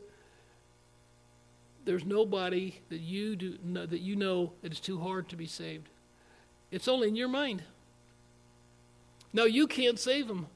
there's 1.86 2.06
nobody 2.06 2.76
that 2.90 3.00
you 3.00 3.36
do 3.36 3.58
know, 3.64 3.86
that 3.86 4.02
you 4.02 4.16
know 4.16 4.52
that 4.62 4.72
it's 4.72 4.82
too 4.82 5.00
hard 5.00 5.30
to 5.30 5.38
be 5.38 5.46
saved. 5.46 5.90
It's 6.70 6.88
only 6.88 7.08
in 7.08 7.16
your 7.16 7.30
mind. 7.30 7.64
Now 9.32 9.46
you 9.46 9.68
can't 9.68 9.98
save 9.98 10.28
them. 10.28 10.48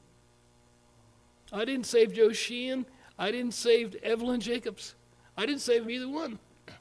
I 1.52 1.64
didn't 1.64 1.86
save 1.86 2.12
Joe 2.12 2.32
Sheehan. 2.32 2.84
I 3.18 3.30
didn't 3.30 3.54
save 3.54 3.94
Evelyn 4.02 4.40
Jacobs. 4.40 4.94
I 5.36 5.46
didn't 5.46 5.60
save 5.60 5.88
either 5.88 6.08
one. 6.08 6.38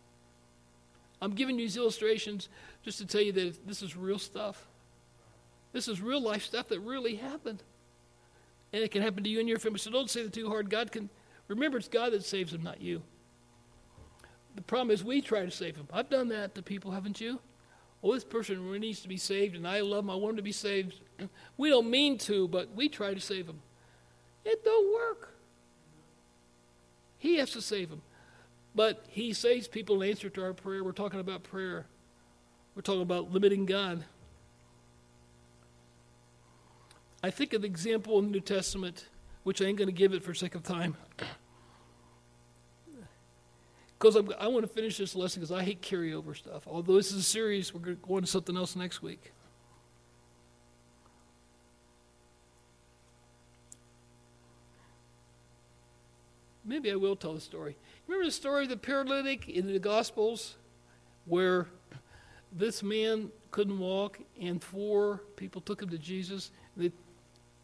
I'm 1.22 1.32
giving 1.32 1.58
you 1.58 1.66
these 1.66 1.78
illustrations 1.78 2.50
just 2.84 2.98
to 2.98 3.06
tell 3.06 3.22
you 3.22 3.32
that 3.34 3.68
this 3.68 3.82
is 3.82 3.96
real 3.96 4.20
stuff. 4.20 4.68
This 5.74 5.88
is 5.88 6.02
real 6.02 6.22
life 6.22 6.44
stuff 6.44 6.68
that 6.70 6.80
really 6.80 7.16
happened. 7.16 7.64
And 8.74 8.84
it 8.84 8.92
can 8.92 9.02
happen 9.02 9.24
to 9.24 9.30
you 9.30 9.40
and 9.40 9.50
your 9.50 9.60
family. 9.60 9.80
So 9.80 9.92
don't 9.92 10.10
say 10.10 10.22
it 10.22 10.34
too 10.34 10.50
hard. 10.50 10.70
God 10.70 10.92
can, 10.92 11.10
remember, 11.48 11.78
it's 11.78 11.88
God 11.88 12.14
that 12.14 12.24
saves 12.24 12.52
them, 12.52 12.64
not 12.64 12.82
you. 12.82 13.02
The 14.56 14.62
problem 14.62 14.92
is 14.92 15.04
we 15.04 15.22
try 15.22 15.46
to 15.46 15.52
save 15.52 15.78
them. 15.78 15.88
I've 15.94 16.10
done 16.10 16.30
that 16.30 16.56
to 16.56 16.62
people, 16.62 16.92
haven't 16.92 17.22
you? 17.22 17.40
Oh, 18.04 18.14
this 18.14 18.24
person 18.24 18.66
really 18.66 18.80
needs 18.80 19.02
to 19.02 19.08
be 19.08 19.18
saved, 19.18 19.56
and 19.56 19.68
I 19.68 19.82
love 19.82 20.04
them. 20.04 20.10
I 20.10 20.16
want 20.16 20.32
them 20.32 20.38
to 20.38 20.42
be 20.42 20.52
saved. 20.52 21.00
We 21.56 21.70
don't 21.70 21.90
mean 21.90 22.18
to, 22.20 22.48
but 22.48 22.74
we 22.76 22.90
try 22.90 23.14
to 23.14 23.22
save 23.22 23.48
them. 23.48 23.62
It 24.44 24.66
don't 24.66 24.94
work. 24.94 25.36
He 27.18 27.38
has 27.38 27.52
to 27.52 27.62
save 27.62 27.90
them. 27.90 28.02
But 28.74 29.06
he 29.08 29.34
saves 29.34 29.68
people 29.68 30.02
in 30.02 30.10
answer 30.10 30.30
to 30.30 30.44
our 30.44 30.54
prayer. 30.54 30.84
We're 30.84 30.94
talking 30.94 31.20
about 31.20 31.44
prayer. 31.44 31.86
We're 32.74 32.82
talking 32.82 33.04
about 33.04 33.32
limiting 33.32 33.66
God. 33.66 34.04
I 37.24 37.30
think 37.30 37.54
of 37.54 37.62
the 37.62 37.68
example 37.68 38.18
in 38.20 38.26
the 38.26 38.32
New 38.32 38.40
Testament, 38.40 39.08
which 39.44 39.62
I 39.62 39.66
ain't 39.66 39.78
going 39.78 39.88
to 39.88 39.94
give 39.94 40.14
it 40.14 40.24
for 40.24 40.34
sake 40.34 40.56
of 40.56 40.64
time. 40.64 40.96
Because 44.00 44.18
I 44.40 44.48
want 44.48 44.64
to 44.64 44.68
finish 44.68 44.98
this 44.98 45.16
lesson 45.16 45.42
because 45.42 45.52
I 45.52 45.64
hate 45.64 45.82
carryover 45.82 46.36
stuff. 46.36 46.64
Although 46.66 46.96
this 46.96 47.12
is 47.12 47.20
a 47.20 47.24
series, 47.24 47.72
we're 47.72 47.82
going 47.82 47.98
to 47.98 48.08
go 48.08 48.16
on 48.16 48.22
to 48.22 48.28
something 48.28 48.58
else 48.58 48.76
next 48.76 49.04
week. 49.04 49.32
Maybe 56.66 56.92
I 56.92 56.96
will 56.96 57.16
tell 57.16 57.34
the 57.34 57.42
story. 57.42 57.76
Remember 58.08 58.26
the 58.26 58.32
story 58.32 58.64
of 58.64 58.70
the 58.70 58.78
paralytic 58.78 59.48
in 59.50 59.68
the 59.68 59.78
Gospels 59.78 60.58
where 61.26 61.68
this 62.52 62.82
man 62.82 63.32
couldn't 63.52 63.78
walk 63.78 64.20
and 64.40 64.64
four 64.64 65.22
people 65.36 65.62
took 65.62 65.82
him 65.82 65.90
to 65.90 65.98
Jesus. 65.98 66.52
They 66.76 66.92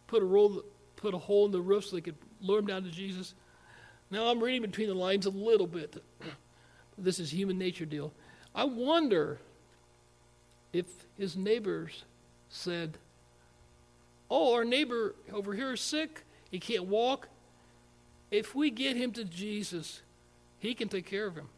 put 0.08 0.24
a 0.24 0.26
roll, 0.26 0.64
put 0.96 1.14
a 1.14 1.18
hole 1.18 1.46
in 1.46 1.52
the 1.52 1.62
roof 1.62 1.86
so 1.86 1.96
they 1.96 2.02
could 2.02 2.16
lower 2.42 2.60
him 2.60 2.68
down 2.68 2.84
to 2.84 2.92
Jesus. 2.92 3.34
Now 4.10 4.28
I'm 4.28 4.42
reading 4.42 4.62
between 4.62 4.88
the 4.88 4.96
lines 4.96 5.26
a 5.26 5.30
little 5.30 5.68
bit. 5.68 6.02
this 6.98 7.20
is 7.20 7.32
human 7.32 7.58
nature 7.58 7.86
deal. 7.86 8.14
I 8.56 8.64
wonder 8.64 9.40
if 10.74 10.86
his 11.18 11.36
neighbors 11.36 12.04
said, 12.50 12.98
"Oh, 14.30 14.54
our 14.54 14.66
neighbor 14.66 15.16
over 15.32 15.54
here 15.54 15.74
is 15.74 15.82
sick. 15.82 16.24
He 16.50 16.60
can't 16.60 16.86
walk. 16.86 17.28
If 18.32 18.56
we 18.56 18.72
get 18.72 18.96
him 18.98 19.12
to 19.14 19.24
Jesus, 19.24 20.02
he 20.60 20.74
can 20.74 20.90
take 20.90 21.06
care 21.06 21.28
of 21.28 21.36
him." 21.36 21.50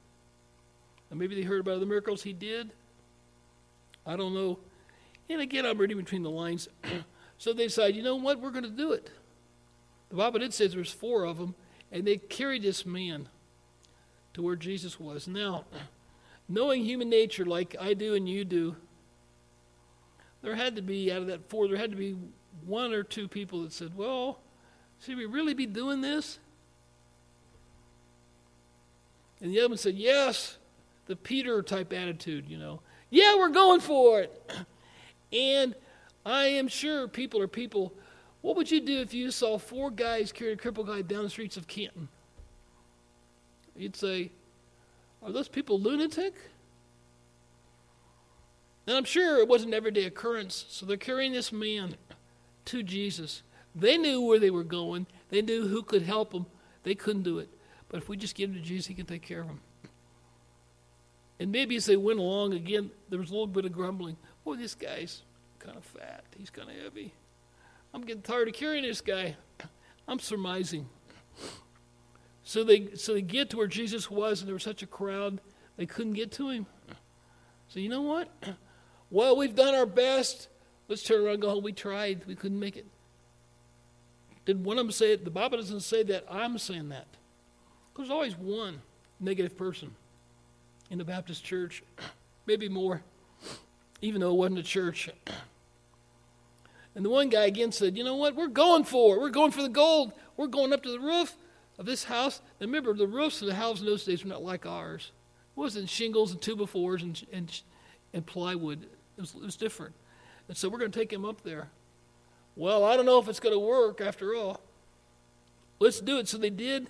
And 1.09 1.19
maybe 1.19 1.35
they 1.35 1.43
heard 1.43 1.61
about 1.61 1.79
the 1.79 1.85
miracles 1.85 2.23
he 2.23 2.33
did. 2.33 2.71
I 4.05 4.15
don't 4.15 4.33
know. 4.33 4.59
And 5.29 5.41
again, 5.41 5.65
I'm 5.65 5.77
reading 5.77 5.97
between 5.97 6.23
the 6.23 6.29
lines. 6.29 6.67
So 7.39 7.53
they 7.53 7.63
decided, 7.63 7.95
you 7.95 8.03
know 8.03 8.17
what, 8.17 8.39
we're 8.39 8.51
going 8.51 8.65
to 8.65 8.69
do 8.69 8.91
it. 8.91 9.09
The 10.09 10.17
Bible 10.17 10.39
did 10.39 10.53
say 10.53 10.67
there 10.67 10.79
was 10.79 10.91
four 10.91 11.23
of 11.23 11.37
them, 11.37 11.55
and 11.89 12.05
they 12.05 12.17
carried 12.17 12.63
this 12.63 12.85
man 12.85 13.29
to 14.33 14.41
where 14.41 14.57
Jesus 14.57 14.99
was. 14.99 15.25
Now, 15.25 15.63
knowing 16.49 16.83
human 16.83 17.09
nature 17.09 17.45
like 17.45 17.77
I 17.79 17.93
do 17.93 18.13
and 18.13 18.27
you 18.27 18.43
do, 18.43 18.75
there 20.41 20.55
had 20.55 20.75
to 20.75 20.81
be, 20.81 21.11
out 21.13 21.21
of 21.21 21.27
that 21.27 21.49
four, 21.49 21.69
there 21.69 21.77
had 21.77 21.91
to 21.91 21.97
be 21.97 22.17
one 22.65 22.93
or 22.93 23.03
two 23.03 23.29
people 23.29 23.63
that 23.63 23.71
said, 23.71 23.95
well, 23.95 24.39
should 25.01 25.15
we 25.15 25.25
really 25.25 25.53
be 25.53 25.65
doing 25.65 26.01
this? 26.01 26.39
And 29.39 29.53
the 29.53 29.59
other 29.59 29.69
one 29.69 29.77
said, 29.77 29.95
yes, 29.95 30.57
the 31.05 31.15
Peter 31.15 31.61
type 31.63 31.93
attitude, 31.93 32.49
you 32.49 32.57
know. 32.57 32.81
Yeah, 33.09 33.37
we're 33.37 33.47
going 33.49 33.79
for 33.79 34.21
it. 34.21 34.51
And 35.31 35.75
I 36.29 36.45
am 36.45 36.67
sure 36.67 37.07
people 37.07 37.41
are 37.41 37.47
people. 37.47 37.91
What 38.41 38.55
would 38.55 38.69
you 38.69 38.79
do 38.81 38.99
if 39.01 39.13
you 39.15 39.31
saw 39.31 39.57
four 39.57 39.89
guys 39.89 40.31
carry 40.31 40.53
a 40.53 40.57
crippled 40.57 40.87
guy 40.87 41.01
down 41.01 41.23
the 41.23 41.29
streets 41.29 41.57
of 41.57 41.67
Canton? 41.67 42.07
You'd 43.75 43.95
say, 43.95 44.31
Are 45.23 45.31
those 45.31 45.47
people 45.47 45.79
lunatic? 45.79 46.35
And 48.85 48.95
I'm 48.95 49.05
sure 49.05 49.39
it 49.39 49.47
wasn't 49.47 49.69
an 49.69 49.77
everyday 49.77 50.05
occurrence. 50.05 50.65
So 50.69 50.85
they're 50.85 50.97
carrying 50.97 51.33
this 51.33 51.51
man 51.51 51.95
to 52.65 52.83
Jesus. 52.83 53.41
They 53.75 53.97
knew 53.97 54.21
where 54.21 54.39
they 54.39 54.51
were 54.51 54.63
going, 54.63 55.07
they 55.29 55.41
knew 55.41 55.67
who 55.67 55.81
could 55.81 56.03
help 56.03 56.31
them. 56.31 56.45
They 56.83 56.95
couldn't 56.95 57.23
do 57.23 57.39
it. 57.39 57.49
But 57.89 57.97
if 57.97 58.09
we 58.09 58.17
just 58.17 58.35
give 58.35 58.51
him 58.51 58.55
to 58.55 58.61
Jesus, 58.61 58.85
he 58.85 58.93
can 58.93 59.05
take 59.05 59.23
care 59.23 59.41
of 59.41 59.47
them. 59.47 59.61
And 61.39 61.51
maybe 61.51 61.75
as 61.75 61.85
they 61.85 61.97
went 61.97 62.19
along, 62.19 62.53
again, 62.53 62.91
there 63.09 63.19
was 63.19 63.29
a 63.29 63.33
little 63.33 63.47
bit 63.47 63.65
of 63.65 63.71
grumbling. 63.71 64.17
boy, 64.43 64.55
this 64.55 64.75
guy's 64.75 65.23
kind 65.59 65.77
of 65.77 65.83
fat. 65.83 66.23
He's 66.37 66.49
kind 66.49 66.69
of 66.69 66.75
heavy. 66.75 67.13
I'm 67.93 68.01
getting 68.01 68.21
tired 68.21 68.47
of 68.47 68.53
carrying 68.53 68.83
this 68.83 69.01
guy. 69.01 69.35
I'm 70.07 70.19
surmising. 70.19 70.87
So 72.43 72.63
they 72.63 72.95
so 72.95 73.13
they 73.13 73.21
get 73.21 73.51
to 73.51 73.57
where 73.57 73.67
Jesus 73.67 74.09
was, 74.09 74.41
and 74.41 74.47
there 74.47 74.55
was 74.55 74.63
such 74.63 74.81
a 74.81 74.87
crowd 74.87 75.39
they 75.77 75.85
couldn't 75.85 76.13
get 76.13 76.31
to 76.33 76.49
him. 76.49 76.65
So 77.67 77.79
you 77.79 77.89
know 77.89 78.01
what? 78.01 78.29
Well, 79.11 79.35
we've 79.35 79.55
done 79.55 79.73
our 79.73 79.87
best. 79.87 80.49
Let's 80.87 81.01
turn 81.01 81.21
around 81.21 81.33
and 81.33 81.41
go 81.41 81.49
home. 81.49 81.63
We 81.63 81.73
tried. 81.73 82.27
We 82.27 82.35
couldn't 82.35 82.59
make 82.59 82.77
it. 82.77 82.85
Did 84.45 84.63
one 84.63 84.77
of 84.77 84.85
them 84.85 84.91
say 84.91 85.13
it? 85.13 85.25
The 85.25 85.31
Bible 85.31 85.57
doesn't 85.57 85.79
say 85.79 86.03
that. 86.03 86.25
I'm 86.29 86.59
saying 86.59 86.89
that. 86.89 87.07
There's 87.97 88.11
always 88.11 88.37
one 88.37 88.83
negative 89.19 89.57
person 89.57 89.95
in 90.89 90.97
the 90.97 91.03
Baptist 91.03 91.43
church, 91.43 91.83
maybe 92.45 92.69
more, 92.69 93.01
even 94.01 94.21
though 94.21 94.31
it 94.31 94.37
wasn't 94.37 94.59
a 94.59 94.63
church. 94.63 95.09
And 96.95 97.05
the 97.05 97.09
one 97.09 97.29
guy 97.29 97.45
again 97.45 97.71
said, 97.71 97.95
You 97.95 98.03
know 98.03 98.15
what? 98.15 98.35
We're 98.35 98.47
going 98.47 98.83
for 98.83 99.15
it. 99.15 99.21
We're 99.21 99.29
going 99.29 99.51
for 99.51 99.61
the 99.61 99.69
gold. 99.69 100.11
We're 100.35 100.47
going 100.47 100.73
up 100.73 100.83
to 100.83 100.91
the 100.91 100.99
roof 100.99 101.37
of 101.77 101.85
this 101.85 102.03
house. 102.03 102.41
And 102.59 102.69
remember, 102.69 102.93
the 102.93 103.07
roofs 103.07 103.41
of 103.41 103.47
the 103.47 103.55
houses 103.55 103.81
in 103.81 103.87
those 103.87 104.03
days 104.03 104.23
were 104.23 104.29
not 104.29 104.43
like 104.43 104.65
ours. 104.65 105.11
It 105.55 105.59
wasn't 105.59 105.89
shingles 105.89 106.31
and 106.31 106.41
two 106.41 106.67
and, 106.73 107.25
and, 107.31 107.61
and 108.13 108.25
plywood. 108.25 108.83
It 109.17 109.21
was, 109.21 109.35
it 109.35 109.41
was 109.41 109.55
different. 109.55 109.93
And 110.47 110.57
so 110.57 110.67
we're 110.67 110.79
going 110.79 110.91
to 110.91 110.99
take 110.99 111.13
him 111.13 111.25
up 111.25 111.41
there. 111.43 111.69
Well, 112.55 112.83
I 112.83 112.97
don't 112.97 113.05
know 113.05 113.19
if 113.19 113.29
it's 113.29 113.39
going 113.39 113.55
to 113.55 113.59
work 113.59 114.01
after 114.01 114.35
all. 114.35 114.59
Let's 115.79 116.01
do 116.01 116.17
it. 116.17 116.27
So 116.27 116.37
they 116.37 116.49
did. 116.49 116.89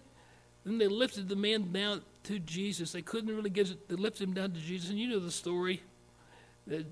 Then 0.65 0.77
they 0.79 0.87
lifted 0.87 1.29
the 1.29 1.35
man 1.35 1.71
down 1.71 2.01
to 2.23 2.39
Jesus. 2.39 2.91
They 2.91 3.01
couldn't 3.01 3.35
really 3.35 3.49
get 3.49 3.69
it. 3.69 3.87
They 3.87 3.95
lifted 3.95 4.23
him 4.23 4.33
down 4.33 4.53
to 4.53 4.59
Jesus. 4.59 4.89
And 4.89 4.97
you 4.97 5.09
know 5.09 5.19
the 5.19 5.31
story. 5.31 5.83
That 6.69 6.85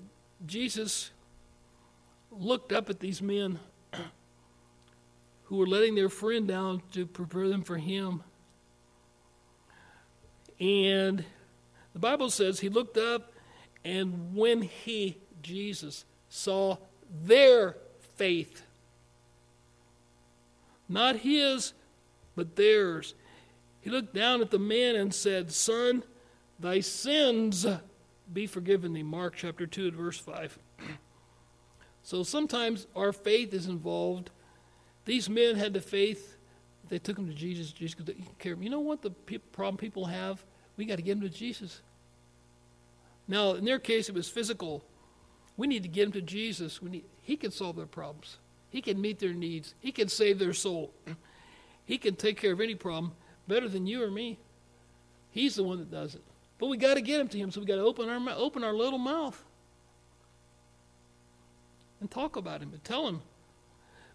Jesus 0.44 1.12
looked 2.32 2.72
up 2.72 2.90
at 2.90 2.98
these 2.98 3.22
men 3.22 3.60
who 5.44 5.56
were 5.56 5.68
letting 5.68 5.94
their 5.94 6.08
friend 6.08 6.48
down 6.48 6.82
to 6.92 7.06
prepare 7.06 7.48
them 7.48 7.62
for 7.62 7.78
him. 7.78 8.24
And 10.58 11.24
the 11.92 11.98
Bible 12.00 12.28
says 12.28 12.58
he 12.58 12.68
looked 12.68 12.98
up, 12.98 13.32
and 13.84 14.34
when 14.34 14.62
he, 14.62 15.18
Jesus, 15.42 16.04
saw 16.28 16.78
their 17.24 17.76
faith, 18.16 18.64
not 20.88 21.16
his, 21.16 21.72
but 22.34 22.56
theirs, 22.56 23.14
he 23.80 23.90
looked 23.90 24.12
down 24.12 24.40
at 24.40 24.50
the 24.50 24.58
man 24.58 24.96
and 24.96 25.14
said, 25.14 25.52
Son, 25.52 26.02
thy 26.58 26.80
sins 26.80 27.64
be 28.32 28.46
forgiven 28.46 28.92
thee. 28.92 29.02
Mark 29.02 29.34
chapter 29.36 29.66
2 29.66 29.92
verse 29.92 30.18
5. 30.18 30.58
So 32.02 32.22
sometimes 32.22 32.86
our 32.96 33.12
faith 33.12 33.52
is 33.52 33.66
involved. 33.66 34.30
These 35.04 35.28
men 35.28 35.56
had 35.56 35.74
the 35.74 35.80
faith. 35.80 36.36
They 36.88 36.98
took 36.98 37.18
him 37.18 37.28
to 37.28 37.34
Jesus. 37.34 37.70
Jesus 37.70 37.94
could 37.94 38.14
care. 38.38 38.56
You 38.58 38.70
know 38.70 38.80
what 38.80 39.02
the 39.02 39.10
problem 39.52 39.76
people 39.76 40.06
have? 40.06 40.42
We 40.76 40.86
got 40.86 40.96
to 40.96 41.02
get 41.02 41.20
them 41.20 41.28
to 41.28 41.34
Jesus. 41.34 41.82
Now, 43.26 43.52
in 43.52 43.64
their 43.64 43.78
case, 43.78 44.08
it 44.08 44.14
was 44.14 44.28
physical. 44.28 44.84
We 45.56 45.66
need 45.66 45.82
to 45.82 45.88
get 45.88 46.04
them 46.04 46.12
to 46.12 46.22
Jesus. 46.22 46.80
We 46.80 46.88
need, 46.88 47.04
he 47.20 47.36
can 47.36 47.50
solve 47.50 47.76
their 47.76 47.84
problems. 47.84 48.38
He 48.70 48.80
can 48.80 49.00
meet 49.00 49.18
their 49.18 49.34
needs. 49.34 49.74
He 49.80 49.92
can 49.92 50.08
save 50.08 50.38
their 50.38 50.54
soul. 50.54 50.92
He 51.84 51.98
can 51.98 52.16
take 52.16 52.38
care 52.38 52.52
of 52.52 52.60
any 52.60 52.74
problem 52.74 53.12
better 53.46 53.68
than 53.68 53.86
you 53.86 54.02
or 54.02 54.10
me. 54.10 54.38
He's 55.30 55.56
the 55.56 55.62
one 55.62 55.78
that 55.78 55.90
does 55.90 56.14
it. 56.14 56.22
But 56.58 56.66
we 56.66 56.76
got 56.76 56.94
to 56.94 57.00
get 57.00 57.20
him 57.20 57.28
to 57.28 57.38
him, 57.38 57.50
so 57.50 57.60
we 57.60 57.66
got 57.66 57.76
to 57.76 57.82
open 57.82 58.08
our 58.08 58.20
open 58.36 58.64
our 58.64 58.74
little 58.74 58.98
mouth 58.98 59.42
and 62.00 62.10
talk 62.10 62.36
about 62.36 62.60
him 62.60 62.72
and 62.72 62.82
tell 62.84 63.06
him. 63.06 63.22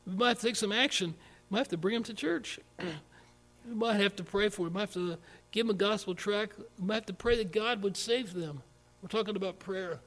We 0.06 0.14
might 0.14 0.40
take 0.40 0.56
some 0.56 0.72
action. 0.72 1.16
We 1.50 1.56
might 1.56 1.60
have 1.60 1.68
to 1.70 1.78
bring 1.78 1.96
him 1.96 2.04
to 2.04 2.14
church. 2.14 2.60
we 2.80 3.74
might 3.74 4.00
have 4.00 4.16
to 4.18 4.24
pray 4.24 4.50
for 4.50 4.68
him. 4.68 4.74
We 4.74 4.80
might 4.80 4.82
have 4.82 4.94
to 4.94 5.18
give 5.52 5.66
him 5.66 5.70
a 5.70 5.76
gospel 5.76 6.16
tract. 6.16 6.58
We 6.80 6.88
might 6.88 6.96
have 6.96 7.06
to 7.08 7.14
pray 7.14 7.38
that 7.38 7.52
God 7.52 7.82
would 7.84 7.96
save 7.96 8.34
them. 8.34 8.62
We're 9.02 9.10
talking 9.10 9.36
about 9.36 9.60
prayer. 9.60 10.00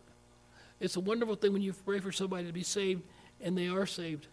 It's 0.81 0.97
a 0.97 1.01
wonderful 1.01 1.37
thing 1.37 1.53
when 1.53 1.63
you 1.63 1.73
pray 1.73 2.01
for 2.01 2.13
somebody 2.13 2.47
to 2.47 2.53
be 2.53 2.63
saved 2.63 3.03
and 3.41 3.57
they 3.57 3.69
are 3.69 3.87
saved. 3.87 4.27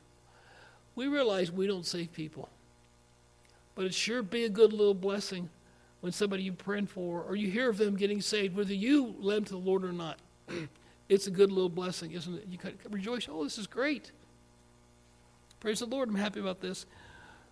We 0.95 1.07
realize 1.07 1.51
we 1.51 1.67
don't 1.67 1.85
save 1.85 2.11
people. 2.13 2.49
But 3.75 3.85
it 3.85 3.93
sure 3.93 4.21
be 4.21 4.43
a 4.43 4.49
good 4.49 4.73
little 4.73 4.93
blessing 4.93 5.49
when 6.03 6.11
somebody 6.11 6.43
you're 6.43 6.53
praying 6.53 6.85
for 6.85 7.21
or 7.21 7.33
you 7.33 7.49
hear 7.49 7.69
of 7.69 7.77
them 7.77 7.95
getting 7.95 8.19
saved, 8.19 8.57
whether 8.57 8.73
you 8.73 9.15
led 9.19 9.37
them 9.37 9.45
to 9.45 9.51
the 9.53 9.57
Lord 9.57 9.85
or 9.85 9.93
not. 9.93 10.19
it's 11.09 11.27
a 11.27 11.31
good 11.31 11.49
little 11.49 11.69
blessing, 11.69 12.11
isn't 12.11 12.39
it? 12.39 12.45
You 12.49 12.57
can 12.57 12.77
rejoice. 12.89 13.29
Oh, 13.31 13.45
this 13.45 13.57
is 13.57 13.67
great. 13.67 14.11
Praise 15.61 15.79
the 15.79 15.85
Lord. 15.85 16.09
I'm 16.09 16.15
happy 16.15 16.41
about 16.41 16.59
this. 16.59 16.85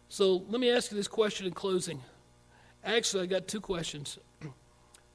So 0.10 0.44
let 0.50 0.60
me 0.60 0.70
ask 0.70 0.92
you 0.92 0.98
this 0.98 1.08
question 1.08 1.48
in 1.48 1.54
closing. 1.54 2.02
Actually, 2.84 3.24
I 3.24 3.28
got 3.28 3.48
two 3.48 3.62
questions 3.62 4.20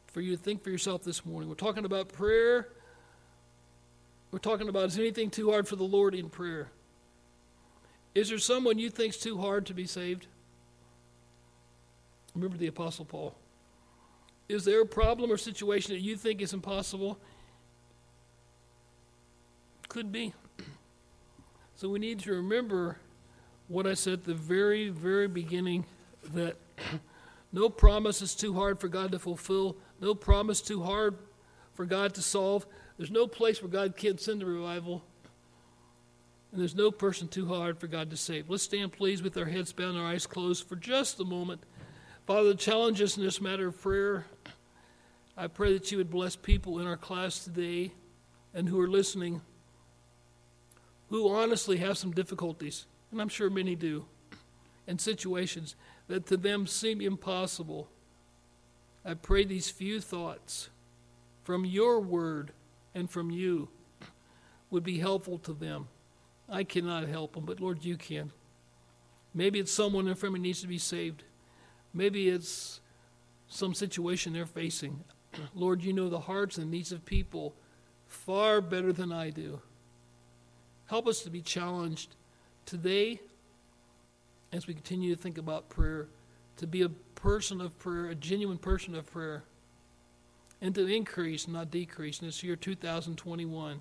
for 0.07 0.23
you 0.23 0.35
to 0.35 0.43
think 0.43 0.65
for 0.65 0.71
yourself 0.71 1.05
this 1.05 1.27
morning. 1.27 1.51
We're 1.51 1.57
talking 1.57 1.85
about 1.85 2.09
prayer. 2.09 2.69
We're 4.31 4.39
talking 4.39 4.71
about 4.71 4.87
is 4.87 4.99
anything 4.99 5.29
too 5.29 5.51
hard 5.51 5.69
for 5.69 5.77
the 5.77 5.85
Lord 5.85 6.15
in 6.15 6.31
prayer? 6.31 6.71
Is 8.15 8.31
there 8.31 8.39
someone 8.39 8.79
you 8.79 8.89
think's 8.89 9.19
too 9.19 9.37
hard 9.37 9.67
to 9.67 9.75
be 9.75 9.85
saved? 9.85 10.27
Remember 12.37 12.59
the 12.59 12.67
Apostle 12.67 13.07
Paul. 13.07 13.35
Is 14.49 14.65
there 14.65 14.83
a 14.83 14.87
problem 14.87 15.33
or 15.33 15.39
situation 15.39 15.95
that 15.95 16.01
you 16.01 16.17
think 16.17 16.43
is 16.43 16.53
impossible? 16.53 17.19
Could 19.89 20.13
be. 20.13 20.35
So 21.77 21.89
we 21.89 21.99
need 21.99 22.21
to 22.21 22.33
remember 22.33 22.99
what 23.69 23.87
I 23.87 23.95
said 23.95 24.13
at 24.15 24.25
the 24.25 24.35
very, 24.35 24.91
very 24.91 25.29
beginning 25.29 25.87
that 26.35 26.57
no 27.53 27.71
promise 27.71 28.21
is 28.21 28.35
too 28.35 28.53
hard 28.53 28.81
for 28.81 28.89
God 28.89 29.13
to 29.13 29.19
fulfill, 29.19 29.77
no 30.01 30.15
promise 30.15 30.61
too 30.61 30.83
hard 30.83 31.17
for 31.75 31.87
God 31.87 32.15
to 32.15 32.23
solve. 32.23 32.67
There's 32.99 33.11
no 33.11 33.27
place 33.27 33.63
where 33.63 33.71
God 33.71 33.97
can't 33.97 34.21
send 34.21 34.43
a 34.43 34.47
revival. 34.47 35.03
And 36.53 36.61
there's 36.61 36.75
no 36.75 36.91
person 36.91 37.29
too 37.29 37.47
hard 37.47 37.79
for 37.79 37.87
God 37.87 38.11
to 38.11 38.17
save. 38.17 38.51
Let's 38.51 38.63
stand, 38.63 38.93
please, 38.93 39.23
with 39.23 39.37
our 39.39 39.47
heads 39.47 39.73
bowed 39.73 39.91
and 39.91 39.99
our 39.99 40.07
eyes 40.07 40.27
closed 40.27 40.69
for 40.69 40.77
just 40.77 41.19
a 41.19 41.25
moment. 41.25 41.63
Father, 42.27 42.55
challenge 42.55 43.01
us 43.01 43.17
in 43.17 43.23
this 43.23 43.41
matter 43.41 43.69
of 43.69 43.81
prayer. 43.81 44.27
I 45.37 45.47
pray 45.47 45.73
that 45.75 45.93
you 45.93 45.99
would 45.99 46.11
bless 46.11 46.35
people 46.35 46.81
in 46.81 46.87
our 46.87 46.97
class 46.97 47.45
today 47.45 47.93
and 48.53 48.69
who 48.69 48.81
are 48.81 48.89
listening 48.89 49.43
who 51.09 51.29
honestly 51.29 51.77
have 51.77 51.97
some 51.97 52.11
difficulties, 52.11 52.87
and 53.13 53.21
I'm 53.21 53.29
sure 53.29 53.49
many 53.49 53.77
do, 53.77 54.07
and 54.87 55.01
situations 55.01 55.77
that 56.09 56.27
to 56.27 56.37
them 56.37 56.67
seem 56.67 57.01
impossible. 57.01 57.89
I 59.05 59.15
pray 59.15 59.45
these 59.45 59.71
few 59.71 60.01
thoughts 60.01 60.69
from 61.45 61.65
your 61.65 62.01
word 62.01 62.51
and 62.95 63.09
from 63.09 63.31
you 63.31 63.69
would 64.71 64.83
be 64.83 64.99
helpful 64.99 65.39
to 65.39 65.53
them. 65.53 65.87
I 66.49 66.65
cannot 66.65 67.09
help 67.09 67.35
them, 67.35 67.45
but 67.45 67.61
Lord, 67.61 67.85
you 67.85 67.97
can. 67.97 68.33
Maybe 69.33 69.61
it's 69.61 69.73
someone 69.73 70.09
in 70.09 70.15
front 70.15 70.35
of 70.35 70.41
me 70.41 70.49
needs 70.49 70.63
to 70.63 70.67
be 70.67 70.79
saved. 70.79 71.23
Maybe 71.97 72.29
it's 72.29 72.81
some 73.49 73.73
situation 73.73 74.35
they're 74.35 74.45
facing. 74.45 75.03
Lord, 75.55 75.83
you 75.83 75.95
know 75.95 76.11
the 76.11 76.21
hearts 76.21 76.59
and 76.59 76.71
needs 76.71 76.93
of 76.93 77.07
people 77.07 77.55
far 78.07 78.61
better 78.61 78.93
than 78.93 79.11
I 79.11 79.31
do. 79.31 79.61
Help 80.89 81.09
us 81.09 81.23
to 81.23 81.31
be 81.31 81.41
challenged 81.41 82.15
today 82.67 83.21
as 84.53 84.67
we 84.67 84.75
continue 84.75 85.15
to 85.17 85.21
think 85.21 85.39
about 85.39 85.71
prayer, 85.71 86.09
to 86.59 86.67
be 86.67 86.83
a 86.83 86.91
person 87.15 87.63
of 87.63 87.79
prayer, 87.79 88.07
a 88.07 88.15
genuine 88.15 88.59
person 88.59 88.95
of 88.95 89.11
prayer, 89.11 89.45
and 90.61 90.75
to 90.75 90.87
increase, 90.87 91.49
not 91.49 91.71
decrease 91.71 92.21
in 92.21 92.27
this 92.27 92.43
year 92.43 92.57
2021. 92.57 93.81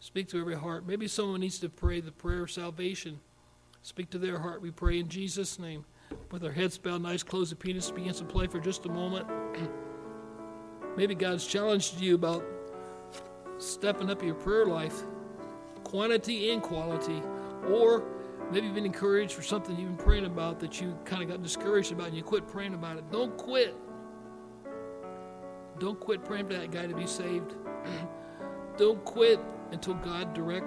Speak 0.00 0.28
to 0.28 0.38
every 0.38 0.54
heart. 0.54 0.86
Maybe 0.86 1.08
someone 1.08 1.40
needs 1.40 1.58
to 1.60 1.70
pray 1.70 2.00
the 2.00 2.12
prayer 2.12 2.42
of 2.42 2.50
salvation. 2.50 3.20
Speak 3.82 4.10
to 4.10 4.18
their 4.18 4.38
heart. 4.38 4.60
We 4.60 4.70
pray 4.70 4.98
in 4.98 5.08
Jesus' 5.08 5.58
name. 5.58 5.86
With 6.30 6.44
our 6.44 6.52
heads 6.52 6.78
bowed, 6.78 7.04
eyes 7.06 7.22
closed, 7.22 7.52
the 7.52 7.56
pianist 7.56 7.94
begins 7.94 8.18
to 8.18 8.24
play 8.24 8.46
for 8.46 8.60
just 8.60 8.86
a 8.86 8.88
moment. 8.88 9.26
Maybe 10.96 11.14
God's 11.14 11.46
challenged 11.46 12.00
you 12.00 12.14
about 12.14 12.44
stepping 13.58 14.10
up 14.10 14.22
your 14.22 14.34
prayer 14.34 14.66
life 14.66 15.02
quantity 15.84 16.50
and 16.50 16.62
quality, 16.62 17.22
or 17.70 18.04
maybe 18.52 18.66
you've 18.66 18.74
been 18.74 18.84
encouraged 18.84 19.32
for 19.32 19.42
something 19.42 19.74
you've 19.78 19.96
been 19.96 20.04
praying 20.04 20.26
about 20.26 20.60
that 20.60 20.80
you 20.80 20.96
kind 21.06 21.22
of 21.22 21.28
got 21.28 21.42
discouraged 21.42 21.92
about 21.92 22.08
and 22.08 22.16
you 22.16 22.22
quit 22.22 22.46
praying 22.46 22.74
about 22.74 22.98
it. 22.98 23.10
Don't 23.10 23.36
quit. 23.38 23.74
Don't 25.78 25.98
quit 25.98 26.24
praying 26.24 26.46
for 26.46 26.52
that 26.54 26.70
guy 26.70 26.86
to 26.86 26.94
be 26.94 27.06
saved. 27.06 27.54
Don't 28.76 29.02
quit 29.04 29.40
until 29.70 29.94
God 29.94 30.34
directs 30.34 30.66